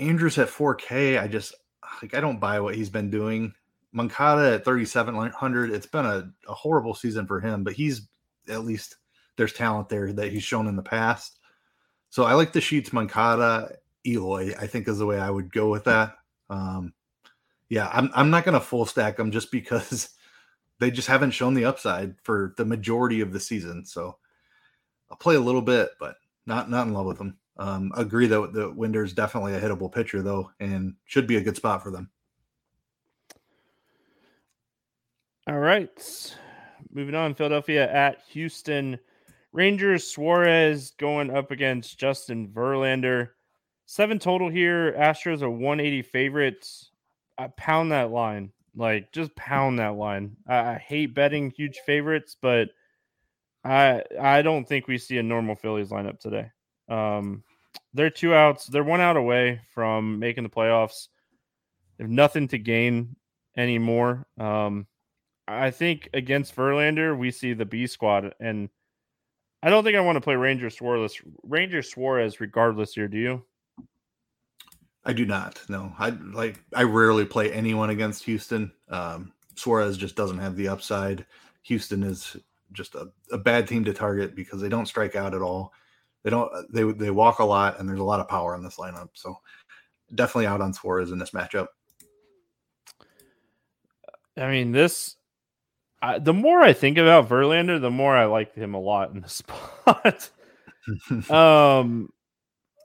Andrus 0.00 0.38
at 0.38 0.48
4K. 0.48 1.20
I 1.20 1.28
just 1.28 1.54
like, 2.02 2.14
I 2.14 2.20
don't 2.20 2.40
buy 2.40 2.60
what 2.60 2.74
he's 2.74 2.90
been 2.90 3.10
doing. 3.10 3.52
Moncada 3.92 4.54
at 4.54 4.64
3,700. 4.64 5.70
It's 5.70 5.86
been 5.86 6.06
a, 6.06 6.30
a 6.48 6.54
horrible 6.54 6.94
season 6.94 7.26
for 7.26 7.40
him, 7.40 7.64
but 7.64 7.72
he's 7.72 8.08
at 8.48 8.64
least 8.64 8.96
there's 9.36 9.52
talent 9.52 9.88
there 9.88 10.12
that 10.12 10.32
he's 10.32 10.42
shown 10.42 10.66
in 10.66 10.76
the 10.76 10.82
past. 10.82 11.38
So 12.10 12.24
I 12.24 12.34
like 12.34 12.52
the 12.52 12.60
Sheets, 12.60 12.92
Moncada, 12.92 13.76
Eloy. 14.06 14.54
I 14.58 14.66
think 14.66 14.88
is 14.88 14.98
the 14.98 15.06
way 15.06 15.18
I 15.18 15.30
would 15.30 15.52
go 15.52 15.70
with 15.70 15.84
that. 15.84 16.14
Um, 16.48 16.92
yeah, 17.68 17.88
I'm 17.92 18.10
I'm 18.14 18.30
not 18.30 18.44
gonna 18.44 18.60
full 18.60 18.84
stack 18.84 19.16
them 19.16 19.30
just 19.30 19.52
because 19.52 20.10
they 20.78 20.90
just 20.90 21.08
haven't 21.08 21.30
shown 21.30 21.54
the 21.54 21.64
upside 21.64 22.16
for 22.22 22.54
the 22.56 22.64
majority 22.64 23.20
of 23.20 23.32
the 23.32 23.40
season. 23.40 23.84
So 23.86 24.16
I'll 25.10 25.16
play 25.16 25.36
a 25.36 25.40
little 25.40 25.62
bit, 25.62 25.90
but 25.98 26.16
not 26.46 26.68
not 26.68 26.86
in 26.86 26.92
love 26.92 27.06
with 27.06 27.18
them. 27.18 27.38
Um, 27.56 27.92
agree 27.96 28.26
that 28.26 28.52
the 28.52 28.70
Winder's 28.70 29.12
definitely 29.12 29.54
a 29.54 29.60
hittable 29.60 29.92
pitcher 29.92 30.22
though, 30.22 30.50
and 30.60 30.94
should 31.04 31.26
be 31.26 31.36
a 31.36 31.42
good 31.42 31.56
spot 31.56 31.82
for 31.82 31.90
them. 31.90 32.10
All 35.46 35.58
right. 35.58 36.36
Moving 36.92 37.14
on, 37.14 37.34
Philadelphia 37.34 37.90
at 37.90 38.22
Houston. 38.30 38.98
Ranger 39.52 39.98
Suarez 39.98 40.92
going 40.92 41.34
up 41.34 41.50
against 41.50 41.98
Justin 41.98 42.48
Verlander. 42.48 43.30
Seven 43.86 44.18
total 44.18 44.48
here. 44.48 44.92
Astros 44.92 45.42
are 45.42 45.50
180 45.50 46.02
favorites. 46.02 46.90
I 47.36 47.48
pound 47.56 47.90
that 47.92 48.10
line. 48.10 48.52
Like 48.76 49.10
just 49.12 49.34
pound 49.34 49.78
that 49.80 49.96
line. 49.96 50.36
I, 50.46 50.74
I 50.74 50.74
hate 50.78 51.14
betting 51.14 51.50
huge 51.50 51.78
favorites, 51.84 52.36
but 52.40 52.68
I 53.64 54.04
I 54.20 54.42
don't 54.42 54.68
think 54.68 54.86
we 54.86 54.98
see 54.98 55.18
a 55.18 55.22
normal 55.22 55.56
Phillies 55.56 55.90
lineup 55.90 56.20
today. 56.20 56.50
Um, 56.90 57.44
they're 57.94 58.10
two 58.10 58.34
outs. 58.34 58.66
They're 58.66 58.84
one 58.84 59.00
out 59.00 59.16
away 59.16 59.60
from 59.74 60.18
making 60.18 60.44
the 60.44 60.50
playoffs. 60.50 61.08
They 61.96 62.04
have 62.04 62.10
nothing 62.10 62.48
to 62.48 62.58
gain 62.58 63.16
anymore. 63.56 64.26
Um, 64.38 64.86
I 65.48 65.70
think 65.70 66.08
against 66.14 66.54
Verlander, 66.54 67.16
we 67.16 67.30
see 67.30 67.52
the 67.54 67.64
B 67.64 67.86
squad, 67.86 68.34
and 68.40 68.68
I 69.62 69.70
don't 69.70 69.84
think 69.84 69.96
I 69.96 70.00
want 70.00 70.16
to 70.16 70.20
play 70.20 70.36
Ranger 70.36 70.70
Suarez. 70.70 71.20
Ranger 71.42 71.82
Suarez, 71.82 72.40
regardless. 72.40 72.94
Here, 72.94 73.08
do 73.08 73.18
you? 73.18 73.44
I 75.04 75.12
do 75.12 75.24
not. 75.24 75.60
No, 75.68 75.92
I 75.98 76.10
like. 76.10 76.62
I 76.74 76.84
rarely 76.84 77.24
play 77.24 77.52
anyone 77.52 77.90
against 77.90 78.24
Houston. 78.24 78.72
Um, 78.88 79.32
Suarez 79.56 79.96
just 79.96 80.16
doesn't 80.16 80.38
have 80.38 80.56
the 80.56 80.68
upside. 80.68 81.26
Houston 81.62 82.02
is 82.02 82.36
just 82.72 82.94
a, 82.94 83.10
a 83.32 83.38
bad 83.38 83.66
team 83.66 83.84
to 83.84 83.92
target 83.92 84.34
because 84.34 84.60
they 84.60 84.68
don't 84.68 84.86
strike 84.86 85.16
out 85.16 85.34
at 85.34 85.42
all. 85.42 85.72
They 86.22 86.30
don't. 86.30 86.50
They 86.72 86.84
they 86.92 87.10
walk 87.10 87.38
a 87.38 87.44
lot, 87.44 87.78
and 87.78 87.88
there's 87.88 88.00
a 88.00 88.04
lot 88.04 88.20
of 88.20 88.28
power 88.28 88.54
in 88.54 88.62
this 88.62 88.76
lineup. 88.76 89.08
So 89.14 89.36
definitely 90.14 90.46
out 90.46 90.60
on 90.60 90.72
Suarez 90.72 91.12
in 91.12 91.18
this 91.18 91.30
matchup. 91.30 91.68
I 94.36 94.50
mean, 94.50 94.72
this. 94.72 95.16
I, 96.02 96.18
the 96.18 96.32
more 96.32 96.60
I 96.60 96.72
think 96.72 96.96
about 96.96 97.28
Verlander, 97.28 97.78
the 97.78 97.90
more 97.90 98.16
I 98.16 98.24
like 98.24 98.54
him 98.54 98.72
a 98.74 98.80
lot 98.80 99.12
in 99.12 99.20
the 99.20 99.28
spot. 99.28 100.30
um, 101.30 102.10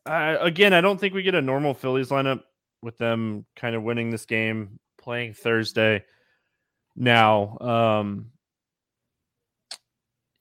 I, 0.06 0.32
again, 0.32 0.74
I 0.74 0.82
don't 0.82 1.00
think 1.00 1.14
we 1.14 1.24
get 1.24 1.36
a 1.36 1.42
normal 1.42 1.74
Phillies 1.74 2.10
lineup 2.10 2.44
with 2.82 2.98
them 2.98 3.46
kind 3.56 3.76
of 3.76 3.84
winning 3.84 4.12
this 4.12 4.26
game, 4.26 4.80
playing 4.98 5.34
Thursday. 5.34 6.04
Now, 6.96 7.58
um, 7.60 8.32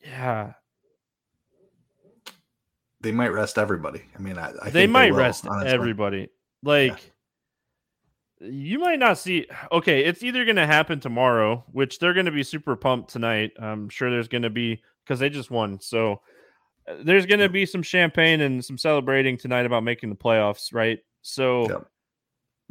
yeah, 0.03 0.53
they 3.05 3.13
might 3.13 3.33
rest 3.33 3.59
everybody. 3.59 4.03
I 4.17 4.21
mean, 4.21 4.39
I, 4.39 4.49
I 4.61 4.65
they 4.65 4.81
think 4.81 4.91
might 4.91 5.13
will, 5.13 5.19
rest 5.19 5.47
honestly. 5.47 5.71
everybody. 5.71 6.29
Like, 6.63 7.13
you 8.41 8.79
might 8.81 8.99
not 8.99 9.19
see. 9.19 9.47
Okay, 9.71 10.05
it's 10.05 10.23
either 10.23 10.45
going 10.45 10.57
to 10.57 10.67
happen 10.67 10.99
tomorrow, 10.99 11.65
which 11.71 11.99
they're 11.99 12.15
going 12.15 12.27
to 12.27 12.33
be 12.33 12.43
super 12.43 12.75
pumped 12.75 13.11
tonight. 13.11 13.53
I'm 13.59 13.89
sure 13.89 14.11
there's 14.11 14.29
going 14.29 14.43
to 14.43 14.51
be 14.51 14.83
because 15.05 15.21
they 15.21 15.29
just 15.31 15.51
won. 15.51 15.79
So 15.81 16.23
uh, 16.89 16.97
there's 17.05 17.27
going 17.27 17.41
to 17.41 17.49
be 17.49 17.67
some 17.67 17.83
champagne 17.83 18.41
and 18.41 18.65
some 18.65 18.79
celebrating 18.79 19.37
tonight 19.37 19.67
about 19.67 19.85
making 19.85 20.11
the 20.11 20.17
playoffs, 20.17 20.73
right? 20.73 20.99
So 21.23 21.69
Yep. 21.69 21.87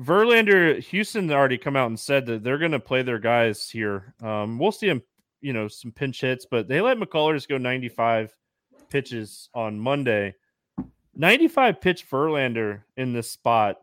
Verlander, 0.02 0.80
Houston 0.86 1.32
already 1.32 1.58
come 1.58 1.76
out 1.76 1.88
and 1.88 2.00
said 2.00 2.26
that 2.26 2.44
they're 2.44 2.58
going 2.58 2.72
to 2.72 2.80
play 2.80 3.04
their 3.04 3.20
guys 3.20 3.70
here. 3.70 4.16
Um, 4.24 4.58
we'll 4.58 4.72
see 4.72 4.88
them, 4.88 5.04
you 5.40 5.54
know, 5.54 5.68
some 5.68 5.92
pinch 5.92 6.22
hits, 6.22 6.48
but 6.50 6.68
they 6.68 6.82
let 6.82 6.98
McCullers 6.98 7.48
go 7.48 7.60
95 7.60 8.36
pitches 8.94 9.50
on 9.56 9.80
Monday. 9.80 10.36
95 11.16 11.82
pitch 11.82 12.08
Verlander 12.08 12.84
in 12.96 13.12
this 13.12 13.30
spot. 13.30 13.82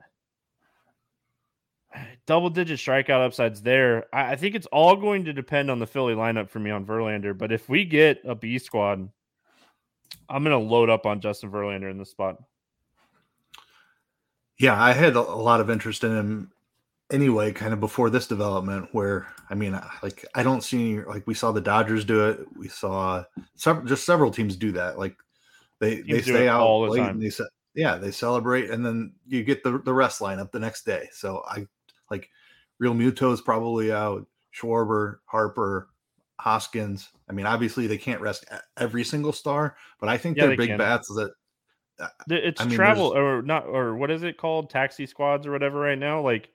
Double 2.26 2.48
digit 2.48 2.78
strikeout 2.78 3.26
upsides 3.26 3.60
there. 3.60 4.06
I, 4.14 4.32
I 4.32 4.36
think 4.36 4.54
it's 4.54 4.68
all 4.68 4.94
going 4.94 5.24
to 5.24 5.32
depend 5.32 5.68
on 5.68 5.80
the 5.80 5.86
Philly 5.86 6.14
lineup 6.14 6.48
for 6.48 6.60
me 6.60 6.70
on 6.70 6.86
Verlander. 6.86 7.36
But 7.36 7.50
if 7.50 7.68
we 7.68 7.84
get 7.84 8.20
a 8.24 8.36
B 8.36 8.58
squad, 8.58 9.08
I'm 10.28 10.44
going 10.44 10.56
to 10.56 10.64
load 10.64 10.88
up 10.88 11.06
on 11.06 11.20
Justin 11.20 11.50
Verlander 11.50 11.90
in 11.90 11.98
this 11.98 12.10
spot. 12.10 12.36
Yeah, 14.60 14.80
I 14.80 14.92
had 14.92 15.16
a, 15.16 15.20
a 15.20 15.42
lot 15.42 15.60
of 15.60 15.70
interest 15.70 16.04
in 16.04 16.16
him 16.16 16.52
anyway, 17.10 17.52
kind 17.52 17.72
of 17.72 17.80
before 17.80 18.10
this 18.10 18.26
development. 18.26 18.88
Where 18.92 19.26
I 19.48 19.54
mean, 19.54 19.78
like 20.02 20.24
I 20.34 20.42
don't 20.42 20.62
see 20.62 20.92
any, 20.94 21.04
like 21.04 21.26
we 21.26 21.34
saw 21.34 21.52
the 21.52 21.60
Dodgers 21.60 22.04
do 22.04 22.28
it. 22.28 22.40
We 22.56 22.68
saw 22.68 23.24
several, 23.56 23.86
just 23.86 24.04
several 24.06 24.30
teams 24.30 24.56
do 24.56 24.72
that. 24.72 24.98
Like 24.98 25.16
they 25.78 25.96
they 25.96 26.02
Teams 26.02 26.24
do 26.26 26.32
stay 26.32 26.48
out 26.48 26.62
all 26.62 26.84
the 26.84 26.90
late 26.92 27.00
time. 27.00 27.10
and 27.16 27.22
they 27.22 27.30
se- 27.30 27.44
yeah 27.74 27.96
they 27.96 28.10
celebrate 28.10 28.68
and 28.68 28.84
then 28.84 29.12
you 29.26 29.44
get 29.44 29.62
the 29.62 29.78
the 29.78 29.94
rest 29.94 30.20
lineup 30.20 30.50
the 30.50 30.58
next 30.58 30.84
day. 30.84 31.08
So 31.12 31.42
I 31.46 31.66
Like 32.10 32.28
Realmuto 32.82 33.32
is 33.32 33.40
probably 33.40 33.92
out. 33.92 34.26
Schwarber, 34.52 35.18
Harper, 35.26 35.88
Hoskins. 36.40 37.08
I 37.28 37.32
mean, 37.32 37.46
obviously 37.46 37.86
they 37.86 37.98
can't 37.98 38.20
rest 38.20 38.44
every 38.76 39.04
single 39.04 39.32
star, 39.32 39.76
but 40.00 40.08
I 40.08 40.16
think 40.18 40.36
Yeah, 40.36 40.44
they're 40.44 40.50
they 40.50 40.56
big 40.56 40.68
can. 40.70 40.78
bats 40.78 41.06
that 41.08 41.30
uh, 42.00 42.08
It's 42.28 42.60
I 42.60 42.64
mean, 42.64 42.74
travel 42.74 43.16
or 43.16 43.42
not 43.42 43.66
or 43.66 43.94
what 43.96 44.10
is 44.10 44.24
it 44.24 44.38
called? 44.38 44.70
Taxi 44.70 45.06
squads 45.06 45.46
or 45.46 45.52
whatever 45.52 45.78
right 45.78 45.98
now. 45.98 46.20
Like 46.20 46.48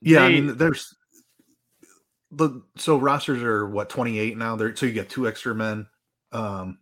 Yeah, 0.00 0.22
I 0.22 0.28
mean, 0.30 0.56
there's 0.56 0.94
the 2.30 2.62
so 2.76 2.96
rosters 2.96 3.42
are 3.42 3.68
what 3.68 3.88
28 3.88 4.36
now. 4.36 4.56
There, 4.56 4.74
so 4.74 4.86
you 4.86 4.92
get 4.92 5.08
two 5.08 5.28
extra 5.28 5.54
men. 5.54 5.86
Um, 6.32 6.78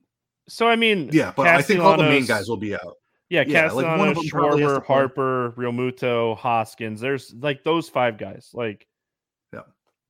so 0.48 0.68
I 0.68 0.76
mean 0.76 1.10
yeah, 1.12 1.32
but 1.34 1.46
I 1.46 1.62
think 1.62 1.80
all 1.80 1.96
the 1.96 2.04
main 2.04 2.26
guys 2.26 2.48
will 2.48 2.56
be 2.56 2.74
out. 2.74 2.96
Yeah, 3.28 3.44
Yeah, 3.46 3.70
like, 3.70 3.84
Castellanos, 3.84 4.16
them 4.16 4.24
Schwarber. 4.24 4.84
Harper, 4.86 5.52
Realmuto, 5.56 6.36
Hoskins. 6.38 7.00
There's 7.00 7.34
like 7.34 7.62
those 7.62 7.88
five 7.88 8.16
guys. 8.16 8.50
Like, 8.54 8.86
Yeah. 9.52 9.62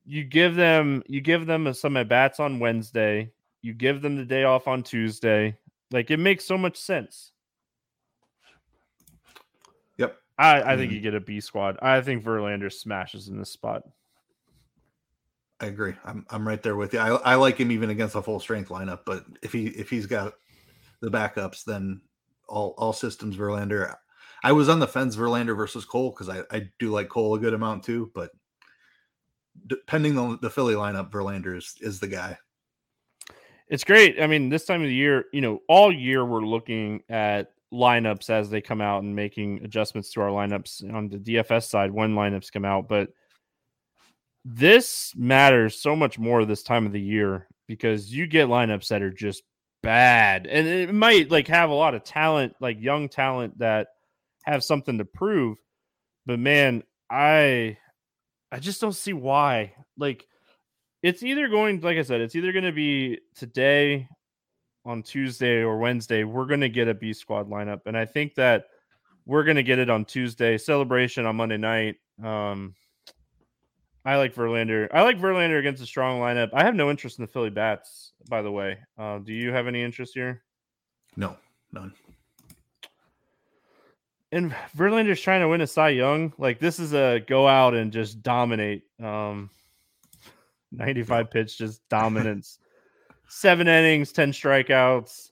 you 0.04 0.24
give 0.24 0.54
them 0.54 1.02
you 1.06 1.20
give 1.20 1.46
them 1.46 1.72
some 1.74 1.96
at 1.96 2.09
bats 2.09 2.40
on 2.40 2.61
Wednesday. 2.61 3.32
You 3.62 3.74
give 3.74 4.02
them 4.02 4.16
the 4.16 4.24
day 4.24 4.44
off 4.44 4.68
on 4.68 4.82
Tuesday. 4.82 5.56
Like 5.90 6.11
it 6.11 6.18
makes 6.18 6.44
so 6.44 6.59
much 6.59 6.76
sense. 6.76 7.32
Yep. 10.39 10.66
I, 10.66 10.72
I 10.72 10.76
think 10.76 10.93
Mhm. 10.93 10.95
you 10.95 11.01
get 11.01 11.14
a 11.14 11.20
B 11.20 11.41
squad. 11.41 11.78
I 11.82 12.01
think 12.01 12.22
Verlander 12.24 12.72
smashes 12.72 13.28
in 13.28 13.39
this 13.39 13.51
spot. 13.51 13.82
I 15.61 15.66
agree. 15.66 15.95
I'm 16.05 16.24
I'm 16.30 16.47
right 16.47 16.62
there 16.62 16.76
with 16.76 16.93
you. 16.95 17.01
I, 17.01 17.09
I 17.16 17.34
like 17.34 17.59
him 17.59 17.72
even 17.72 17.91
against 17.91 18.14
a 18.14 18.22
full 18.22 18.39
strength 18.41 18.68
lineup, 18.70 19.01
but 19.05 19.24
if 19.43 19.53
he 19.53 19.66
if 19.68 19.91
he's 19.91 20.07
got 20.07 20.34
the 21.01 21.11
backups, 21.11 21.64
then 21.64 22.01
all 22.49 22.74
all 22.78 22.93
systems 22.93 23.36
Verlander. 23.36 23.95
I 24.45 24.53
was 24.53 24.68
on 24.68 24.78
the 24.78 24.86
fence 24.86 25.16
Verlander 25.16 25.57
versus 25.57 25.84
Cole 25.84 26.11
because 26.11 26.28
I, 26.28 26.43
I 26.57 26.70
do 26.78 26.91
like 26.91 27.09
Cole 27.09 27.34
a 27.34 27.41
good 27.41 27.55
amount 27.55 27.82
too, 27.82 28.12
but 28.14 28.30
depending 29.66 30.16
on 30.16 30.39
the 30.43 30.51
Philly 30.51 30.74
lineup, 30.74 31.11
Verlander 31.11 31.57
is 31.57 31.74
is 31.80 31.99
the 31.99 32.07
guy. 32.09 32.39
It's 33.68 33.84
great. 33.84 34.22
I 34.22 34.26
mean, 34.28 34.49
this 34.49 34.64
time 34.64 34.80
of 34.82 34.86
the 34.89 34.95
year, 34.95 35.24
you 35.32 35.41
know, 35.41 35.61
all 35.68 35.93
year 35.93 36.24
we're 36.24 36.41
looking 36.45 37.03
at 37.09 37.53
lineups 37.72 38.30
as 38.30 38.50
they 38.50 38.60
come 38.60 38.80
out 38.80 39.02
and 39.02 39.14
making 39.14 39.62
adjustments 39.64 40.10
to 40.12 40.20
our 40.20 40.30
lineups 40.30 40.92
on 40.92 41.08
the 41.08 41.18
DFS 41.18 41.64
side 41.68 41.90
when 41.90 42.14
lineups 42.14 42.52
come 42.52 42.64
out. 42.64 42.88
But 42.88 43.10
this 44.44 45.12
matters 45.16 45.80
so 45.80 45.94
much 45.94 46.18
more 46.18 46.44
this 46.44 46.62
time 46.62 46.86
of 46.86 46.92
the 46.92 47.00
year 47.00 47.48
because 47.66 48.12
you 48.12 48.26
get 48.26 48.48
lineups 48.48 48.88
that 48.88 49.02
are 49.02 49.12
just 49.12 49.42
bad 49.82 50.46
and 50.46 50.66
it 50.66 50.92
might 50.92 51.30
like 51.30 51.48
have 51.48 51.70
a 51.70 51.74
lot 51.74 51.94
of 51.94 52.04
talent, 52.04 52.54
like 52.60 52.80
young 52.80 53.08
talent 53.08 53.58
that 53.58 53.88
have 54.44 54.64
something 54.64 54.98
to 54.98 55.04
prove. 55.04 55.58
But 56.26 56.38
man, 56.38 56.82
I 57.10 57.78
I 58.50 58.58
just 58.58 58.80
don't 58.80 58.92
see 58.92 59.12
why. 59.12 59.74
Like 59.96 60.26
it's 61.02 61.22
either 61.22 61.48
going 61.48 61.80
like 61.80 61.98
I 61.98 62.02
said, 62.02 62.20
it's 62.20 62.34
either 62.34 62.52
going 62.52 62.64
to 62.64 62.72
be 62.72 63.20
today 63.36 64.08
on 64.89 65.03
Tuesday 65.03 65.59
or 65.59 65.76
Wednesday. 65.76 66.24
We're 66.24 66.47
going 66.47 66.62
to 66.62 66.68
get 66.70 66.89
a 66.89 66.95
B 66.95 67.12
squad 67.12 67.49
lineup, 67.49 67.82
and 67.86 67.97
I 67.97 68.07
think 68.07 68.34
that 68.36 68.64
we're 69.26 69.45
going 69.45 69.57
to 69.57 69.62
get 69.62 69.78
it 69.78 69.91
on 69.91 70.07
Tuesday. 70.07 70.57
Celebration 70.57 71.26
on 71.26 71.36
Monday 71.36 71.59
night. 71.59 71.97
Um, 72.24 72.74
I 74.05 74.16
like 74.16 74.34
Verlander. 74.34 74.89
I 74.91 75.03
like 75.03 75.20
Verlander 75.20 75.59
against 75.59 75.82
a 75.82 75.86
strong 75.86 76.18
lineup. 76.18 76.49
I 76.55 76.64
have 76.64 76.74
no 76.74 76.89
interest 76.91 77.18
in 77.18 77.24
the 77.24 77.30
Philly 77.30 77.51
bats, 77.51 78.12
by 78.30 78.41
the 78.41 78.51
way. 78.51 78.78
Uh, 78.97 79.18
do 79.18 79.34
you 79.34 79.53
have 79.53 79.66
any 79.66 79.82
interest 79.82 80.14
here? 80.14 80.43
No, 81.16 81.36
none. 81.72 81.93
And 84.32 84.55
Verlander's 84.76 85.20
trying 85.20 85.43
to 85.43 85.49
win 85.49 85.61
a 85.61 85.66
Cy 85.66 85.91
Young. 85.91 86.32
Like 86.39 86.59
this 86.59 86.78
is 86.78 86.95
a 86.95 87.20
go 87.26 87.47
out 87.47 87.74
and 87.74 87.93
just 87.93 88.22
dominate. 88.22 88.84
Um, 89.03 89.51
95 90.72 91.30
pitch, 91.30 91.59
just 91.59 91.86
dominance. 91.91 92.59
Seven 93.28 93.68
innings, 93.68 94.10
10 94.12 94.32
strikeouts. 94.32 95.30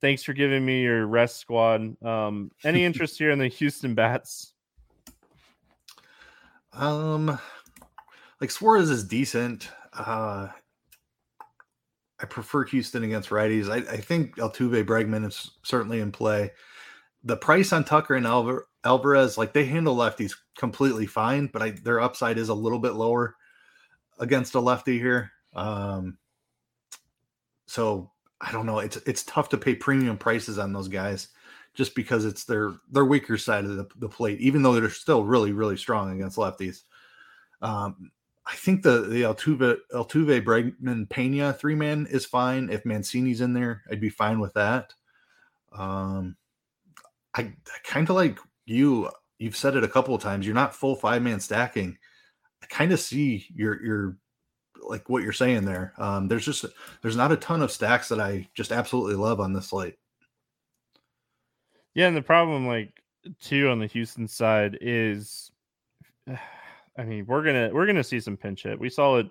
Thanks 0.00 0.22
for 0.22 0.32
giving 0.32 0.64
me 0.64 0.82
your 0.82 1.06
rest 1.06 1.38
squad. 1.38 2.02
Um, 2.04 2.50
any 2.64 2.84
interest 2.86 3.18
here 3.18 3.30
in 3.30 3.38
the 3.38 3.48
Houston 3.48 3.94
Bats? 3.94 4.52
Um, 6.72 7.38
like 8.40 8.50
Suarez 8.50 8.90
is 8.90 9.04
decent. 9.04 9.68
Uh, 9.92 10.48
I 12.20 12.26
prefer 12.26 12.64
Houston 12.64 13.04
against 13.04 13.30
righties. 13.30 13.70
I, 13.70 13.78
I 13.90 13.96
think 13.96 14.36
Altuve 14.36 14.84
Bregman 14.84 15.26
is 15.26 15.50
certainly 15.62 16.00
in 16.00 16.12
play. 16.12 16.52
The 17.24 17.36
price 17.36 17.72
on 17.72 17.84
Tucker 17.84 18.14
and 18.14 18.26
Alvar, 18.26 18.66
Alvarez, 18.84 19.36
like 19.36 19.52
they 19.52 19.64
handle 19.64 19.96
lefties 19.96 20.34
completely 20.56 21.06
fine, 21.06 21.48
but 21.52 21.62
I, 21.62 21.70
their 21.70 22.00
upside 22.00 22.38
is 22.38 22.50
a 22.50 22.54
little 22.54 22.78
bit 22.78 22.92
lower 22.92 23.36
against 24.18 24.54
a 24.54 24.60
lefty 24.60 24.98
here. 24.98 25.32
Um, 25.54 26.18
so 27.70 28.10
I 28.40 28.50
don't 28.50 28.66
know. 28.66 28.80
It's 28.80 28.96
it's 29.06 29.22
tough 29.22 29.48
to 29.50 29.56
pay 29.56 29.76
premium 29.76 30.18
prices 30.18 30.58
on 30.58 30.72
those 30.72 30.88
guys 30.88 31.28
just 31.72 31.94
because 31.94 32.24
it's 32.24 32.44
their 32.44 32.72
their 32.90 33.04
weaker 33.04 33.38
side 33.38 33.64
of 33.64 33.76
the, 33.76 33.86
the 33.96 34.08
plate, 34.08 34.40
even 34.40 34.62
though 34.62 34.74
they're 34.74 34.90
still 34.90 35.24
really 35.24 35.52
really 35.52 35.76
strong 35.76 36.12
against 36.12 36.36
lefties. 36.36 36.82
Um, 37.62 38.10
I 38.44 38.56
think 38.56 38.82
the 38.82 39.02
the 39.02 39.22
Altuve 39.22 39.76
Altuve 39.94 40.44
Bregman 40.44 41.08
Pena 41.08 41.52
three 41.52 41.76
man 41.76 42.08
is 42.10 42.26
fine. 42.26 42.70
If 42.70 42.84
Mancini's 42.84 43.40
in 43.40 43.52
there, 43.52 43.84
I'd 43.88 44.00
be 44.00 44.10
fine 44.10 44.40
with 44.40 44.54
that. 44.54 44.92
Um, 45.72 46.36
I, 47.34 47.42
I 47.42 47.78
kind 47.84 48.10
of 48.10 48.16
like 48.16 48.38
you. 48.66 49.10
You've 49.38 49.56
said 49.56 49.76
it 49.76 49.84
a 49.84 49.88
couple 49.88 50.14
of 50.14 50.22
times. 50.22 50.44
You're 50.44 50.56
not 50.56 50.74
full 50.74 50.96
five 50.96 51.22
man 51.22 51.38
stacking. 51.38 51.98
I 52.64 52.66
kind 52.66 52.90
of 52.90 52.98
see 52.98 53.46
your 53.54 53.80
your 53.80 54.16
like 54.86 55.08
what 55.08 55.22
you're 55.22 55.32
saying 55.32 55.64
there. 55.64 55.92
Um, 55.98 56.28
there's 56.28 56.44
just 56.44 56.64
there's 57.02 57.16
not 57.16 57.32
a 57.32 57.36
ton 57.36 57.62
of 57.62 57.70
stacks 57.70 58.08
that 58.08 58.20
I 58.20 58.48
just 58.54 58.72
absolutely 58.72 59.14
love 59.14 59.40
on 59.40 59.52
this 59.52 59.68
slate. 59.68 59.96
Yeah, 61.94 62.06
and 62.06 62.16
the 62.16 62.22
problem, 62.22 62.66
like, 62.66 62.92
too, 63.40 63.68
on 63.68 63.80
the 63.80 63.86
Houston 63.86 64.28
side 64.28 64.78
is, 64.80 65.50
I 66.98 67.04
mean, 67.04 67.26
we're 67.26 67.42
gonna 67.42 67.70
we're 67.72 67.86
gonna 67.86 68.04
see 68.04 68.20
some 68.20 68.36
pinch 68.36 68.62
hit. 68.62 68.78
We 68.78 68.90
saw 68.90 69.16
it 69.16 69.26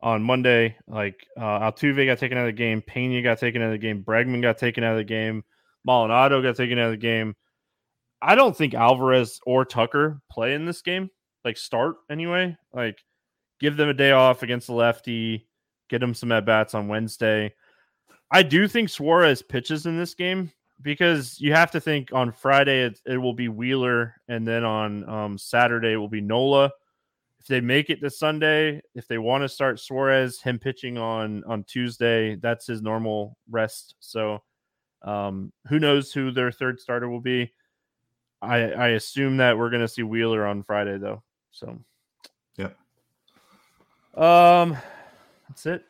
on 0.00 0.22
Monday. 0.22 0.76
Like, 0.86 1.26
uh, 1.36 1.60
Altuve 1.60 2.06
got 2.06 2.18
taken 2.18 2.38
out 2.38 2.42
of 2.42 2.48
the 2.48 2.52
game, 2.52 2.82
Pena 2.82 3.22
got 3.22 3.38
taken 3.38 3.62
out 3.62 3.66
of 3.66 3.72
the 3.72 3.78
game, 3.78 4.02
Bregman 4.02 4.42
got 4.42 4.58
taken 4.58 4.84
out 4.84 4.92
of 4.92 4.98
the 4.98 5.04
game, 5.04 5.44
Maldonado 5.84 6.42
got 6.42 6.56
taken 6.56 6.78
out 6.78 6.86
of 6.86 6.92
the 6.92 6.96
game. 6.96 7.34
I 8.20 8.34
don't 8.34 8.56
think 8.56 8.74
Alvarez 8.74 9.40
or 9.46 9.64
Tucker 9.64 10.20
play 10.30 10.54
in 10.54 10.64
this 10.64 10.82
game. 10.82 11.10
Like, 11.44 11.56
start 11.56 11.96
anyway. 12.08 12.56
Like, 12.72 13.02
give 13.62 13.76
them 13.76 13.88
a 13.88 13.94
day 13.94 14.10
off 14.10 14.42
against 14.42 14.66
the 14.66 14.74
lefty, 14.74 15.46
get 15.88 16.00
them 16.00 16.12
some 16.12 16.32
at 16.32 16.44
bats 16.44 16.74
on 16.74 16.88
Wednesday. 16.88 17.54
I 18.30 18.42
do 18.42 18.66
think 18.66 18.88
Suarez 18.88 19.40
pitches 19.40 19.86
in 19.86 19.96
this 19.96 20.14
game 20.14 20.50
because 20.82 21.40
you 21.40 21.52
have 21.52 21.70
to 21.70 21.80
think 21.80 22.12
on 22.12 22.32
Friday 22.32 22.82
it, 22.82 23.00
it 23.06 23.16
will 23.16 23.34
be 23.34 23.48
Wheeler, 23.48 24.16
and 24.28 24.46
then 24.46 24.64
on 24.64 25.08
um, 25.08 25.38
Saturday 25.38 25.92
it 25.92 25.96
will 25.96 26.08
be 26.08 26.20
Nola. 26.20 26.72
If 27.38 27.46
they 27.46 27.60
make 27.60 27.88
it 27.88 28.00
to 28.00 28.10
Sunday, 28.10 28.82
if 28.94 29.06
they 29.06 29.18
want 29.18 29.42
to 29.42 29.48
start 29.48 29.80
Suarez, 29.80 30.40
him 30.40 30.58
pitching 30.58 30.98
on 30.98 31.44
on 31.44 31.64
Tuesday, 31.64 32.36
that's 32.36 32.66
his 32.66 32.82
normal 32.82 33.36
rest. 33.50 33.94
So, 34.00 34.42
um, 35.02 35.52
who 35.68 35.78
knows 35.78 36.12
who 36.12 36.30
their 36.30 36.52
third 36.52 36.80
starter 36.80 37.08
will 37.08 37.20
be? 37.20 37.52
I 38.40 38.72
I 38.72 38.88
assume 38.88 39.36
that 39.38 39.56
we're 39.56 39.70
going 39.70 39.82
to 39.82 39.88
see 39.88 40.02
Wheeler 40.02 40.46
on 40.46 40.64
Friday 40.64 40.98
though. 40.98 41.22
So. 41.52 41.78
Um, 44.14 44.76
that's 45.48 45.66
it. 45.66 45.84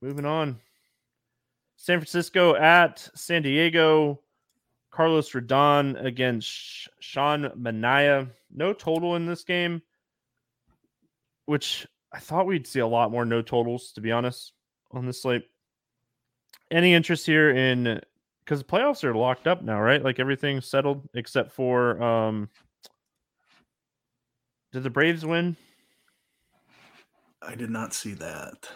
Moving 0.00 0.24
on. 0.24 0.58
San 1.76 1.98
Francisco 1.98 2.54
at 2.54 3.08
San 3.14 3.42
Diego. 3.42 4.20
Carlos 4.90 5.30
Rodon 5.32 6.02
against 6.02 6.88
Sean 7.00 7.50
Manaea. 7.50 8.30
No 8.50 8.72
total 8.72 9.16
in 9.16 9.26
this 9.26 9.44
game, 9.44 9.82
which 11.44 11.86
I 12.12 12.18
thought 12.18 12.46
we'd 12.46 12.66
see 12.66 12.80
a 12.80 12.86
lot 12.86 13.10
more 13.10 13.26
no 13.26 13.42
totals, 13.42 13.92
to 13.92 14.00
be 14.00 14.10
honest, 14.10 14.54
on 14.92 15.04
this 15.04 15.20
slate. 15.20 15.44
Any 16.70 16.94
interest 16.94 17.26
here 17.26 17.50
in 17.50 18.00
because 18.42 18.60
the 18.60 18.64
playoffs 18.64 19.04
are 19.04 19.14
locked 19.14 19.46
up 19.46 19.62
now, 19.62 19.80
right? 19.80 20.02
Like 20.02 20.18
everything's 20.18 20.66
settled 20.66 21.06
except 21.12 21.52
for 21.52 22.02
um 22.02 22.48
did 24.72 24.82
the 24.82 24.90
Braves 24.90 25.26
win? 25.26 25.56
I 27.42 27.54
did 27.54 27.70
not 27.70 27.94
see 27.94 28.14
that. 28.14 28.68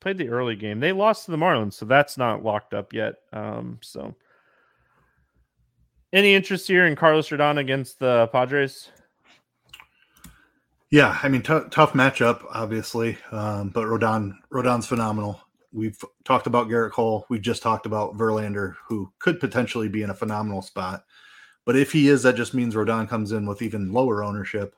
played 0.00 0.18
the 0.18 0.28
early 0.28 0.56
game. 0.56 0.80
They 0.80 0.92
lost 0.92 1.24
to 1.24 1.30
the 1.30 1.36
Marlins, 1.36 1.74
so 1.74 1.84
that's 1.84 2.16
not 2.16 2.44
locked 2.44 2.74
up 2.74 2.92
yet. 2.92 3.16
Um, 3.32 3.78
so 3.82 4.14
any 6.12 6.34
interest 6.34 6.66
here 6.68 6.86
in 6.86 6.96
Carlos 6.96 7.28
Rodon 7.28 7.58
against 7.58 7.98
the 7.98 8.28
Padres? 8.28 8.90
Yeah, 10.90 11.18
I 11.22 11.28
mean, 11.28 11.42
t- 11.42 11.60
tough 11.70 11.92
matchup, 11.94 12.44
obviously, 12.50 13.18
um, 13.32 13.70
but 13.70 13.86
Rodon 13.86 14.34
Rodon's 14.52 14.86
phenomenal. 14.86 15.40
We've 15.72 16.02
talked 16.24 16.46
about 16.46 16.68
Gerrit 16.68 16.92
Cole. 16.92 17.26
We've 17.28 17.42
just 17.42 17.62
talked 17.62 17.86
about 17.86 18.16
Verlander, 18.16 18.76
who 18.88 19.12
could 19.18 19.40
potentially 19.40 19.88
be 19.88 20.02
in 20.02 20.10
a 20.10 20.14
phenomenal 20.14 20.62
spot. 20.62 21.04
But 21.64 21.76
if 21.76 21.90
he 21.92 22.08
is, 22.08 22.22
that 22.22 22.36
just 22.36 22.54
means 22.54 22.74
Rodon 22.76 23.08
comes 23.08 23.32
in 23.32 23.44
with 23.44 23.60
even 23.60 23.92
lower 23.92 24.22
ownership. 24.22 24.76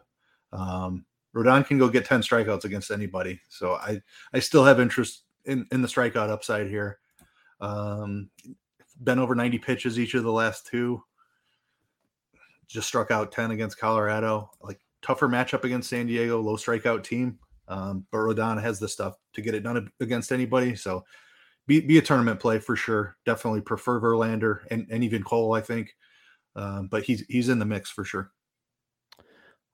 Um, 0.52 1.04
Rodon 1.34 1.66
can 1.66 1.78
go 1.78 1.88
get 1.88 2.04
10 2.04 2.22
strikeouts 2.22 2.64
against 2.64 2.90
anybody. 2.90 3.40
So 3.48 3.74
I, 3.74 4.00
I 4.32 4.38
still 4.38 4.64
have 4.64 4.80
interest 4.80 5.24
in, 5.44 5.66
in 5.70 5.82
the 5.82 5.88
strikeout 5.88 6.30
upside 6.30 6.68
here. 6.68 6.98
Um, 7.60 8.30
been 9.02 9.18
over 9.18 9.34
90 9.34 9.58
pitches 9.58 9.98
each 9.98 10.14
of 10.14 10.24
the 10.24 10.32
last 10.32 10.66
two. 10.66 11.02
Just 12.66 12.88
struck 12.88 13.10
out 13.10 13.32
10 13.32 13.50
against 13.50 13.78
Colorado. 13.78 14.50
Like 14.60 14.80
tougher 15.02 15.28
matchup 15.28 15.64
against 15.64 15.90
San 15.90 16.06
Diego, 16.06 16.40
low 16.40 16.56
strikeout 16.56 17.04
team. 17.04 17.38
Um, 17.68 18.06
but 18.10 18.18
Rodon 18.18 18.60
has 18.60 18.78
the 18.78 18.88
stuff 18.88 19.16
to 19.34 19.42
get 19.42 19.54
it 19.54 19.60
done 19.60 19.90
against 20.00 20.32
anybody. 20.32 20.74
So 20.74 21.04
be, 21.66 21.80
be 21.80 21.98
a 21.98 22.02
tournament 22.02 22.40
play 22.40 22.58
for 22.58 22.76
sure. 22.76 23.16
Definitely 23.26 23.60
prefer 23.60 24.00
Verlander 24.00 24.60
and, 24.70 24.86
and 24.90 25.04
even 25.04 25.22
Cole, 25.22 25.54
I 25.54 25.60
think. 25.60 25.94
Um, 26.56 26.88
but 26.88 27.04
he's 27.04 27.24
he's 27.28 27.50
in 27.50 27.58
the 27.58 27.64
mix 27.64 27.90
for 27.90 28.04
sure. 28.04 28.32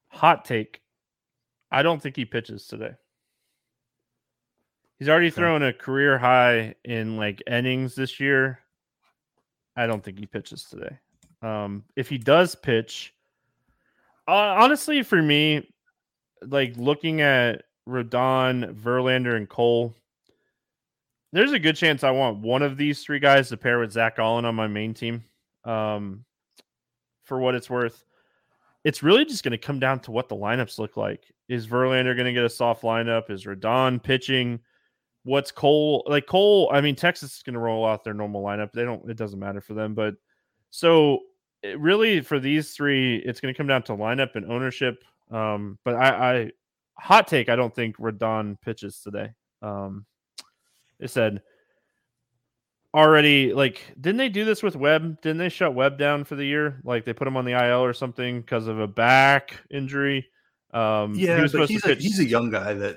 Hot 0.08 0.44
take. 0.44 0.80
I 1.74 1.82
don't 1.82 2.00
think 2.00 2.14
he 2.14 2.24
pitches 2.24 2.68
today. 2.68 2.92
He's 5.00 5.08
already 5.08 5.26
okay. 5.26 5.34
thrown 5.34 5.64
a 5.64 5.72
career 5.72 6.16
high 6.18 6.76
in 6.84 7.16
like 7.16 7.42
innings 7.48 7.96
this 7.96 8.20
year. 8.20 8.60
I 9.76 9.88
don't 9.88 10.02
think 10.04 10.20
he 10.20 10.26
pitches 10.26 10.62
today. 10.64 10.96
Um, 11.42 11.82
if 11.96 12.08
he 12.08 12.16
does 12.16 12.54
pitch, 12.54 13.12
uh, 14.28 14.54
honestly, 14.56 15.02
for 15.02 15.20
me, 15.20 15.68
like 16.46 16.76
looking 16.76 17.20
at 17.20 17.64
Rodon, 17.88 18.72
Verlander, 18.74 19.36
and 19.36 19.48
Cole, 19.48 19.96
there's 21.32 21.52
a 21.52 21.58
good 21.58 21.74
chance 21.74 22.04
I 22.04 22.12
want 22.12 22.38
one 22.38 22.62
of 22.62 22.76
these 22.76 23.02
three 23.02 23.18
guys 23.18 23.48
to 23.48 23.56
pair 23.56 23.80
with 23.80 23.90
Zac 23.90 24.16
Gallen 24.16 24.44
on 24.44 24.54
my 24.54 24.68
main 24.68 24.94
team. 24.94 25.24
Um, 25.64 26.24
for 27.24 27.40
what 27.40 27.56
it's 27.56 27.68
worth, 27.68 28.04
it's 28.84 29.02
really 29.02 29.24
just 29.24 29.42
going 29.42 29.52
to 29.52 29.58
come 29.58 29.80
down 29.80 30.00
to 30.00 30.10
what 30.10 30.28
the 30.28 30.36
lineups 30.36 30.78
look 30.78 30.96
like. 30.96 31.32
Is 31.48 31.66
Verlander 31.66 32.14
going 32.14 32.26
to 32.26 32.32
get 32.32 32.44
a 32.44 32.50
soft 32.50 32.82
lineup? 32.82 33.30
Is 33.30 33.44
Rodon 33.44 34.02
pitching? 34.02 34.60
What's 35.24 35.50
Cole 35.50 36.04
like? 36.06 36.26
Cole, 36.26 36.70
I 36.72 36.80
mean, 36.80 36.94
Texas 36.94 37.36
is 37.36 37.42
going 37.42 37.54
to 37.54 37.60
roll 37.60 37.86
out 37.86 38.04
their 38.04 38.14
normal 38.14 38.42
lineup. 38.42 38.72
They 38.72 38.84
don't. 38.84 39.08
It 39.10 39.16
doesn't 39.16 39.38
matter 39.38 39.62
for 39.62 39.72
them. 39.72 39.94
But 39.94 40.16
so 40.70 41.20
really, 41.78 42.20
for 42.20 42.38
these 42.38 42.72
three, 42.72 43.16
it's 43.16 43.40
going 43.40 43.52
to 43.52 43.56
come 43.56 43.66
down 43.66 43.82
to 43.84 43.92
lineup 43.92 44.36
and 44.36 44.50
ownership. 44.50 45.02
Um, 45.30 45.78
but 45.84 45.94
I, 45.94 46.08
I 46.08 46.50
hot 46.98 47.26
take, 47.26 47.48
I 47.48 47.56
don't 47.56 47.74
think 47.74 47.96
Rodon 47.96 48.60
pitches 48.60 49.00
today. 49.00 49.32
Um, 49.62 50.04
it 51.00 51.10
said 51.10 51.42
already 52.94 53.52
like 53.52 53.82
didn't 54.00 54.18
they 54.18 54.28
do 54.28 54.44
this 54.44 54.62
with 54.62 54.76
Webb? 54.76 55.20
Didn't 55.20 55.38
they 55.38 55.48
shut 55.48 55.74
Webb 55.74 55.98
down 55.98 56.24
for 56.24 56.36
the 56.36 56.44
year? 56.44 56.80
Like 56.84 57.04
they 57.04 57.12
put 57.12 57.26
him 57.26 57.36
on 57.36 57.44
the 57.44 57.52
IL 57.52 57.84
or 57.84 57.92
something 57.92 58.40
because 58.40 58.68
of 58.68 58.78
a 58.78 58.86
back 58.86 59.60
injury. 59.70 60.28
Um, 60.72 61.14
yeah, 61.14 61.42
he 61.42 61.56
but 61.56 61.68
he's 61.68 61.84
a, 61.84 61.94
he's 61.94 62.18
a 62.18 62.24
young 62.24 62.50
guy 62.50 62.74
that 62.74 62.96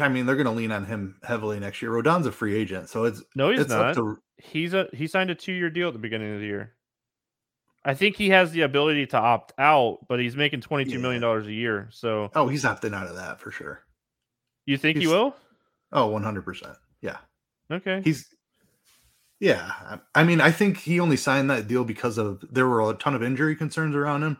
I 0.00 0.08
mean 0.08 0.26
they're 0.26 0.36
going 0.36 0.46
to 0.46 0.52
lean 0.52 0.72
on 0.72 0.86
him 0.86 1.16
heavily 1.22 1.60
next 1.60 1.82
year. 1.82 1.90
Rodon's 1.90 2.26
a 2.26 2.32
free 2.32 2.56
agent, 2.56 2.88
so 2.88 3.04
it's 3.04 3.22
no, 3.34 3.50
he's 3.50 3.60
it's 3.60 3.70
not. 3.70 3.94
To... 3.94 4.18
He's 4.38 4.74
a 4.74 4.88
he 4.92 5.06
signed 5.06 5.30
a 5.30 5.34
two 5.34 5.52
year 5.52 5.70
deal 5.70 5.88
at 5.88 5.92
the 5.92 6.00
beginning 6.00 6.34
of 6.34 6.40
the 6.40 6.46
year. 6.46 6.74
I 7.84 7.94
think 7.94 8.16
he 8.16 8.30
has 8.30 8.52
the 8.52 8.62
ability 8.62 9.06
to 9.06 9.18
opt 9.18 9.52
out, 9.58 10.06
but 10.08 10.20
he's 10.20 10.36
making 10.36 10.60
twenty 10.60 10.84
two 10.84 10.92
yeah. 10.92 10.98
million 10.98 11.20
dollars 11.22 11.46
a 11.46 11.52
year. 11.52 11.88
So 11.90 12.30
oh, 12.34 12.48
he's 12.48 12.64
opting 12.64 12.94
out 12.94 13.08
of 13.08 13.16
that 13.16 13.40
for 13.40 13.50
sure. 13.50 13.84
You 14.66 14.78
think 14.78 14.98
he's... 14.98 15.08
he 15.08 15.12
will? 15.12 15.34
Oh, 15.92 16.04
Oh, 16.04 16.06
one 16.06 16.22
hundred 16.22 16.44
percent. 16.44 16.76
Yeah. 17.00 17.18
Okay. 17.70 18.00
He's 18.02 18.26
yeah. 19.42 19.96
I 20.14 20.22
mean, 20.22 20.40
I 20.40 20.52
think 20.52 20.78
he 20.78 21.00
only 21.00 21.16
signed 21.16 21.50
that 21.50 21.66
deal 21.66 21.82
because 21.82 22.16
of 22.16 22.44
there 22.48 22.68
were 22.68 22.88
a 22.88 22.94
ton 22.94 23.16
of 23.16 23.24
injury 23.24 23.56
concerns 23.56 23.96
around 23.96 24.22
him. 24.22 24.36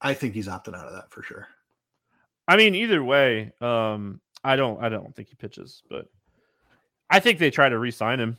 I 0.00 0.14
think 0.14 0.34
he's 0.34 0.46
opting 0.46 0.76
out 0.76 0.86
of 0.86 0.92
that 0.92 1.10
for 1.10 1.24
sure. 1.24 1.48
I 2.46 2.56
mean, 2.56 2.76
either 2.76 3.02
way, 3.02 3.52
um, 3.60 4.20
I 4.44 4.54
don't 4.54 4.80
I 4.80 4.88
don't 4.88 5.12
think 5.14 5.30
he 5.30 5.34
pitches, 5.34 5.82
but 5.90 6.06
I 7.10 7.18
think 7.18 7.40
they 7.40 7.50
try 7.50 7.68
to 7.68 7.76
re-sign 7.76 8.20
him. 8.20 8.38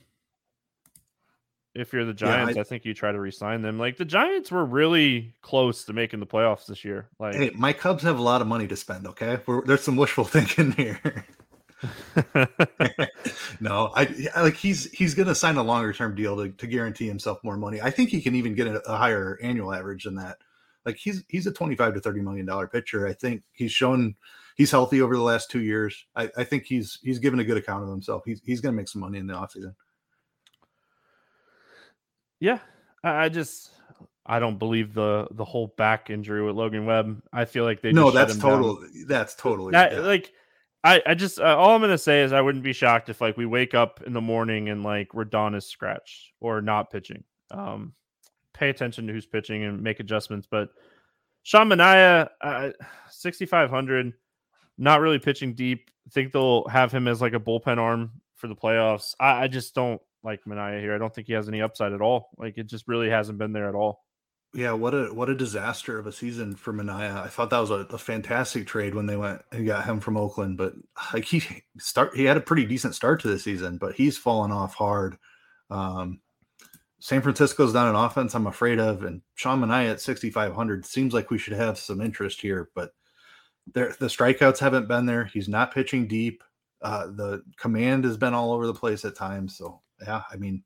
If 1.75 1.91
you're 1.91 2.05
the 2.05 2.13
Giants, 2.13 2.55
yeah, 2.55 2.61
I, 2.61 2.61
I, 2.61 2.63
think 2.63 2.85
you 2.85 2.93
try 2.93 3.11
to 3.11 3.19
re-sign 3.19 3.61
them. 3.61 3.77
Like 3.77 3.97
the 3.97 4.05
Giants 4.05 4.51
were 4.51 4.63
really 4.63 5.35
close 5.41 5.83
to 5.83 5.93
making 5.93 6.21
the 6.21 6.27
playoffs 6.27 6.65
this 6.65 6.85
year. 6.85 7.09
Like, 7.19 7.35
hey, 7.35 7.51
my 7.55 7.73
Cubs 7.73 8.03
have 8.03 8.17
a 8.17 8.21
lot 8.21 8.39
of 8.39 8.47
money 8.47 8.67
to 8.67 8.77
spend. 8.77 9.05
Okay, 9.05 9.39
We're, 9.45 9.65
there's 9.65 9.83
some 9.83 9.97
wishful 9.97 10.23
thinking 10.23 10.71
here. 10.71 11.25
no, 13.61 13.91
I 13.95 14.29
like 14.35 14.55
he's 14.55 14.91
he's 14.91 15.13
going 15.13 15.27
to 15.27 15.35
sign 15.35 15.55
a 15.55 15.63
longer 15.63 15.93
term 15.93 16.15
deal 16.15 16.35
to, 16.37 16.49
to 16.49 16.67
guarantee 16.67 17.07
himself 17.07 17.43
more 17.43 17.57
money. 17.57 17.81
I 17.81 17.89
think 17.89 18.09
he 18.09 18.21
can 18.21 18.35
even 18.35 18.53
get 18.53 18.67
a, 18.67 18.79
a, 18.89 18.97
higher 18.97 19.39
annual 19.41 19.73
average 19.73 20.03
than 20.03 20.15
that. 20.15 20.37
Like 20.85 20.97
he's 20.97 21.23
he's 21.29 21.47
a 21.47 21.51
twenty 21.51 21.75
five 21.75 21.93
to 21.93 22.01
thirty 22.01 22.21
million 22.21 22.45
dollar 22.45 22.67
pitcher. 22.67 23.07
I 23.07 23.13
think 23.13 23.43
he's 23.53 23.71
shown 23.71 24.15
he's 24.55 24.71
healthy 24.71 25.01
over 25.01 25.15
the 25.15 25.21
last 25.21 25.49
two 25.49 25.61
years. 25.61 26.05
I, 26.15 26.29
I 26.37 26.43
think 26.43 26.65
he's 26.65 26.99
he's 27.01 27.19
given 27.19 27.39
a 27.39 27.45
good 27.45 27.57
account 27.57 27.83
of 27.83 27.89
himself. 27.89 28.23
He's 28.25 28.41
he's 28.43 28.59
going 28.59 28.73
to 28.73 28.77
make 28.77 28.89
some 28.89 29.01
money 29.01 29.17
in 29.17 29.27
the 29.27 29.33
offseason. 29.33 29.75
Yeah, 32.41 32.59
I 33.03 33.29
just 33.29 33.71
I 34.25 34.39
don't 34.39 34.59
believe 34.59 34.93
the 34.93 35.27
the 35.31 35.45
whole 35.45 35.73
back 35.77 36.09
injury 36.09 36.43
with 36.43 36.55
Logan 36.55 36.85
Webb. 36.85 37.21
I 37.31 37.45
feel 37.45 37.63
like 37.63 37.81
they 37.81 37.91
no, 37.93 38.11
that's 38.11 38.37
total. 38.37 38.83
That's 39.07 39.35
totally 39.35 39.71
that, 39.71 39.93
yeah. 39.93 39.99
like 39.99 40.33
I, 40.83 41.01
I 41.05 41.13
just 41.13 41.39
uh, 41.39 41.57
all 41.57 41.75
I'm 41.75 41.81
gonna 41.81 41.97
say 41.97 42.21
is 42.21 42.31
I 42.31 42.41
wouldn't 42.41 42.63
be 42.63 42.73
shocked 42.73 43.09
if 43.09 43.19
like 43.21 43.37
we 43.37 43.45
wake 43.45 43.73
up 43.73 44.01
in 44.05 44.13
the 44.13 44.21
morning 44.21 44.69
and 44.69 44.83
like 44.83 45.09
Rodon 45.09 45.55
is 45.55 45.65
scratched 45.65 46.31
or 46.39 46.61
not 46.61 46.91
pitching. 46.91 47.23
Um, 47.51 47.93
pay 48.53 48.69
attention 48.69 49.07
to 49.07 49.13
who's 49.13 49.25
pitching 49.25 49.63
and 49.63 49.81
make 49.81 49.99
adjustments. 49.99 50.47
But 50.49 50.69
Sean 51.43 51.69
Manaea, 51.69 52.29
uh, 52.41 52.69
6,500, 53.09 54.13
not 54.77 55.01
really 55.01 55.19
pitching 55.19 55.53
deep. 55.53 55.89
I 56.07 56.09
think 56.11 56.31
they'll 56.31 56.67
have 56.67 56.91
him 56.91 57.07
as 57.07 57.21
like 57.21 57.33
a 57.33 57.39
bullpen 57.39 57.77
arm 57.77 58.11
for 58.35 58.47
the 58.47 58.55
playoffs. 58.55 59.15
I, 59.19 59.43
I 59.43 59.47
just 59.47 59.75
don't 59.75 60.01
like 60.23 60.43
Manaea 60.45 60.79
here. 60.79 60.93
I 60.93 60.97
don't 60.97 61.13
think 61.13 61.27
he 61.27 61.33
has 61.33 61.47
any 61.47 61.61
upside 61.61 61.93
at 61.93 62.01
all. 62.01 62.29
Like 62.37 62.57
it 62.57 62.67
just 62.67 62.87
really 62.87 63.09
hasn't 63.09 63.37
been 63.37 63.53
there 63.53 63.69
at 63.69 63.75
all. 63.75 64.03
Yeah, 64.53 64.71
what 64.71 64.95
a 64.95 65.13
what 65.13 65.29
a 65.29 65.35
disaster 65.35 65.99
of 65.99 66.07
a 66.07 66.11
season 66.11 66.55
for 66.55 66.73
Manaea. 66.73 67.17
I 67.17 67.27
thought 67.27 67.51
that 67.51 67.59
was 67.59 67.69
a, 67.69 67.85
a, 67.91 67.99
fantastic 67.99 68.65
trade 68.65 68.95
when 68.95 69.05
they 69.05 69.15
went 69.15 69.43
and 69.51 69.67
got 69.67 69.85
him 69.85 69.99
from 69.99 70.17
Oakland, 70.17 70.57
but 70.57 70.73
like 71.13 71.25
he 71.25 71.43
start 71.77 72.15
he 72.15 72.23
had 72.23 72.37
a 72.37 72.41
pretty 72.41 72.65
decent 72.65 72.95
start 72.95 73.21
to 73.21 73.27
the 73.27 73.37
season, 73.37 73.77
but 73.77 73.93
he's 73.93 74.17
fallen 74.17 74.51
off 74.51 74.73
hard. 74.73 75.17
Um, 75.69 76.19
San 76.99 77.21
Francisco's 77.21 77.75
not 77.75 77.89
an 77.89 77.95
offense 77.95 78.33
I'm 78.33 78.47
afraid 78.47 78.79
of, 78.79 79.03
and 79.03 79.21
Sean 79.35 79.61
Manaea 79.61 79.91
at 79.91 80.01
6,500 80.01 80.85
seems 80.85 81.13
like 81.13 81.29
we 81.29 81.37
should 81.37 81.53
have 81.53 81.77
some 81.77 82.01
interest 82.01 82.41
here, 82.41 82.69
but 82.73 82.93
there 83.73 83.95
the 83.99 84.07
strikeouts 84.07 84.57
haven't 84.57 84.87
been 84.87 85.05
there. 85.05 85.25
He's 85.25 85.47
not 85.47 85.73
pitching 85.73 86.07
deep. 86.07 86.43
Uh, 86.81 87.07
the 87.07 87.43
command 87.57 88.03
has 88.03 88.17
been 88.17 88.33
all 88.33 88.51
over 88.51 88.65
the 88.65 88.73
place 88.73 89.05
at 89.05 89.15
times. 89.15 89.55
So 89.55 89.81
yeah, 90.01 90.23
I 90.31 90.37
mean, 90.37 90.63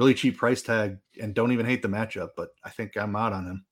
really 0.00 0.14
cheap 0.14 0.38
price 0.38 0.62
tag 0.62 0.96
and 1.20 1.34
don't 1.34 1.52
even 1.52 1.66
hate 1.66 1.82
the 1.82 1.88
matchup, 1.88 2.30
but 2.34 2.48
I 2.64 2.70
think 2.70 2.96
I'm 2.96 3.14
out 3.14 3.34
on 3.34 3.44
him. 3.44 3.64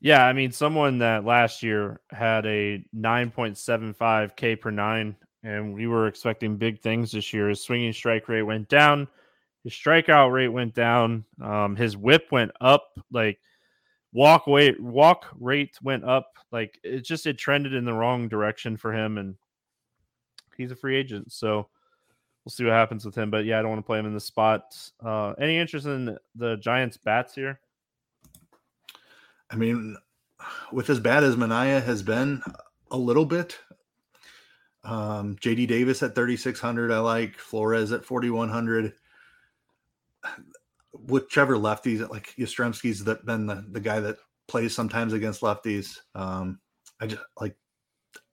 Yeah, 0.00 0.24
I 0.24 0.32
mean, 0.32 0.50
someone 0.50 0.96
that 0.98 1.26
last 1.26 1.62
year 1.62 2.00
had 2.10 2.46
a 2.46 2.82
9.75 2.96 4.34
K 4.34 4.56
per 4.56 4.70
nine, 4.70 5.14
and 5.42 5.74
we 5.74 5.88
were 5.88 6.06
expecting 6.06 6.56
big 6.56 6.80
things 6.80 7.12
this 7.12 7.34
year. 7.34 7.50
His 7.50 7.62
swinging 7.62 7.92
strike 7.92 8.30
rate 8.30 8.44
went 8.44 8.70
down, 8.70 9.08
his 9.62 9.74
strikeout 9.74 10.32
rate 10.32 10.48
went 10.48 10.74
down, 10.74 11.26
um, 11.42 11.76
his 11.76 11.94
WHIP 11.94 12.32
went 12.32 12.52
up, 12.62 12.88
like 13.12 13.38
walk 14.14 14.46
weight 14.46 14.80
walk 14.80 15.26
rate 15.38 15.76
went 15.82 16.04
up. 16.04 16.32
Like 16.50 16.78
it 16.82 17.00
just 17.00 17.26
it 17.26 17.36
trended 17.36 17.74
in 17.74 17.84
the 17.84 17.92
wrong 17.92 18.28
direction 18.28 18.78
for 18.78 18.94
him, 18.94 19.18
and 19.18 19.34
he's 20.56 20.70
a 20.70 20.76
free 20.76 20.96
agent, 20.96 21.30
so 21.30 21.68
we'll 22.48 22.52
see 22.52 22.64
what 22.64 22.72
happens 22.72 23.04
with 23.04 23.14
him. 23.14 23.30
But 23.30 23.44
yeah, 23.44 23.58
I 23.58 23.62
don't 23.62 23.70
want 23.72 23.80
to 23.80 23.86
play 23.86 23.98
him 23.98 24.06
in 24.06 24.14
the 24.14 24.20
spot. 24.20 24.74
Uh, 25.04 25.34
any 25.38 25.58
interest 25.58 25.84
in 25.84 26.16
the 26.34 26.56
Giants 26.56 26.96
bats 26.96 27.34
here? 27.34 27.60
I 29.50 29.56
mean, 29.56 29.98
with 30.72 30.88
as 30.88 30.98
bad 30.98 31.24
as 31.24 31.36
Manaea 31.36 31.84
has 31.84 32.02
been, 32.02 32.42
a 32.90 32.96
little 32.96 33.26
bit. 33.26 33.58
Um, 34.82 35.36
JD 35.36 35.68
Davis 35.68 36.02
at 36.02 36.14
3,600, 36.14 36.90
I 36.90 37.00
like 37.00 37.36
Flores 37.36 37.92
at 37.92 38.06
4,100. 38.06 38.94
Whichever 40.94 41.56
lefties, 41.56 42.08
like 42.08 42.34
Yastrzemski's 42.38 43.04
that 43.04 43.26
been 43.26 43.44
the, 43.44 43.62
the 43.72 43.80
guy 43.80 44.00
that 44.00 44.16
plays 44.46 44.74
sometimes 44.74 45.12
against 45.12 45.42
lefties. 45.42 45.98
Um, 46.14 46.60
I 46.98 47.08
just 47.08 47.22
like 47.38 47.56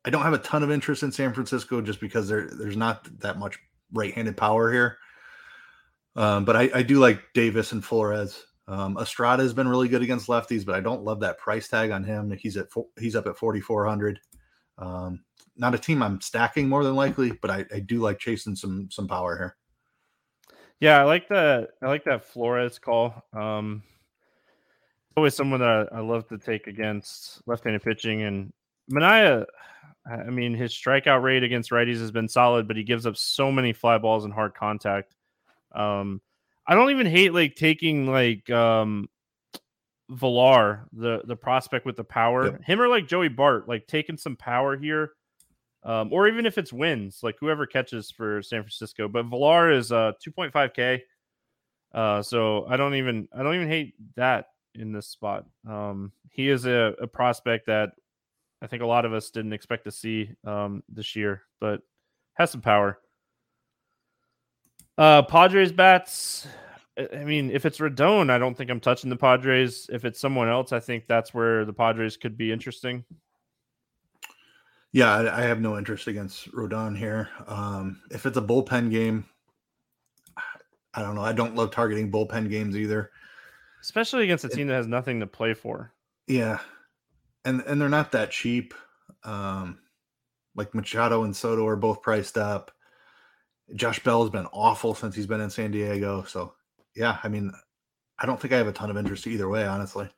I 0.05 0.09
don't 0.09 0.23
have 0.23 0.33
a 0.33 0.39
ton 0.39 0.63
of 0.63 0.71
interest 0.71 1.03
in 1.03 1.11
San 1.11 1.33
Francisco 1.33 1.81
just 1.81 1.99
because 1.99 2.29
there 2.29 2.49
there's 2.51 2.77
not 2.77 3.07
that 3.19 3.37
much 3.37 3.59
right-handed 3.95 4.37
power 4.37 4.71
here. 4.71 4.97
Um, 6.15 6.45
but 6.45 6.55
I, 6.55 6.69
I, 6.73 6.81
do 6.83 6.99
like 6.99 7.21
Davis 7.33 7.71
and 7.71 7.83
Flores. 7.83 8.45
Um, 8.67 8.97
Estrada 8.97 9.43
has 9.43 9.53
been 9.53 9.67
really 9.67 9.89
good 9.89 10.01
against 10.01 10.27
lefties, 10.27 10.65
but 10.65 10.75
I 10.75 10.79
don't 10.79 11.03
love 11.03 11.19
that 11.19 11.37
price 11.37 11.67
tag 11.67 11.91
on 11.91 12.03
him. 12.03 12.31
He's 12.31 12.55
at 12.57 12.67
he's 12.99 13.15
up 13.15 13.27
at 13.27 13.37
forty 13.37 13.59
four 13.59 13.85
hundred. 13.85 14.19
Um, 14.77 15.23
not 15.57 15.75
a 15.75 15.79
team 15.79 16.01
I'm 16.01 16.21
stacking 16.21 16.69
more 16.69 16.83
than 16.83 16.95
likely, 16.95 17.31
but 17.41 17.51
I, 17.51 17.65
I 17.73 17.79
do 17.79 17.99
like 17.99 18.17
chasing 18.17 18.55
some 18.55 18.87
some 18.91 19.07
power 19.07 19.37
here. 19.37 19.55
Yeah, 20.79 20.99
I 20.99 21.03
like 21.03 21.27
that. 21.29 21.69
I 21.81 21.87
like 21.87 22.05
that 22.05 22.25
Flores 22.25 22.79
call. 22.79 23.23
Um, 23.33 23.83
always 25.15 25.35
someone 25.35 25.59
that 25.59 25.89
I, 25.91 25.97
I 25.97 25.99
love 26.01 26.27
to 26.29 26.37
take 26.37 26.67
against 26.67 27.41
left-handed 27.45 27.83
pitching, 27.83 28.23
and 28.23 28.51
Manaea. 28.91 29.45
I 30.07 30.29
mean, 30.29 30.53
his 30.53 30.71
strikeout 30.71 31.23
rate 31.23 31.43
against 31.43 31.71
righties 31.71 31.99
has 31.99 32.11
been 32.11 32.27
solid, 32.27 32.67
but 32.67 32.77
he 32.77 32.83
gives 32.83 33.07
up 33.07 33.17
so 33.17 33.51
many 33.51 33.73
fly 33.73 33.97
balls 33.97 34.23
and 34.23 34.33
hard 34.33 34.53
contact. 34.53 35.15
Um, 35.73 36.21
I 36.67 36.75
don't 36.75 36.91
even 36.91 37.07
hate 37.07 37.33
like 37.33 37.55
taking 37.55 38.07
like 38.07 38.49
um 38.49 39.09
Villar, 40.09 40.87
the 40.93 41.21
the 41.25 41.35
prospect 41.35 41.85
with 41.85 41.95
the 41.95 42.03
power, 42.03 42.45
yep. 42.45 42.63
him 42.63 42.81
or 42.81 42.87
like 42.87 43.07
Joey 43.07 43.29
Bart, 43.29 43.67
like 43.67 43.87
taking 43.87 44.17
some 44.17 44.35
power 44.35 44.77
here, 44.77 45.13
um, 45.83 46.13
or 46.13 46.27
even 46.27 46.45
if 46.45 46.57
it's 46.57 46.71
Wynns, 46.71 47.23
like 47.23 47.35
whoever 47.39 47.65
catches 47.65 48.11
for 48.11 48.41
San 48.43 48.61
Francisco. 48.61 49.07
But 49.07 49.25
Villar 49.25 49.71
is 49.71 49.91
uh 49.91 50.13
2.5k, 50.25 51.01
uh, 51.93 52.21
so 52.21 52.67
I 52.67 52.77
don't 52.77 52.95
even 52.95 53.27
I 53.35 53.41
don't 53.41 53.55
even 53.55 53.67
hate 53.67 53.95
that 54.15 54.49
in 54.75 54.91
this 54.91 55.07
spot. 55.07 55.45
Um, 55.67 56.11
he 56.29 56.49
is 56.49 56.65
a, 56.65 56.93
a 57.01 57.07
prospect 57.07 57.65
that 57.67 57.91
I 58.61 58.67
think 58.67 58.81
a 58.81 58.87
lot 58.87 59.05
of 59.05 59.13
us 59.13 59.29
didn't 59.29 59.53
expect 59.53 59.85
to 59.85 59.91
see 59.91 60.31
um 60.45 60.83
this 60.89 61.15
year, 61.15 61.43
but 61.59 61.81
has 62.35 62.51
some 62.51 62.61
power. 62.61 62.99
Uh, 64.97 65.23
Padres 65.23 65.71
bats. 65.71 66.47
I 67.13 67.25
mean, 67.25 67.51
if 67.51 67.65
it's 67.65 67.79
Rodon, 67.79 68.29
I 68.29 68.37
don't 68.37 68.55
think 68.55 68.69
I'm 68.69 68.79
touching 68.79 69.09
the 69.09 69.17
Padres. 69.17 69.89
If 69.91 70.05
it's 70.05 70.19
someone 70.19 70.47
else, 70.47 70.71
I 70.71 70.79
think 70.79 71.07
that's 71.07 71.33
where 71.33 71.65
the 71.65 71.73
Padres 71.73 72.15
could 72.15 72.37
be 72.37 72.51
interesting. 72.51 73.03
Yeah, 74.93 75.29
I, 75.33 75.41
have 75.41 75.59
no 75.59 75.77
interest 75.77 76.07
against 76.07 76.49
Rodon 76.53 76.97
here. 76.97 77.27
Um, 77.47 78.01
if 78.11 78.25
it's 78.25 78.37
a 78.37 78.41
bullpen 78.41 78.89
game, 78.89 79.25
I 80.93 81.01
don't 81.01 81.15
know. 81.15 81.21
I 81.21 81.33
don't 81.33 81.53
love 81.53 81.71
targeting 81.71 82.09
bullpen 82.09 82.49
games 82.49 82.77
either, 82.77 83.11
especially 83.81 84.23
against 84.23 84.45
a 84.45 84.49
team 84.49 84.67
that 84.67 84.75
has 84.75 84.87
nothing 84.87 85.19
to 85.19 85.27
play 85.27 85.53
for. 85.53 85.91
Yeah, 86.27 86.59
and 87.45 87.61
and 87.61 87.79
they're 87.79 87.89
not 87.89 88.11
that 88.11 88.31
cheap. 88.31 88.73
Um, 89.23 89.79
like 90.55 90.73
Machado 90.73 91.23
and 91.23 91.35
Soto 91.35 91.65
are 91.67 91.75
both 91.75 92.01
priced 92.01 92.37
up. 92.37 92.71
Josh 93.75 93.99
Bell 94.03 94.21
has 94.21 94.31
been 94.31 94.47
awful 94.47 94.93
since 94.93 95.15
he's 95.15 95.27
been 95.27 95.41
in 95.41 95.49
San 95.49 95.71
Diego. 95.71 96.23
So 96.23 96.53
yeah, 96.95 97.17
I 97.23 97.27
mean, 97.27 97.51
I 98.19 98.25
don't 98.25 98.39
think 98.39 98.53
I 98.53 98.57
have 98.57 98.67
a 98.67 98.71
ton 98.71 98.89
of 98.89 98.97
interest 98.97 99.27
either 99.27 99.49
way, 99.49 99.65
honestly. 99.65 100.09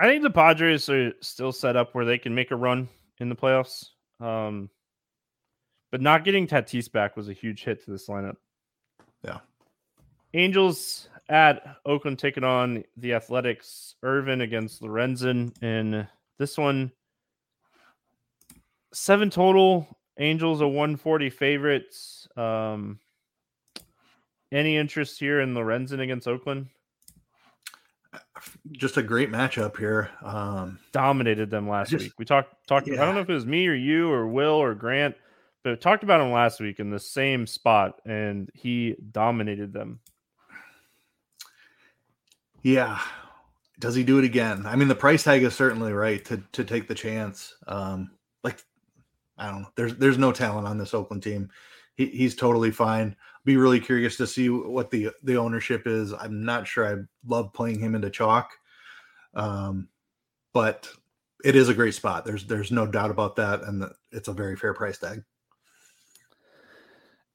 I 0.00 0.06
think 0.06 0.22
the 0.22 0.30
Padres 0.30 0.88
are 0.88 1.12
still 1.20 1.52
set 1.52 1.76
up 1.76 1.94
where 1.94 2.04
they 2.04 2.18
can 2.18 2.34
make 2.34 2.50
a 2.50 2.56
run 2.56 2.88
in 3.18 3.28
the 3.28 3.36
playoffs. 3.36 3.90
Um, 4.20 4.68
but 5.92 6.00
not 6.00 6.24
getting 6.24 6.46
Tatis 6.46 6.90
back 6.90 7.16
was 7.16 7.28
a 7.28 7.32
huge 7.32 7.62
hit 7.62 7.84
to 7.84 7.90
this 7.90 8.08
lineup. 8.08 8.36
Yeah. 9.22 9.38
Angels 10.34 11.08
at 11.28 11.76
Oakland 11.86 12.18
taking 12.18 12.44
on 12.44 12.84
the 12.96 13.14
Athletics. 13.14 13.94
Irvin 14.02 14.40
against 14.40 14.82
Lorenzen. 14.82 15.54
And 15.62 16.06
this 16.38 16.58
one, 16.58 16.92
seven 18.92 19.30
total. 19.30 19.86
Angels 20.18 20.60
a 20.60 20.68
140 20.68 21.30
favorites. 21.30 22.28
Um, 22.36 22.98
any 24.52 24.76
interest 24.76 25.18
here 25.18 25.40
in 25.40 25.54
Lorenzen 25.54 26.00
against 26.00 26.28
Oakland? 26.28 26.66
Just 28.72 28.98
a 28.98 29.02
great 29.02 29.30
matchup 29.30 29.78
here. 29.78 30.10
Um, 30.22 30.78
Dominated 30.92 31.48
them 31.48 31.66
last 31.68 31.90
just, 31.90 32.04
week. 32.04 32.12
We 32.18 32.24
talked 32.26 32.54
talked. 32.68 32.86
Yeah. 32.86 33.00
I 33.02 33.06
don't 33.06 33.14
know 33.14 33.22
if 33.22 33.30
it 33.30 33.34
was 33.34 33.46
me 33.46 33.66
or 33.66 33.74
you 33.74 34.10
or 34.10 34.26
Will 34.26 34.54
or 34.54 34.74
Grant, 34.74 35.16
but 35.64 35.80
talked 35.80 36.02
about 36.02 36.20
him 36.20 36.30
last 36.30 36.60
week 36.60 36.78
in 36.78 36.90
the 36.90 37.00
same 37.00 37.46
spot, 37.46 38.00
and 38.04 38.50
he 38.52 38.96
dominated 39.10 39.72
them. 39.72 40.00
Yeah. 42.62 43.00
Does 43.78 43.94
he 43.94 44.04
do 44.04 44.18
it 44.18 44.24
again? 44.24 44.64
I 44.66 44.76
mean, 44.76 44.88
the 44.88 44.94
price 44.94 45.24
tag 45.24 45.42
is 45.42 45.54
certainly 45.54 45.92
right 45.92 46.24
to 46.26 46.42
to 46.52 46.64
take 46.64 46.86
the 46.86 46.94
chance. 46.94 47.54
Um, 47.66 48.12
like, 48.44 48.62
I 49.36 49.50
don't 49.50 49.62
know. 49.62 49.68
There's 49.74 49.96
there's 49.96 50.18
no 50.18 50.32
talent 50.32 50.68
on 50.68 50.78
this 50.78 50.94
Oakland 50.94 51.22
team. 51.22 51.50
He, 51.96 52.06
he's 52.06 52.36
totally 52.36 52.70
fine 52.70 53.16
be 53.44 53.56
really 53.56 53.80
curious 53.80 54.16
to 54.16 54.26
see 54.26 54.48
what 54.48 54.90
the 54.90 55.10
the 55.22 55.36
ownership 55.36 55.86
is. 55.86 56.12
I'm 56.12 56.44
not 56.44 56.66
sure 56.66 56.86
I 56.86 57.02
love 57.26 57.52
playing 57.52 57.80
him 57.80 57.94
into 57.94 58.10
chalk, 58.10 58.50
um, 59.34 59.88
but 60.52 60.88
it 61.44 61.56
is 61.56 61.68
a 61.68 61.74
great 61.74 61.94
spot. 61.94 62.24
There's 62.24 62.46
there's 62.46 62.70
no 62.70 62.86
doubt 62.86 63.10
about 63.10 63.36
that, 63.36 63.62
and 63.62 63.84
it's 64.12 64.28
a 64.28 64.32
very 64.32 64.56
fair 64.56 64.74
price 64.74 64.98
tag. 64.98 65.24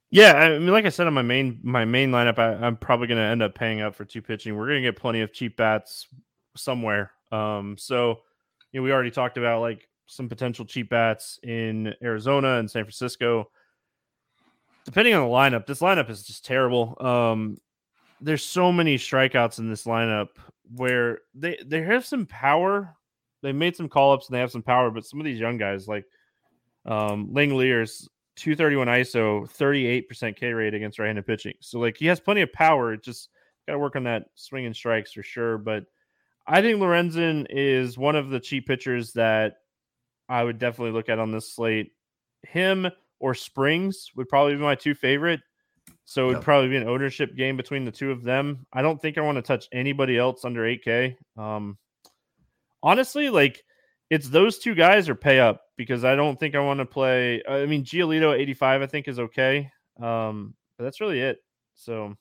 Yeah, 0.09 0.33
I 0.33 0.57
mean, 0.57 0.71
like 0.71 0.85
I 0.85 0.89
said 0.89 1.07
on 1.07 1.13
my 1.13 1.21
main 1.21 1.59
my 1.63 1.83
main 1.85 2.11
lineup, 2.11 2.39
I, 2.39 2.65
am 2.65 2.77
probably 2.77 3.07
going 3.07 3.17
to 3.17 3.23
end 3.23 3.43
up 3.43 3.55
paying 3.55 3.81
up 3.81 3.93
for 3.95 4.05
two 4.05 4.21
pitching. 4.21 4.55
We're 4.55 4.67
going 4.67 4.81
to 4.81 4.87
get 4.87 4.95
plenty 4.95 5.21
of 5.21 5.33
cheap 5.33 5.57
bats 5.57 6.07
somewhere. 6.55 7.11
Um, 7.31 7.75
so 7.77 8.21
you 8.71 8.79
know, 8.79 8.83
we 8.83 8.91
already 8.91 9.11
talked 9.11 9.37
about 9.37 9.61
like 9.61 9.87
some 10.05 10.29
potential 10.29 10.63
cheap 10.63 10.89
bats 10.89 11.39
in 11.43 11.93
Arizona 12.01 12.59
and 12.59 12.71
San 12.71 12.83
Francisco 12.83 13.49
depending 14.87 15.13
on 15.13 15.27
the 15.27 15.35
lineup, 15.35 15.65
this 15.65 15.81
lineup 15.81 16.09
is 16.09 16.23
just 16.23 16.45
terrible. 16.45 16.95
Um, 17.01 17.57
there's 18.21 18.43
so 18.43 18.71
many 18.71 18.97
strikeouts 18.97 19.59
in 19.59 19.69
this 19.69 19.83
lineup 19.83 20.29
where 20.75 21.19
they 21.35 21.59
they 21.65 21.81
have 21.81 22.05
some 22.05 22.25
power. 22.25 22.95
They 23.43 23.51
made 23.51 23.75
some 23.75 23.89
call 23.89 24.13
ups 24.13 24.27
and 24.27 24.35
they 24.35 24.39
have 24.39 24.51
some 24.51 24.63
power, 24.63 24.89
but 24.89 25.05
some 25.05 25.19
of 25.19 25.25
these 25.25 25.41
young 25.41 25.57
guys 25.57 25.89
like 25.89 26.05
um 26.85 27.31
Langeliers 27.33 28.07
231 28.37 28.87
ISO, 28.87 29.49
38% 29.49 30.35
K 30.35 30.53
rate 30.53 30.73
against 30.73 30.99
right-handed 30.99 31.25
pitching. 31.25 31.55
So 31.59 31.79
like 31.79 31.97
he 31.97 32.05
has 32.05 32.19
plenty 32.19 32.41
of 32.41 32.53
power. 32.53 32.95
Just 32.95 33.29
got 33.67 33.73
to 33.73 33.79
work 33.79 33.95
on 33.95 34.03
that 34.03 34.25
swing 34.35 34.65
and 34.65 34.75
strikes 34.75 35.11
for 35.11 35.23
sure. 35.23 35.57
But 35.57 35.85
I 36.47 36.61
think 36.61 36.79
Lorenzen 36.79 37.47
is 37.49 37.97
one 37.97 38.15
of 38.15 38.29
the 38.29 38.39
cheap 38.39 38.67
pitchers 38.67 39.13
that 39.13 39.55
I 40.29 40.43
would 40.43 40.59
definitely 40.59 40.91
look 40.91 41.09
at 41.09 41.19
on 41.19 41.31
this 41.31 41.53
slate. 41.53 41.91
Him 42.43 42.87
or 43.19 43.33
Springs 43.33 44.11
would 44.15 44.29
probably 44.29 44.53
be 44.53 44.61
my 44.61 44.75
two 44.75 44.93
favorite. 44.93 45.41
So 46.05 46.23
it 46.23 46.27
would 46.27 46.33
yep. 46.35 46.43
probably 46.43 46.69
be 46.69 46.77
an 46.77 46.87
ownership 46.87 47.35
game 47.35 47.57
between 47.57 47.83
the 47.83 47.91
two 47.91 48.11
of 48.11 48.23
them. 48.23 48.65
I 48.71 48.81
don't 48.81 49.01
think 49.01 49.17
I 49.17 49.21
want 49.21 49.37
to 49.37 49.41
touch 49.41 49.67
anybody 49.73 50.17
else 50.17 50.45
under 50.45 50.61
8K. 50.61 51.17
Um, 51.37 51.77
honestly, 52.81 53.29
like 53.29 53.63
it's 54.09 54.29
those 54.29 54.59
two 54.59 54.75
guys 54.75 55.09
or 55.09 55.15
pay 55.15 55.39
up 55.39 55.61
because 55.77 56.03
I 56.03 56.15
don't 56.15 56.39
think 56.39 56.55
I 56.55 56.59
want 56.59 56.79
to 56.79 56.85
play. 56.85 57.43
I 57.47 57.65
mean, 57.65 57.83
Giolito 57.83 58.37
85, 58.37 58.81
I 58.81 58.85
think 58.87 59.07
is 59.07 59.19
okay. 59.19 59.71
Um, 60.01 60.53
but 60.77 60.85
that's 60.85 61.01
really 61.01 61.19
it. 61.19 61.39
So 61.75 62.15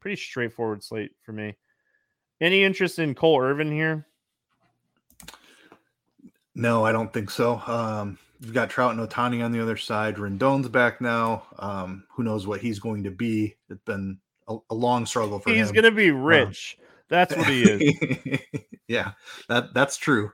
pretty 0.00 0.16
straightforward 0.16 0.82
slate 0.82 1.12
for 1.22 1.32
me. 1.32 1.56
Any 2.40 2.62
interest 2.62 2.98
in 2.98 3.14
Cole 3.14 3.40
Irvin 3.40 3.72
here? 3.72 4.06
No, 6.54 6.84
I 6.84 6.92
don't 6.92 7.12
think 7.12 7.30
so. 7.30 7.60
Um, 7.66 8.18
You've 8.40 8.54
got 8.54 8.70
Trout 8.70 8.94
and 8.94 9.08
Ohtani 9.08 9.44
on 9.44 9.50
the 9.50 9.60
other 9.60 9.76
side. 9.76 10.16
Rendon's 10.16 10.68
back 10.68 11.00
now. 11.00 11.44
Um, 11.58 12.04
who 12.10 12.22
knows 12.22 12.46
what 12.46 12.60
he's 12.60 12.78
going 12.78 13.02
to 13.04 13.10
be? 13.10 13.56
It's 13.68 13.82
been 13.82 14.18
a, 14.46 14.56
a 14.70 14.74
long 14.74 15.06
struggle 15.06 15.40
for 15.40 15.50
he's 15.50 15.58
him. 15.58 15.64
He's 15.66 15.72
going 15.72 15.84
to 15.84 15.96
be 15.96 16.10
um, 16.10 16.22
rich. 16.22 16.76
Um, 16.78 16.86
that's 17.08 17.36
what 17.36 17.48
he 17.48 17.62
is. 17.62 18.40
yeah, 18.88 19.12
that 19.48 19.74
that's 19.74 19.96
true. 19.96 20.30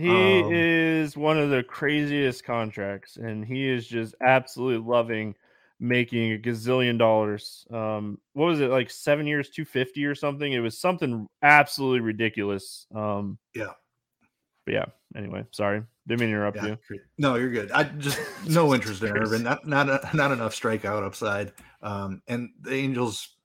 He 0.00 0.08
um, 0.08 0.50
is 0.50 1.14
one 1.14 1.38
of 1.38 1.50
the 1.50 1.62
craziest 1.62 2.44
contracts, 2.44 3.18
and 3.18 3.44
he 3.44 3.68
is 3.68 3.86
just 3.86 4.14
absolutely 4.22 4.88
loving 4.88 5.34
making 5.78 6.32
a 6.32 6.38
gazillion 6.38 6.98
dollars. 6.98 7.66
Um, 7.70 8.18
what 8.32 8.46
was 8.46 8.60
it 8.60 8.70
like 8.70 8.90
seven 8.90 9.26
years, 9.26 9.50
two 9.50 9.66
fifty 9.66 10.06
or 10.06 10.14
something? 10.14 10.50
It 10.50 10.60
was 10.60 10.78
something 10.78 11.26
absolutely 11.42 12.00
ridiculous. 12.00 12.86
Um, 12.94 13.36
yeah, 13.54 13.72
but 14.64 14.72
yeah. 14.72 14.86
Anyway, 15.14 15.44
sorry. 15.50 15.82
Didn't 16.06 16.20
mean 16.20 16.30
to 16.30 16.36
interrupt 16.36 16.56
yeah. 16.56 16.76
you. 16.90 17.00
No, 17.18 17.34
you're 17.34 17.50
good. 17.50 17.70
I 17.70 17.84
just 17.84 18.18
no 18.48 18.74
interest 18.74 19.02
in 19.02 19.16
Irvin. 19.16 19.42
Not 19.42 19.66
not 19.66 20.14
not 20.14 20.32
enough 20.32 20.58
strikeout 20.58 21.04
upside. 21.04 21.52
Um, 21.82 22.22
and 22.26 22.48
the 22.62 22.72
Angels, 22.72 23.36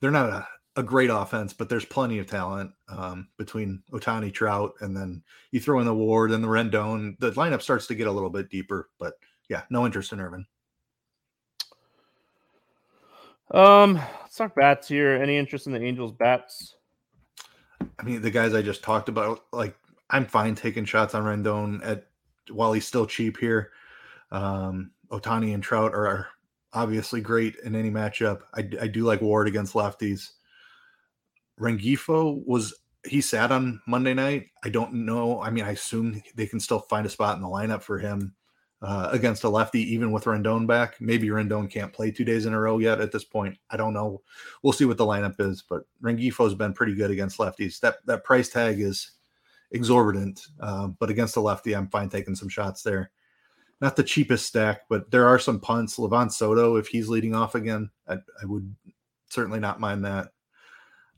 they're 0.00 0.12
not 0.12 0.28
a, 0.28 0.48
a 0.76 0.82
great 0.82 1.10
offense, 1.10 1.52
but 1.52 1.68
there's 1.68 1.84
plenty 1.84 2.18
of 2.18 2.26
talent 2.26 2.72
um, 2.88 3.28
between 3.36 3.82
Ohtani, 3.92 4.32
Trout, 4.32 4.74
and 4.80 4.96
then 4.96 5.22
you 5.50 5.60
throw 5.60 5.80
in 5.80 5.86
the 5.86 5.94
Ward 5.94 6.30
and 6.30 6.42
the 6.42 6.48
Rendon. 6.48 7.18
The 7.18 7.32
lineup 7.32 7.62
starts 7.62 7.86
to 7.88 7.94
get 7.94 8.06
a 8.06 8.12
little 8.12 8.30
bit 8.30 8.50
deeper. 8.50 8.88
But 8.98 9.14
yeah, 9.48 9.62
no 9.70 9.84
interest 9.84 10.12
in 10.12 10.20
Irvin. 10.20 10.46
Um, 13.50 13.94
let's 13.94 14.36
talk 14.36 14.54
bats 14.54 14.86
here. 14.86 15.16
Any 15.16 15.36
interest 15.36 15.66
in 15.66 15.72
the 15.72 15.82
Angels 15.82 16.12
bats? 16.12 16.76
I 17.98 18.02
mean, 18.04 18.22
the 18.22 18.30
guys 18.30 18.54
I 18.54 18.62
just 18.62 18.82
talked 18.82 19.08
about, 19.08 19.46
like 19.52 19.76
I'm 20.08 20.26
fine 20.26 20.54
taking 20.54 20.84
shots 20.84 21.14
on 21.14 21.24
Rendon 21.24 21.84
at 21.84 22.06
while 22.50 22.72
he's 22.72 22.86
still 22.86 23.06
cheap 23.06 23.38
here. 23.38 23.72
Um, 24.30 24.92
Ohtani 25.10 25.52
and 25.54 25.62
Trout 25.62 25.94
are 25.94 26.28
obviously 26.72 27.20
great 27.20 27.56
in 27.64 27.74
any 27.74 27.90
matchup. 27.90 28.42
I, 28.54 28.60
I 28.80 28.86
do 28.86 29.02
like 29.02 29.20
Ward 29.20 29.48
against 29.48 29.74
lefties. 29.74 30.30
Rengifo 31.60 32.42
was 32.46 32.74
he 33.06 33.20
sat 33.20 33.52
on 33.52 33.80
Monday 33.86 34.14
night. 34.14 34.46
I 34.64 34.68
don't 34.70 34.92
know. 35.06 35.40
I 35.42 35.50
mean, 35.50 35.64
I 35.64 35.72
assume 35.72 36.22
they 36.34 36.46
can 36.46 36.60
still 36.60 36.80
find 36.80 37.06
a 37.06 37.10
spot 37.10 37.36
in 37.36 37.42
the 37.42 37.48
lineup 37.48 37.82
for 37.82 37.98
him. 37.98 38.34
uh, 38.82 39.10
against 39.12 39.44
a 39.44 39.48
lefty, 39.48 39.80
even 39.92 40.10
with 40.10 40.24
Rendon 40.24 40.66
back. 40.66 41.00
Maybe 41.00 41.28
Rendon 41.28 41.70
can't 41.70 41.92
play 41.92 42.10
two 42.10 42.24
days 42.24 42.46
in 42.46 42.54
a 42.54 42.60
row 42.60 42.78
yet 42.78 43.00
at 43.00 43.12
this 43.12 43.24
point. 43.24 43.58
I 43.70 43.76
don't 43.76 43.92
know. 43.92 44.22
We'll 44.62 44.72
see 44.72 44.86
what 44.86 44.96
the 44.96 45.06
lineup 45.06 45.38
is, 45.38 45.62
but 45.68 45.82
Rengifo's 46.02 46.54
been 46.54 46.72
pretty 46.72 46.94
good 46.94 47.10
against 47.10 47.38
lefties. 47.38 47.78
That 47.80 47.96
that 48.06 48.24
price 48.24 48.48
tag 48.48 48.80
is 48.80 49.12
exorbitant, 49.72 50.46
uh, 50.60 50.88
but 50.88 51.10
against 51.10 51.36
a 51.36 51.40
lefty, 51.40 51.74
I'm 51.74 51.88
fine 51.88 52.08
taking 52.08 52.34
some 52.34 52.48
shots 52.48 52.82
there. 52.82 53.10
Not 53.80 53.96
the 53.96 54.02
cheapest 54.02 54.46
stack, 54.46 54.82
but 54.88 55.10
there 55.10 55.26
are 55.26 55.38
some 55.38 55.60
punts. 55.60 55.96
Livan 55.96 56.30
Soto, 56.30 56.76
if 56.76 56.88
he's 56.88 57.08
leading 57.08 57.34
off 57.34 57.54
again, 57.54 57.90
I, 58.08 58.14
I 58.14 58.44
would 58.44 58.74
certainly 59.28 59.60
not 59.60 59.80
mind 59.80 60.04
that. 60.04 60.28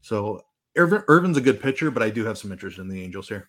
So 0.03 0.45
Irvin, 0.77 1.03
Irvin's 1.09 1.37
a 1.37 1.41
good 1.41 1.63
pitcher, 1.63 1.91
but 1.91 2.03
I 2.03 2.11
do 2.11 2.25
have 2.25 2.37
some 2.37 2.53
interest 2.53 2.79
in 2.79 2.89
the 2.89 3.03
Angels 3.03 3.29
here. 3.29 3.49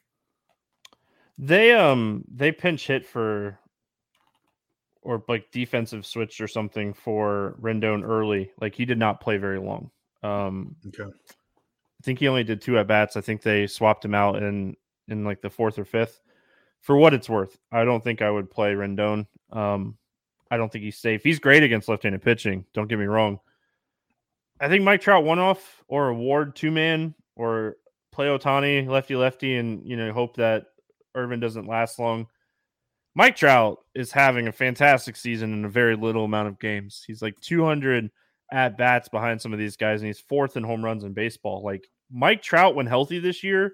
They 1.38 1.74
um 1.74 2.24
they 2.32 2.52
pinch 2.52 2.88
hit 2.88 3.06
for 3.06 3.60
or 5.02 5.24
like 5.28 5.52
defensive 5.52 6.06
switch 6.06 6.40
or 6.40 6.48
something 6.48 6.94
for 6.94 7.58
Rendon 7.60 8.04
early. 8.04 8.52
Like 8.62 8.76
he 8.76 8.86
did 8.86 9.00
not 9.00 9.20
play 9.20 9.38
very 9.38 9.60
long. 9.60 9.90
Um 10.22 10.76
okay. 10.88 11.12
I 11.12 12.04
think 12.04 12.20
he 12.20 12.28
only 12.28 12.44
did 12.44 12.62
two 12.62 12.78
at 12.78 12.88
bats. 12.88 13.18
I 13.18 13.22
think 13.22 13.42
they 13.42 13.66
swapped 13.66 14.06
him 14.06 14.14
out 14.14 14.42
in 14.42 14.78
in 15.08 15.26
like 15.26 15.42
the 15.42 15.50
fourth 15.50 15.80
or 15.80 15.86
fifth. 15.86 16.22
For 16.82 16.98
what 16.98 17.14
it's 17.14 17.30
worth, 17.30 17.58
I 17.72 17.84
don't 17.84 18.04
think 18.04 18.22
I 18.22 18.30
would 18.30 18.52
play 18.52 18.74
Rendon. 18.74 19.26
Um 19.52 19.98
I 20.52 20.58
don't 20.58 20.72
think 20.72 20.84
he's 20.84 21.00
safe. 21.00 21.24
He's 21.24 21.40
great 21.40 21.64
against 21.64 21.90
left-handed 21.90 22.22
pitching. 22.22 22.64
Don't 22.76 22.88
get 22.88 23.00
me 23.00 23.06
wrong. 23.06 23.40
I 24.60 24.68
think 24.70 24.84
Mike 24.84 25.02
Trout 25.02 25.24
one 25.24 25.40
off 25.40 25.84
or 25.88 26.10
a 26.10 26.16
Ward 26.16 26.56
two 26.56 26.72
man 26.72 27.14
or 27.36 27.78
play 28.12 28.28
Ohtani 28.28 28.88
lefty 28.88 29.16
lefty 29.16 29.56
and 29.58 29.86
you 29.86 29.98
know 29.98 30.14
hope 30.14 30.38
that 30.38 30.66
Irvin 31.16 31.40
doesn't 31.40 31.68
last 31.68 32.00
long. 32.00 32.28
Mike 33.16 33.36
Trout 33.36 33.80
is 33.94 34.12
having 34.12 34.48
a 34.48 34.52
fantastic 34.52 35.16
season 35.16 35.54
in 35.54 35.66
a 35.66 35.70
very 35.70 35.96
little 35.96 36.26
amount 36.26 36.48
of 36.48 36.60
games. 36.60 37.04
He's 37.06 37.22
like 37.22 37.40
200 37.42 38.10
at 38.52 38.78
bats 38.78 39.08
behind 39.10 39.42
some 39.42 39.54
of 39.54 39.60
these 39.60 39.78
guys, 39.78 40.02
and 40.02 40.08
he's 40.08 40.20
fourth 40.20 40.58
in 40.58 40.64
home 40.64 40.84
runs 40.84 41.04
in 41.04 41.14
baseball. 41.14 41.64
Like 41.64 41.88
Mike 42.12 42.42
Trout, 42.42 42.76
when 42.76 42.88
healthy 42.88 43.20
this 43.20 43.44
year, 43.44 43.74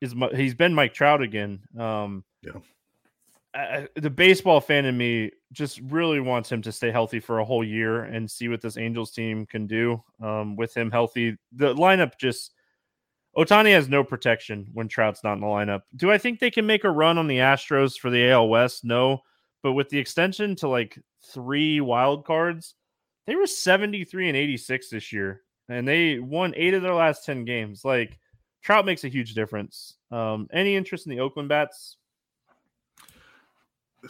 is 0.00 0.14
he's 0.34 0.54
been 0.54 0.74
Mike 0.74 0.94
Trout 0.94 1.22
again. 1.22 1.60
Um, 1.78 2.24
yeah. 2.42 2.60
The 3.96 4.10
baseball 4.10 4.60
fan 4.60 4.84
in 4.84 4.96
me 4.96 5.30
just 5.52 5.80
really 5.80 6.18
wants 6.18 6.50
him 6.50 6.60
to 6.62 6.72
stay 6.72 6.90
healthy 6.90 7.20
for 7.20 7.38
a 7.38 7.44
whole 7.44 7.62
year 7.62 8.02
and 8.02 8.28
see 8.28 8.48
what 8.48 8.60
this 8.60 8.76
Angels 8.76 9.12
team 9.12 9.46
can 9.46 9.66
do 9.68 10.02
um, 10.20 10.56
with 10.56 10.76
him 10.76 10.90
healthy. 10.90 11.36
The 11.52 11.74
lineup 11.74 12.18
just 12.18 12.52
Ohtani 13.36 13.72
has 13.72 13.88
no 13.88 14.04
protection 14.04 14.68
when 14.72 14.88
Trout's 14.88 15.24
not 15.24 15.34
in 15.34 15.40
the 15.40 15.46
lineup. 15.46 15.82
Do 15.96 16.10
I 16.10 16.18
think 16.18 16.38
they 16.38 16.50
can 16.50 16.66
make 16.66 16.84
a 16.84 16.90
run 16.90 17.18
on 17.18 17.26
the 17.26 17.38
Astros 17.38 17.98
for 17.98 18.10
the 18.10 18.30
AL 18.30 18.48
West? 18.48 18.84
No. 18.84 19.20
But 19.62 19.72
with 19.72 19.88
the 19.88 19.98
extension 19.98 20.54
to 20.56 20.68
like 20.68 20.98
three 21.32 21.80
wild 21.80 22.24
cards, 22.24 22.74
they 23.26 23.34
were 23.34 23.46
73 23.46 24.28
and 24.28 24.36
86 24.36 24.90
this 24.90 25.12
year. 25.12 25.42
And 25.68 25.88
they 25.88 26.18
won 26.18 26.52
eight 26.56 26.74
of 26.74 26.82
their 26.82 26.94
last 26.94 27.24
10 27.24 27.44
games. 27.44 27.84
Like 27.84 28.18
Trout 28.62 28.86
makes 28.86 29.04
a 29.04 29.08
huge 29.08 29.34
difference. 29.34 29.96
Um, 30.10 30.48
any 30.52 30.76
interest 30.76 31.06
in 31.06 31.10
the 31.10 31.20
Oakland 31.20 31.48
bats? 31.48 31.96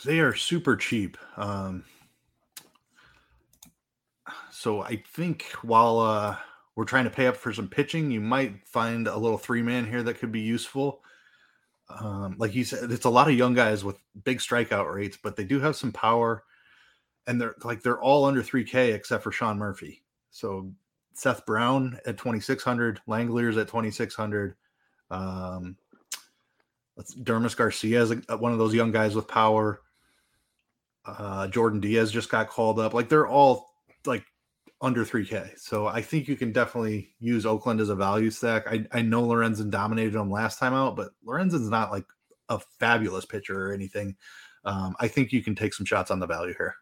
They 0.04 0.20
are 0.20 0.34
super 0.34 0.76
cheap. 0.76 1.16
Um, 1.36 1.84
so 4.50 4.82
I 4.82 5.02
think 5.14 5.44
while 5.62 5.98
uh 5.98 6.36
we're 6.76 6.84
trying 6.84 7.04
to 7.04 7.10
pay 7.10 7.26
up 7.26 7.36
for 7.36 7.52
some 7.52 7.68
pitching, 7.68 8.10
you 8.10 8.20
might 8.20 8.66
find 8.66 9.06
a 9.06 9.16
little 9.16 9.38
three 9.38 9.62
man 9.62 9.86
here 9.86 10.02
that 10.02 10.18
could 10.18 10.32
be 10.32 10.40
useful. 10.40 11.02
Um, 11.88 12.36
like 12.38 12.54
you 12.54 12.64
said, 12.64 12.90
it's 12.90 13.04
a 13.04 13.10
lot 13.10 13.28
of 13.28 13.34
young 13.34 13.54
guys 13.54 13.84
with 13.84 13.96
big 14.24 14.38
strikeout 14.38 14.92
rates, 14.92 15.18
but 15.22 15.36
they 15.36 15.44
do 15.44 15.60
have 15.60 15.76
some 15.76 15.92
power, 15.92 16.44
and 17.26 17.40
they're 17.40 17.54
like 17.62 17.82
they're 17.82 18.00
all 18.00 18.24
under 18.24 18.42
3K 18.42 18.94
except 18.94 19.22
for 19.22 19.30
Sean 19.30 19.58
Murphy. 19.58 20.02
So 20.30 20.72
Seth 21.12 21.46
Brown 21.46 21.98
at 22.06 22.18
2600, 22.18 23.00
Langeliers 23.06 23.60
at 23.60 23.68
2600. 23.68 24.56
Um, 25.10 25.76
let's 26.96 27.14
Dermis 27.14 27.56
Garcia 27.56 28.02
is 28.02 28.10
a, 28.10 28.36
one 28.36 28.52
of 28.52 28.58
those 28.58 28.74
young 28.74 28.90
guys 28.90 29.14
with 29.14 29.28
power. 29.28 29.80
Uh, 31.06 31.46
Jordan 31.48 31.80
Diaz 31.80 32.10
just 32.10 32.30
got 32.30 32.48
called 32.48 32.78
up. 32.78 32.94
Like 32.94 33.08
they're 33.08 33.26
all 33.26 33.70
like 34.06 34.24
under 34.80 35.04
3K. 35.04 35.58
So 35.58 35.86
I 35.86 36.02
think 36.02 36.28
you 36.28 36.36
can 36.36 36.52
definitely 36.52 37.14
use 37.18 37.46
Oakland 37.46 37.80
as 37.80 37.88
a 37.88 37.94
value 37.94 38.30
stack. 38.30 38.66
I, 38.66 38.86
I 38.92 39.02
know 39.02 39.22
Lorenzen 39.22 39.70
dominated 39.70 40.14
them 40.14 40.30
last 40.30 40.58
time 40.58 40.74
out, 40.74 40.96
but 40.96 41.10
Lorenzen's 41.26 41.70
not 41.70 41.90
like 41.90 42.04
a 42.48 42.58
fabulous 42.78 43.24
pitcher 43.24 43.68
or 43.68 43.72
anything. 43.72 44.16
Um, 44.64 44.94
I 45.00 45.08
think 45.08 45.32
you 45.32 45.42
can 45.42 45.54
take 45.54 45.74
some 45.74 45.86
shots 45.86 46.10
on 46.10 46.20
the 46.20 46.26
value 46.26 46.54
here. 46.56 46.74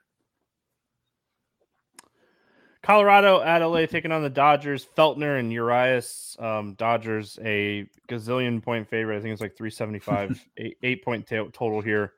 Colorado 2.82 3.40
at 3.40 3.58
LA 3.62 3.86
taking 3.86 4.10
on 4.10 4.22
the 4.22 4.30
Dodgers. 4.30 4.86
Feltner 4.96 5.38
and 5.38 5.52
Urias. 5.52 6.36
Um, 6.40 6.74
Dodgers 6.74 7.38
a 7.44 7.86
gazillion 8.08 8.60
point 8.60 8.88
favorite. 8.88 9.18
I 9.18 9.20
think 9.20 9.32
it's 9.32 9.40
like 9.40 9.56
375, 9.56 10.44
eight, 10.56 10.76
eight 10.82 11.04
point 11.04 11.26
t- 11.26 11.36
total 11.52 11.80
here. 11.80 12.14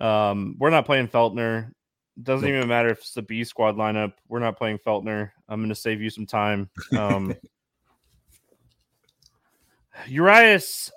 Um, 0.00 0.56
we're 0.58 0.70
not 0.70 0.86
playing 0.86 1.08
Feltner. 1.08 1.72
Doesn't 2.22 2.48
nope. 2.48 2.56
even 2.56 2.68
matter 2.68 2.88
if 2.88 2.98
it's 2.98 3.14
the 3.14 3.22
B 3.22 3.44
squad 3.44 3.76
lineup. 3.76 4.14
We're 4.28 4.40
not 4.40 4.58
playing 4.58 4.78
Feltner. 4.78 5.30
I'm 5.48 5.60
going 5.60 5.68
to 5.68 5.74
save 5.74 6.00
you 6.00 6.10
some 6.10 6.26
time. 6.26 6.70
Um, 6.96 7.34
Urias, 10.06 10.90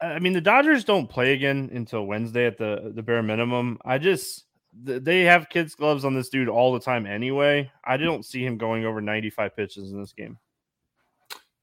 I 0.00 0.18
mean, 0.18 0.32
the 0.32 0.40
Dodgers 0.40 0.84
don't 0.84 1.08
play 1.08 1.32
again 1.32 1.70
until 1.72 2.06
Wednesday 2.06 2.46
at 2.46 2.58
the 2.58 2.92
the 2.94 3.02
bare 3.02 3.22
minimum. 3.22 3.78
I 3.84 3.98
just 3.98 4.44
they 4.82 5.22
have 5.22 5.48
kids 5.48 5.74
gloves 5.74 6.04
on 6.04 6.14
this 6.14 6.28
dude 6.28 6.48
all 6.48 6.72
the 6.72 6.80
time 6.80 7.06
anyway. 7.06 7.70
I 7.84 7.96
don't 7.96 8.24
see 8.24 8.44
him 8.44 8.58
going 8.58 8.84
over 8.84 9.00
95 9.00 9.54
pitches 9.54 9.92
in 9.92 10.00
this 10.00 10.12
game. 10.12 10.38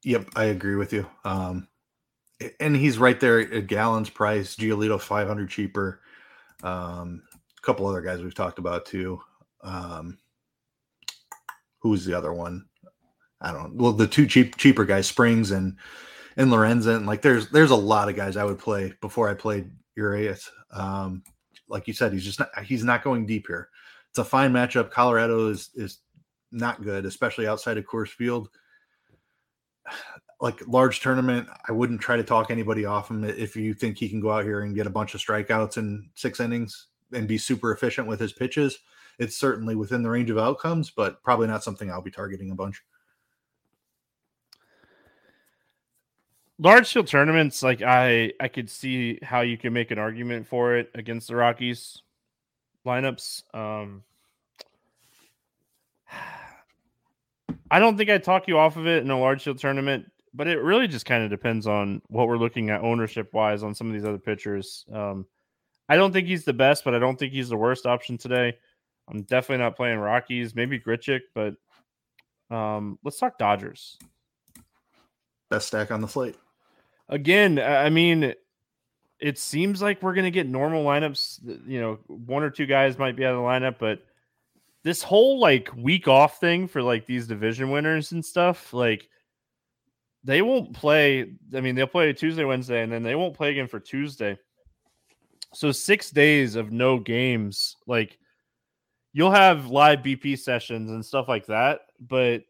Yep, 0.03 0.29
I 0.35 0.45
agree 0.45 0.75
with 0.75 0.93
you. 0.93 1.05
Um, 1.25 1.67
and 2.59 2.75
he's 2.75 2.97
right 2.97 3.19
there 3.19 3.39
at 3.39 3.67
Gallen's 3.67 4.09
price. 4.09 4.55
Giolito 4.55 4.99
500 4.99 5.49
cheaper. 5.49 5.99
Um, 6.63 7.23
a 7.57 7.61
couple 7.61 7.87
other 7.87 8.01
guys 8.01 8.21
we've 8.21 8.35
talked 8.35 8.59
about 8.59 8.85
too. 8.85 9.21
Um, 9.61 10.17
who's 11.79 12.05
the 12.05 12.17
other 12.17 12.33
one? 12.33 12.65
I 13.41 13.51
don't. 13.51 13.75
Well, 13.75 13.93
the 13.93 14.07
two 14.07 14.27
cheap 14.27 14.57
cheaper 14.57 14.85
guys, 14.85 15.07
Springs 15.07 15.51
and 15.51 15.77
and 16.37 16.51
Lorenzen. 16.51 17.05
Like 17.05 17.21
there's 17.21 17.49
there's 17.49 17.71
a 17.71 17.75
lot 17.75 18.09
of 18.09 18.15
guys 18.15 18.37
I 18.37 18.45
would 18.45 18.59
play 18.59 18.93
before 19.01 19.29
I 19.29 19.33
played 19.33 19.71
Urias. 19.95 20.49
Um, 20.71 21.23
like 21.67 21.87
you 21.87 21.93
said, 21.93 22.13
he's 22.13 22.25
just 22.25 22.39
not 22.39 22.49
he's 22.63 22.83
not 22.83 23.03
going 23.03 23.25
deep 23.25 23.47
here. 23.47 23.69
It's 24.09 24.19
a 24.19 24.23
fine 24.25 24.51
matchup. 24.51 24.91
Colorado 24.91 25.49
is 25.49 25.69
is 25.75 25.99
not 26.51 26.83
good, 26.83 27.05
especially 27.05 27.47
outside 27.47 27.77
of 27.77 27.85
Coors 27.85 28.09
Field. 28.09 28.49
Like 30.41 30.67
large 30.67 30.99
tournament, 31.01 31.47
I 31.69 31.71
wouldn't 31.71 32.01
try 32.01 32.17
to 32.17 32.23
talk 32.23 32.49
anybody 32.49 32.83
off 32.83 33.11
him 33.11 33.23
if 33.23 33.55
you 33.55 33.75
think 33.75 33.97
he 33.97 34.09
can 34.09 34.19
go 34.19 34.31
out 34.31 34.43
here 34.43 34.61
and 34.61 34.75
get 34.75 34.87
a 34.87 34.89
bunch 34.89 35.13
of 35.13 35.21
strikeouts 35.21 35.77
in 35.77 36.09
six 36.15 36.39
innings 36.39 36.87
and 37.13 37.27
be 37.27 37.37
super 37.37 37.71
efficient 37.71 38.07
with 38.07 38.19
his 38.19 38.33
pitches, 38.33 38.79
it's 39.19 39.37
certainly 39.37 39.75
within 39.75 40.01
the 40.01 40.09
range 40.09 40.31
of 40.31 40.39
outcomes, 40.39 40.89
but 40.89 41.21
probably 41.21 41.47
not 41.47 41.63
something 41.63 41.91
I'll 41.91 42.01
be 42.01 42.09
targeting 42.09 42.49
a 42.49 42.55
bunch. 42.55 42.81
Large 46.57 46.91
field 46.91 47.07
tournaments, 47.07 47.61
like 47.61 47.81
I, 47.83 48.33
I 48.39 48.47
could 48.47 48.69
see 48.69 49.19
how 49.21 49.41
you 49.41 49.57
can 49.57 49.73
make 49.73 49.91
an 49.91 49.99
argument 49.99 50.47
for 50.47 50.75
it 50.75 50.89
against 50.95 51.27
the 51.27 51.35
Rockies 51.35 52.01
lineups. 52.85 53.43
Um, 53.55 54.03
I 57.71 57.79
don't 57.79 57.97
think 57.97 58.09
I'd 58.09 58.23
talk 58.23 58.47
you 58.47 58.57
off 58.57 58.75
of 58.75 58.87
it 58.87 59.03
in 59.03 59.11
a 59.11 59.19
large 59.19 59.43
field 59.43 59.59
tournament, 59.59 60.11
but 60.33 60.47
it 60.47 60.61
really 60.61 60.87
just 60.87 61.05
kind 61.05 61.23
of 61.23 61.29
depends 61.29 61.67
on 61.67 62.01
what 62.07 62.27
we're 62.27 62.37
looking 62.37 62.69
at 62.69 62.81
ownership 62.81 63.33
wise 63.33 63.63
on 63.63 63.75
some 63.75 63.87
of 63.87 63.93
these 63.93 64.05
other 64.05 64.17
pitchers. 64.17 64.85
Um, 64.91 65.25
I 65.89 65.97
don't 65.97 66.13
think 66.13 66.27
he's 66.27 66.45
the 66.45 66.53
best, 66.53 66.83
but 66.83 66.95
I 66.95 66.99
don't 66.99 67.19
think 67.19 67.33
he's 67.33 67.49
the 67.49 67.57
worst 67.57 67.85
option 67.85 68.17
today. 68.17 68.57
I'm 69.09 69.23
definitely 69.23 69.63
not 69.63 69.75
playing 69.75 69.99
Rockies, 69.99 70.55
maybe 70.55 70.79
Grichuk, 70.79 71.21
but 71.33 71.55
um, 72.49 72.97
let's 73.03 73.19
talk 73.19 73.37
Dodgers. 73.37 73.97
Best 75.49 75.67
stack 75.67 75.91
on 75.91 75.99
the 75.99 76.07
slate. 76.07 76.37
Again, 77.09 77.59
I 77.59 77.89
mean, 77.89 78.33
it 79.19 79.37
seems 79.37 79.81
like 79.81 80.01
we're 80.01 80.13
going 80.13 80.25
to 80.25 80.31
get 80.31 80.47
normal 80.47 80.85
lineups. 80.85 81.67
You 81.67 81.81
know, 81.81 81.99
one 82.07 82.43
or 82.43 82.49
two 82.49 82.65
guys 82.65 82.97
might 82.97 83.17
be 83.17 83.25
out 83.25 83.33
of 83.33 83.41
the 83.41 83.43
lineup, 83.43 83.75
but 83.77 84.05
this 84.83 85.03
whole 85.03 85.39
like 85.39 85.69
week 85.75 86.07
off 86.07 86.39
thing 86.39 86.67
for 86.67 86.81
like 86.81 87.05
these 87.05 87.27
division 87.27 87.69
winners 87.69 88.13
and 88.13 88.23
stuff, 88.23 88.73
like 88.73 89.09
they 90.23 90.41
won't 90.41 90.73
play. 90.73 91.33
I 91.53 91.61
mean, 91.61 91.75
they'll 91.75 91.87
play 91.87 92.13
Tuesday, 92.13 92.43
Wednesday, 92.43 92.83
and 92.83 92.91
then 92.91 93.03
they 93.03 93.15
won't 93.15 93.35
play 93.35 93.51
again 93.51 93.67
for 93.67 93.79
Tuesday. 93.79 94.37
So 95.53 95.71
six 95.71 96.11
days 96.11 96.55
of 96.55 96.71
no 96.71 96.99
games, 96.99 97.75
like 97.87 98.17
you'll 99.13 99.31
have 99.31 99.67
live 99.67 99.99
BP 99.99 100.39
sessions 100.39 100.91
and 100.91 101.05
stuff 101.05 101.27
like 101.27 101.45
that, 101.47 101.81
but 101.99 102.43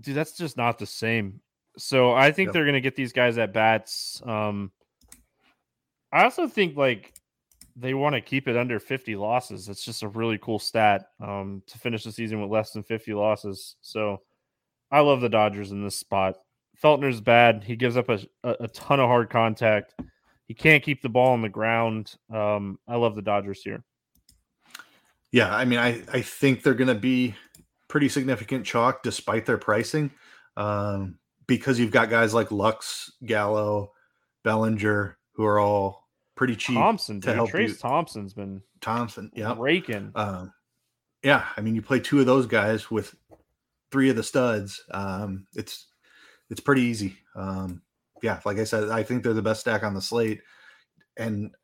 dude, 0.00 0.14
that's 0.14 0.36
just 0.36 0.56
not 0.56 0.78
the 0.78 0.86
same. 0.86 1.40
So 1.78 2.12
I 2.12 2.32
think 2.32 2.48
yep. 2.48 2.54
they're 2.54 2.66
gonna 2.66 2.80
get 2.80 2.96
these 2.96 3.12
guys 3.12 3.38
at 3.38 3.52
bats. 3.54 4.20
Um, 4.26 4.72
I 6.12 6.24
also 6.24 6.48
think 6.48 6.76
like 6.76 7.14
they 7.76 7.94
want 7.94 8.14
to 8.14 8.20
keep 8.20 8.48
it 8.48 8.56
under 8.56 8.80
50 8.80 9.14
losses. 9.16 9.68
It's 9.68 9.84
just 9.84 10.02
a 10.02 10.08
really 10.08 10.38
cool 10.38 10.58
stat 10.58 11.06
um, 11.20 11.62
to 11.68 11.78
finish 11.78 12.02
the 12.02 12.12
season 12.12 12.40
with 12.42 12.50
less 12.50 12.72
than 12.72 12.82
50 12.82 13.14
losses. 13.14 13.76
So 13.82 14.20
I 14.90 15.00
love 15.00 15.20
the 15.20 15.28
Dodgers 15.28 15.70
in 15.70 15.84
this 15.84 15.96
spot. 15.96 16.36
Feltner's 16.82 17.20
bad. 17.20 17.64
He 17.64 17.76
gives 17.76 17.96
up 17.96 18.08
a, 18.08 18.20
a, 18.44 18.68
ton 18.68 19.00
of 19.00 19.08
hard 19.08 19.30
contact. 19.30 19.94
He 20.46 20.54
can't 20.54 20.82
keep 20.82 21.02
the 21.02 21.08
ball 21.08 21.32
on 21.32 21.42
the 21.42 21.48
ground. 21.48 22.14
Um, 22.32 22.78
I 22.86 22.96
love 22.96 23.16
the 23.16 23.22
Dodgers 23.22 23.62
here. 23.62 23.82
Yeah, 25.32 25.54
I 25.54 25.64
mean, 25.64 25.78
I, 25.78 26.02
I 26.12 26.22
think 26.22 26.62
they're 26.62 26.74
going 26.74 26.88
to 26.88 26.94
be 26.94 27.34
pretty 27.88 28.08
significant 28.08 28.64
chalk 28.64 29.02
despite 29.02 29.44
their 29.44 29.58
pricing 29.58 30.10
um, 30.56 31.18
because 31.46 31.78
you've 31.78 31.90
got 31.90 32.10
guys 32.10 32.32
like 32.32 32.50
Lux, 32.50 33.12
Gallo, 33.26 33.92
Bellinger, 34.44 35.18
who 35.32 35.44
are 35.44 35.58
all 35.58 36.08
pretty 36.34 36.56
cheap. 36.56 36.76
Thompson, 36.76 37.20
to 37.20 37.28
dude. 37.28 37.36
help 37.36 37.50
Trayce 37.50 37.68
you. 37.68 37.74
Thompson's 37.74 38.32
been 38.32 38.62
Thompson, 38.80 39.30
yeah. 39.34 39.54
raking. 39.58 40.12
Um, 40.14 40.52
yeah, 41.22 41.44
I 41.56 41.60
mean, 41.60 41.74
you 41.74 41.82
play 41.82 42.00
two 42.00 42.20
of 42.20 42.26
those 42.26 42.46
guys 42.46 42.90
with 42.90 43.14
three 43.90 44.08
of 44.08 44.16
the 44.16 44.22
studs. 44.22 44.82
Um, 44.90 45.46
it's 45.54 45.88
it's 46.50 46.60
pretty 46.60 46.82
easy. 46.82 47.16
Um, 47.34 47.82
yeah, 48.22 48.40
like 48.44 48.58
I 48.58 48.64
said, 48.64 48.88
I 48.88 49.02
think 49.02 49.22
they're 49.22 49.34
the 49.34 49.42
best 49.42 49.60
stack 49.60 49.82
on 49.82 49.94
the 49.94 50.02
slate, 50.02 50.40
and 51.16 51.54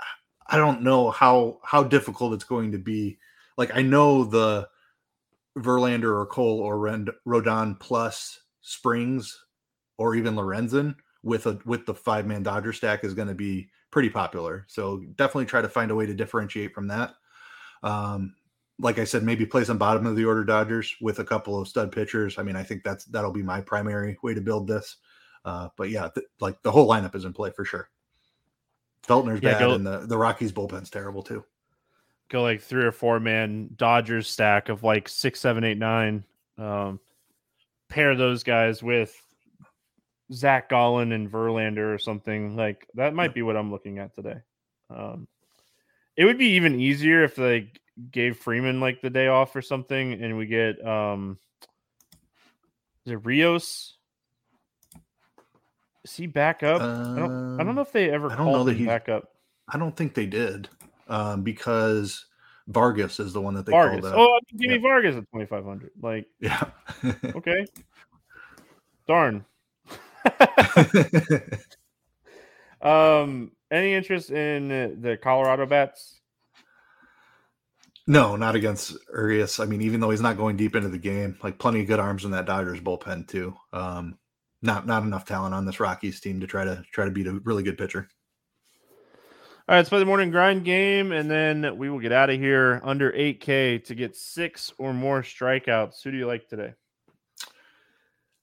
I 0.47 0.57
don't 0.57 0.83
know 0.83 1.11
how 1.11 1.59
how 1.65 1.83
difficult 1.83 2.35
it's 2.35 2.45
going 2.45 2.73
to 2.73 2.79
be. 2.79 3.19
Like 3.57 3.75
I 3.75 3.83
know 3.83 4.25
the 4.25 4.69
Verlander 5.59 6.17
or 6.17 6.27
Cole 6.27 6.61
or 6.61 6.79
Rend- 6.79 7.11
Rodon 7.27 7.79
plus 7.79 8.41
Springs 8.61 9.45
or 9.99 10.15
even 10.15 10.35
Lorenzen 10.35 10.97
with 11.23 11.47
a 11.47 11.59
with 11.65 11.87
the 11.87 11.95
five 11.95 12.27
man 12.27 12.43
Dodger 12.43 12.73
stack 12.73 13.05
is 13.05 13.15
going 13.15 13.29
to 13.29 13.35
be 13.35 13.69
pretty 13.91 14.11
popular. 14.11 14.65
So 14.69 15.05
definitely 15.17 15.47
try 15.47 15.63
to 15.63 15.69
find 15.69 15.91
a 15.91 15.95
way 15.95 16.07
to 16.07 16.15
differentiate 16.15 16.75
from 16.75 16.89
that. 16.89 17.15
Um, 17.83 18.35
like 18.79 18.99
I 18.99 19.05
said, 19.05 19.23
maybe 19.23 19.47
play 19.47 19.65
some 19.65 19.79
bottom 19.79 20.07
of 20.07 20.17
the 20.17 20.25
order 20.25 20.45
Dodgers 20.45 20.95
with 21.01 21.21
a 21.21 21.25
couple 21.25 21.59
of 21.61 21.69
stud 21.69 21.93
pitchers. 21.93 22.39
I 22.39 22.43
mean, 22.43 22.57
I 22.57 22.63
think 22.63 22.83
that's 22.83 23.05
that'll 23.07 23.33
be 23.33 23.43
my 23.43 23.61
primary 23.61 24.19
way 24.23 24.35
to 24.35 24.41
build 24.41 24.67
this. 24.67 24.97
Uh, 25.45 25.69
but 25.77 25.91
yeah, 25.91 26.09
th- 26.15 26.27
like 26.41 26.61
the 26.63 26.73
whole 26.73 26.89
lineup 26.89 27.15
is 27.15 27.25
in 27.25 27.33
play 27.33 27.51
for 27.51 27.65
sure. 27.65 27.89
Feltner's 29.07 29.41
Yeah, 29.43 29.53
bad, 29.53 29.59
go- 29.61 29.75
and 29.75 29.87
the 29.87 29.99
the 30.07 30.17
Rockies 30.17 30.53
bullpen's 30.53 30.91
terrible 30.91 31.23
too. 31.23 31.45
Go 32.31 32.43
like 32.43 32.63
three 32.63 32.85
or 32.85 32.93
four 32.93 33.21
man 33.21 33.69
Dodgers 33.77 34.29
stack 34.29 34.69
of 34.71 34.83
like 34.83 35.09
six, 35.09 35.41
seven, 35.41 35.63
eight, 35.63 35.79
nine. 35.79 36.25
Um, 36.57 36.99
pair 37.89 38.17
those 38.17 38.43
guys 38.43 38.83
with 38.83 39.15
Zac 40.33 40.71
Gallen 40.71 41.13
and 41.13 41.31
Verlander 41.31 41.95
or 41.95 41.99
something 41.99 42.57
like 42.57 42.89
that. 42.95 43.15
Might 43.15 43.35
be 43.35 43.43
what 43.43 43.57
I'm 43.57 43.71
looking 43.71 43.99
at 43.99 44.15
today. 44.15 44.39
Um, 44.89 45.29
it 46.17 46.25
would 46.25 46.39
be 46.39 46.53
even 46.53 46.81
easier 46.81 47.23
if 47.25 47.37
they 47.37 47.71
gave 48.11 48.37
Freeman 48.39 48.81
like 48.81 49.01
the 49.01 49.11
day 49.11 49.29
off 49.29 49.55
or 49.57 49.63
something, 49.63 50.13
and 50.15 50.37
we 50.37 50.47
get 50.47 50.85
um, 50.87 51.39
is 53.07 53.13
it 53.13 53.25
Rios? 53.25 53.97
Is 56.05 56.15
he 56.15 56.27
back 56.27 56.63
up? 56.63 56.83
I 56.83 57.19
don't. 57.19 57.59
I 57.61 57.65
don't 57.65 57.75
know 57.75 57.81
if 57.83 57.93
they 57.93 58.11
ever 58.11 58.27
Um, 58.27 58.33
I 58.33 58.37
don't 58.37 58.47
know 58.47 58.53
called 58.53 58.69
that 58.69 58.77
he's- 58.77 58.87
back 58.87 59.09
up. 59.09 59.31
I 59.69 59.79
don't 59.79 59.97
think 59.97 60.13
they 60.15 60.27
did 60.27 60.69
um, 61.09 61.43
because 61.43 62.27
Vargas 62.69 63.19
is 63.21 63.33
the 63.33 63.41
one 63.41 63.55
that 63.55 63.65
they 63.65 63.73
Vargas. 63.73 64.03
called 64.03 64.13
up. 64.13 64.19
Oh, 64.19 64.39
give 64.51 64.61
me 64.69 64.75
Yeah. 64.75 64.81
Vargas 64.83 65.17
at 65.17 65.25
2,500. 65.33 65.91
Like, 66.03 66.27
Yeah. 66.39 66.63
okay. 67.35 67.65
Darn. 69.09 69.47
um, 72.83 73.53
any 73.71 73.95
interest 73.95 74.31
in 74.31 74.69
the 74.69 75.19
Colorado 75.23 75.65
bats? 75.67 76.14
No, 78.07 78.37
not 78.37 78.55
against 78.55 78.97
Urias. 79.13 79.61
I 79.61 79.67
mean, 79.67 79.81
even 79.83 80.01
though 80.01 80.11
he's 80.11 80.21
not 80.21 80.37
going 80.37 80.57
deep 80.57 80.77
into 80.77 80.89
the 80.89 80.99
game, 80.99 81.39
like 81.43 81.59
plenty 81.59 81.81
of 81.81 81.87
good 81.87 82.01
arms 82.01 82.25
in 82.25 82.31
that 82.33 82.47
Dodgers 82.47 82.81
bullpen 82.81 83.27
too. 83.27 83.55
Um, 83.73 84.19
not 84.63 84.87
not 84.87 85.03
enough 85.03 85.25
talent 85.25 85.55
on 85.55 85.65
this 85.65 85.81
Rockies 85.81 86.21
team 86.21 86.41
to 86.41 86.47
try 86.47 86.65
to 86.65 86.83
try 86.91 87.05
to 87.05 87.11
beat 87.11 87.27
a 87.27 87.41
really 87.45 87.63
good 87.63 87.79
pitcher. 87.79 88.09
All 89.67 89.73
right, 89.73 89.79
let's 89.79 89.89
play 89.89 89.99
the 89.99 90.05
morning 90.05 90.31
grind 90.31 90.65
game, 90.65 91.13
and 91.13 91.31
then 91.31 91.79
we 91.79 91.89
will 91.89 91.99
get 91.99 92.13
out 92.13 92.29
of 92.29 92.39
here 92.39 92.83
under 92.85 93.11
8K 93.11 93.83
to 93.85 93.95
get 93.95 94.15
six 94.15 94.71
or 94.77 94.93
more 94.93 95.23
strikeouts. 95.23 96.03
Who 96.03 96.11
do 96.11 96.19
you 96.19 96.27
like 96.27 96.49
today? 96.49 96.75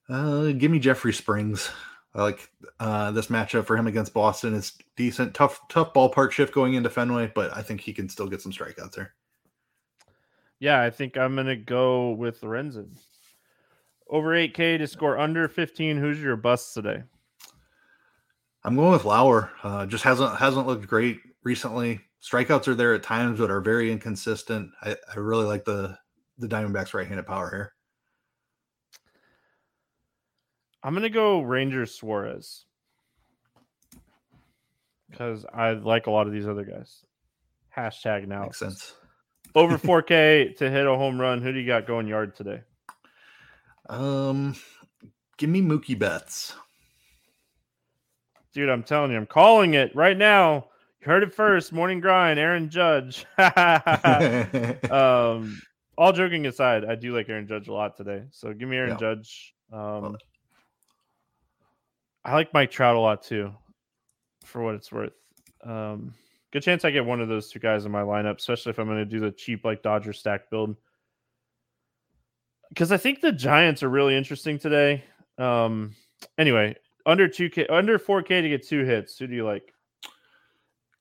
Uh, 0.09 0.51
give 0.53 0.71
me 0.71 0.79
Jeffrey 0.79 1.13
Springs. 1.13 1.69
I 2.15 2.23
like 2.23 2.49
uh, 2.79 3.11
this 3.11 3.27
matchup 3.27 3.67
for 3.67 3.77
him 3.77 3.85
against 3.85 4.15
Boston. 4.15 4.55
It's 4.55 4.79
decent, 4.97 5.35
tough, 5.35 5.61
tough 5.69 5.93
ballpark 5.93 6.31
shift 6.31 6.55
going 6.55 6.73
into 6.73 6.89
Fenway, 6.89 7.31
but 7.35 7.55
I 7.55 7.61
think 7.61 7.81
he 7.81 7.93
can 7.93 8.09
still 8.09 8.27
get 8.27 8.41
some 8.41 8.51
strikeouts 8.51 8.93
there. 8.93 9.13
Yeah, 10.61 10.79
I 10.79 10.91
think 10.91 11.17
I'm 11.17 11.33
going 11.33 11.47
to 11.47 11.55
go 11.55 12.11
with 12.11 12.41
Lorenzen. 12.41 12.95
Over 14.07 14.29
8K 14.29 14.77
to 14.77 14.85
score 14.85 15.17
under 15.17 15.47
15. 15.47 15.97
Who's 15.97 16.21
your 16.21 16.35
bust 16.35 16.75
today? 16.75 17.01
I'm 18.63 18.75
going 18.75 18.91
with 18.91 19.03
Lauer. 19.03 19.51
Uh, 19.63 19.87
just 19.87 20.03
hasn't 20.03 20.37
hasn't 20.37 20.67
looked 20.67 20.85
great 20.85 21.17
recently. 21.43 21.99
Strikeouts 22.21 22.67
are 22.67 22.75
there 22.75 22.93
at 22.93 23.01
times, 23.01 23.39
but 23.39 23.49
are 23.49 23.59
very 23.59 23.91
inconsistent. 23.91 24.69
I, 24.83 24.91
I 24.91 25.17
really 25.17 25.45
like 25.45 25.65
the 25.65 25.97
the 26.37 26.47
Diamondbacks 26.47 26.93
right-handed 26.93 27.25
power 27.25 27.49
here. 27.49 27.73
I'm 30.83 30.93
gonna 30.93 31.09
go 31.09 31.41
Ranger 31.41 31.87
Suarez 31.87 32.65
because 35.09 35.43
I 35.51 35.71
like 35.71 36.05
a 36.05 36.11
lot 36.11 36.27
of 36.27 36.33
these 36.33 36.47
other 36.47 36.65
guys. 36.65 37.03
Hashtag 37.75 38.27
now. 38.27 38.43
Makes 38.43 38.59
sense. 38.59 38.93
Over 39.53 39.77
4K 39.77 40.55
to 40.57 40.69
hit 40.69 40.87
a 40.87 40.95
home 40.95 41.19
run. 41.19 41.41
Who 41.41 41.51
do 41.51 41.59
you 41.59 41.67
got 41.67 41.85
going 41.85 42.07
yard 42.07 42.35
today? 42.35 42.61
Um, 43.89 44.55
give 45.37 45.49
me 45.49 45.61
Mookie 45.61 45.97
Betts. 45.97 46.53
Dude, 48.53 48.69
I'm 48.69 48.83
telling 48.83 49.11
you, 49.11 49.17
I'm 49.17 49.25
calling 49.25 49.73
it 49.73 49.93
right 49.95 50.17
now. 50.17 50.67
You 51.01 51.07
heard 51.07 51.23
it 51.23 51.33
first. 51.33 51.73
Morning 51.73 51.99
grind, 51.99 52.39
Aaron 52.39 52.69
Judge. 52.69 53.25
um, 53.37 55.61
all 55.97 56.13
joking 56.13 56.45
aside, 56.45 56.85
I 56.85 56.95
do 56.95 57.15
like 57.15 57.27
Aaron 57.29 57.47
Judge 57.47 57.67
a 57.67 57.73
lot 57.73 57.97
today. 57.97 58.23
So 58.31 58.53
give 58.53 58.69
me 58.69 58.77
Aaron 58.77 58.91
Yeah. 58.91 58.97
Judge. 58.97 59.53
Um. 59.71 60.17
I 62.23 62.35
like 62.35 62.53
Mike 62.53 62.69
Trout 62.69 62.95
a 62.95 62.99
lot 62.99 63.23
too, 63.23 63.51
for 64.45 64.61
what 64.61 64.75
it's 64.75 64.91
worth. 64.91 65.13
Um, 65.63 66.13
good 66.51 66.63
chance 66.63 66.85
I 66.85 66.91
get 66.91 67.05
one 67.05 67.21
of 67.21 67.27
those 67.27 67.49
two 67.49 67.59
guys 67.59 67.85
in 67.85 67.91
my 67.91 68.01
lineup, 68.01 68.37
especially 68.37 68.71
if 68.71 68.79
I'm 68.79 68.87
going 68.87 68.97
to 68.99 69.05
do 69.05 69.19
the 69.19 69.31
cheap 69.31 69.65
like 69.65 69.83
Dodger 69.83 70.13
stack 70.13 70.49
build. 70.49 70.75
Because 72.69 72.91
I 72.91 72.97
think 72.97 73.21
the 73.21 73.31
Giants 73.31 73.83
are 73.83 73.89
really 73.89 74.15
interesting 74.15 74.57
today. 74.57 75.03
Um, 75.37 75.95
anyway, 76.37 76.75
under 77.05 77.27
two 77.27 77.49
K, 77.49 77.67
under 77.67 77.99
four 77.99 78.21
K 78.21 78.41
to 78.41 78.49
get 78.49 78.65
two 78.65 78.83
hits. 78.85 79.17
Who 79.17 79.27
do 79.27 79.35
you 79.35 79.45
like? 79.45 79.73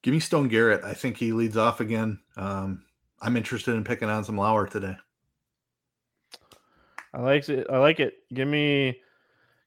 give 0.03 0.15
me 0.15 0.21
Stone 0.21 0.49
Garrett. 0.49 0.85
I 0.85 0.95
think 0.95 1.17
he 1.17 1.33
leads 1.33 1.57
off 1.57 1.81
again. 1.81 2.19
Um, 2.37 2.85
I'm 3.21 3.37
interested 3.37 3.75
in 3.75 3.85
picking 3.85 4.09
on 4.09 4.25
some 4.25 4.37
Lauer 4.37 4.67
today. 4.67 4.97
I 7.13 7.21
like 7.21 7.49
it. 7.49 7.67
I 7.71 7.79
like 7.79 8.01
it. 8.01 8.15
Give 8.33 8.49
me, 8.49 9.01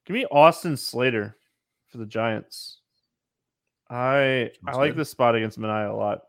give 0.06 0.14
me 0.14 0.24
Austin 0.30 0.76
Slater 0.76 1.36
for 1.88 1.98
the 1.98 2.06
Giants. 2.06 2.78
I 3.90 4.50
I 4.66 4.76
like 4.76 4.96
this 4.96 5.10
spot 5.10 5.34
against 5.34 5.58
Manaea 5.58 5.90
a 5.90 5.96
lot, 5.96 6.22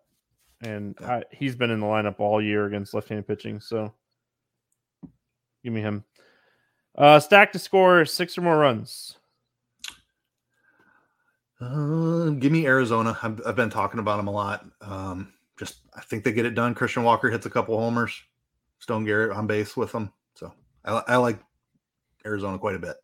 and 0.61 0.95
I, 1.01 1.23
he's 1.31 1.55
been 1.55 1.71
in 1.71 1.79
the 1.79 1.85
lineup 1.85 2.19
all 2.19 2.41
year 2.41 2.65
against 2.65 2.93
left-handed 2.93 3.27
pitching. 3.27 3.59
So, 3.59 3.93
give 5.63 5.73
me 5.73 5.81
him. 5.81 6.03
Uh, 6.97 7.19
stack 7.19 7.51
to 7.53 7.59
score 7.59 8.05
six 8.05 8.37
or 8.37 8.41
more 8.41 8.57
runs. 8.57 9.17
Uh, 11.59 12.29
give 12.31 12.51
me 12.51 12.65
Arizona. 12.65 13.17
I've, 13.23 13.41
I've 13.45 13.55
been 13.55 13.69
talking 13.69 13.99
about 13.99 14.17
them 14.17 14.27
a 14.27 14.31
lot. 14.31 14.65
Um, 14.81 15.33
just 15.57 15.77
I 15.95 16.01
think 16.01 16.23
they 16.23 16.33
get 16.33 16.45
it 16.45 16.55
done. 16.55 16.75
Christian 16.75 17.03
Walker 17.03 17.29
hits 17.29 17.45
a 17.45 17.49
couple 17.49 17.77
homers. 17.77 18.21
Stone 18.79 19.05
Garrett 19.05 19.35
on 19.35 19.47
base 19.47 19.77
with 19.77 19.91
them. 19.91 20.11
So 20.35 20.53
I, 20.83 21.01
I 21.07 21.15
like 21.15 21.39
Arizona 22.25 22.57
quite 22.59 22.75
a 22.75 22.79
bit. 22.79 22.97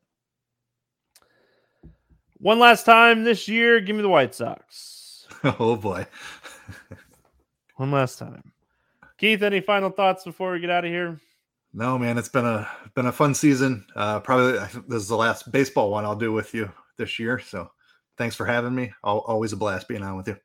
One 2.42 2.60
last 2.60 2.86
time 2.86 3.24
this 3.24 3.48
year, 3.48 3.80
give 3.80 3.96
me 3.96 4.02
the 4.02 4.10
White 4.10 4.34
Sox. 4.34 5.28
oh 5.44 5.76
boy. 5.76 6.06
One 7.76 7.92
last 7.92 8.20
time. 8.20 8.52
Keith, 9.18 9.42
any 9.44 9.60
final 9.62 9.90
thoughts 9.90 10.24
before 10.24 10.52
we 10.52 10.60
get 10.60 10.70
out 10.70 10.86
of 10.86 10.92
here? 10.92 11.20
No, 11.74 11.98
man, 11.98 12.18
it's 12.18 12.30
been 12.30 12.46
a 12.46 12.68
been 12.96 13.06
a 13.06 13.12
fun 13.12 13.34
season. 13.34 13.86
Uh, 13.96 14.20
probably 14.20 14.54
this 14.88 15.04
is 15.04 15.08
the 15.08 15.16
last 15.16 15.52
baseball 15.52 15.90
one 15.92 16.04
I'll 16.04 16.16
do 16.16 16.32
with 16.34 16.54
you 16.54 16.72
this 16.98 17.18
year. 17.20 17.40
So 17.40 17.72
thanks 18.18 18.36
for 18.36 18.46
having 18.46 18.76
me. 18.76 18.92
Always 19.04 19.54
a 19.54 19.58
blast 19.58 19.88
being 19.88 20.04
on 20.04 20.18
with 20.18 20.28
you. 20.28 20.38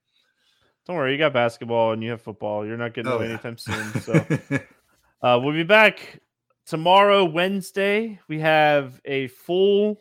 Don't 0.87 0.97
worry, 0.97 1.13
you 1.13 1.19
got 1.19 1.33
basketball 1.33 1.93
and 1.93 2.03
you 2.03 2.11
have 2.11 2.23
football. 2.23 2.65
You're 2.65 2.77
not 2.77 2.95
getting 2.95 3.11
Oh, 3.11 3.17
away 3.17 3.27
yeah. 3.27 3.33
anytime 3.33 3.59
soon. 3.59 3.93
So 4.03 4.13
uh, 5.23 5.41
we'll 5.43 5.53
be 5.55 5.65
back 5.65 6.21
tomorrow, 6.67 7.25
Wednesday. 7.25 8.21
We 8.29 8.39
have 8.41 9.01
a 9.05 9.27
full. 9.29 9.99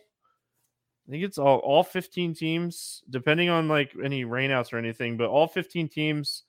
I 1.07 1.11
think 1.11 1.23
it's 1.23 1.37
all 1.37 1.59
all 1.59 1.83
15 1.83 2.33
teams, 2.33 3.03
depending 3.09 3.49
on 3.49 3.67
like 3.67 3.91
any 4.03 4.25
rainouts 4.25 4.73
or 4.73 4.77
anything, 4.77 5.17
but 5.17 5.27
all 5.27 5.47
15 5.47 5.87
teams. 5.87 6.43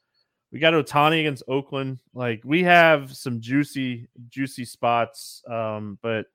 We 0.52 0.60
got 0.60 0.74
Ohtani 0.74 1.20
against 1.20 1.42
Oakland. 1.48 2.00
Like 2.14 2.40
we 2.44 2.62
have 2.62 3.14
some 3.14 3.40
juicy, 3.40 4.08
juicy 4.28 4.64
spots. 4.64 5.42
Um, 5.50 5.98
but 6.02 6.26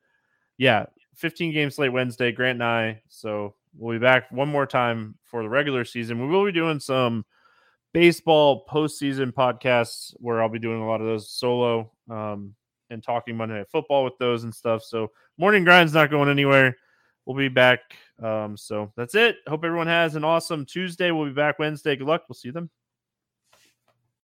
yeah, 0.57 0.85
15 1.15 1.53
games 1.53 1.79
late 1.79 1.89
Wednesday, 1.89 2.31
Grant 2.31 2.57
and 2.57 2.63
I. 2.63 3.01
So 3.07 3.55
we'll 3.75 3.97
be 3.97 4.03
back 4.03 4.31
one 4.31 4.49
more 4.49 4.67
time 4.67 5.15
for 5.23 5.41
the 5.41 5.49
regular 5.49 5.85
season. 5.85 6.21
We 6.21 6.27
will 6.27 6.45
be 6.45 6.51
doing 6.51 6.79
some 6.79 7.25
baseball 7.93 8.65
postseason 8.69 9.31
podcasts 9.31 10.13
where 10.17 10.41
I'll 10.41 10.49
be 10.49 10.59
doing 10.59 10.81
a 10.81 10.87
lot 10.87 11.01
of 11.01 11.07
those 11.07 11.29
solo 11.29 11.91
um, 12.09 12.53
and 12.89 13.01
talking 13.01 13.35
Monday 13.35 13.55
Night 13.55 13.69
Football 13.71 14.03
with 14.03 14.17
those 14.19 14.43
and 14.43 14.53
stuff. 14.53 14.83
So 14.83 15.11
morning 15.37 15.63
grind's 15.63 15.93
not 15.93 16.11
going 16.11 16.29
anywhere. 16.29 16.75
We'll 17.25 17.37
be 17.37 17.49
back. 17.49 17.79
Um, 18.21 18.57
so 18.57 18.91
that's 18.95 19.15
it. 19.15 19.37
Hope 19.47 19.63
everyone 19.63 19.87
has 19.87 20.15
an 20.15 20.23
awesome 20.23 20.65
Tuesday. 20.65 21.11
We'll 21.11 21.27
be 21.27 21.33
back 21.33 21.59
Wednesday. 21.59 21.95
Good 21.95 22.07
luck. 22.07 22.23
We'll 22.27 22.35
see 22.35 22.51
them. 22.51 22.69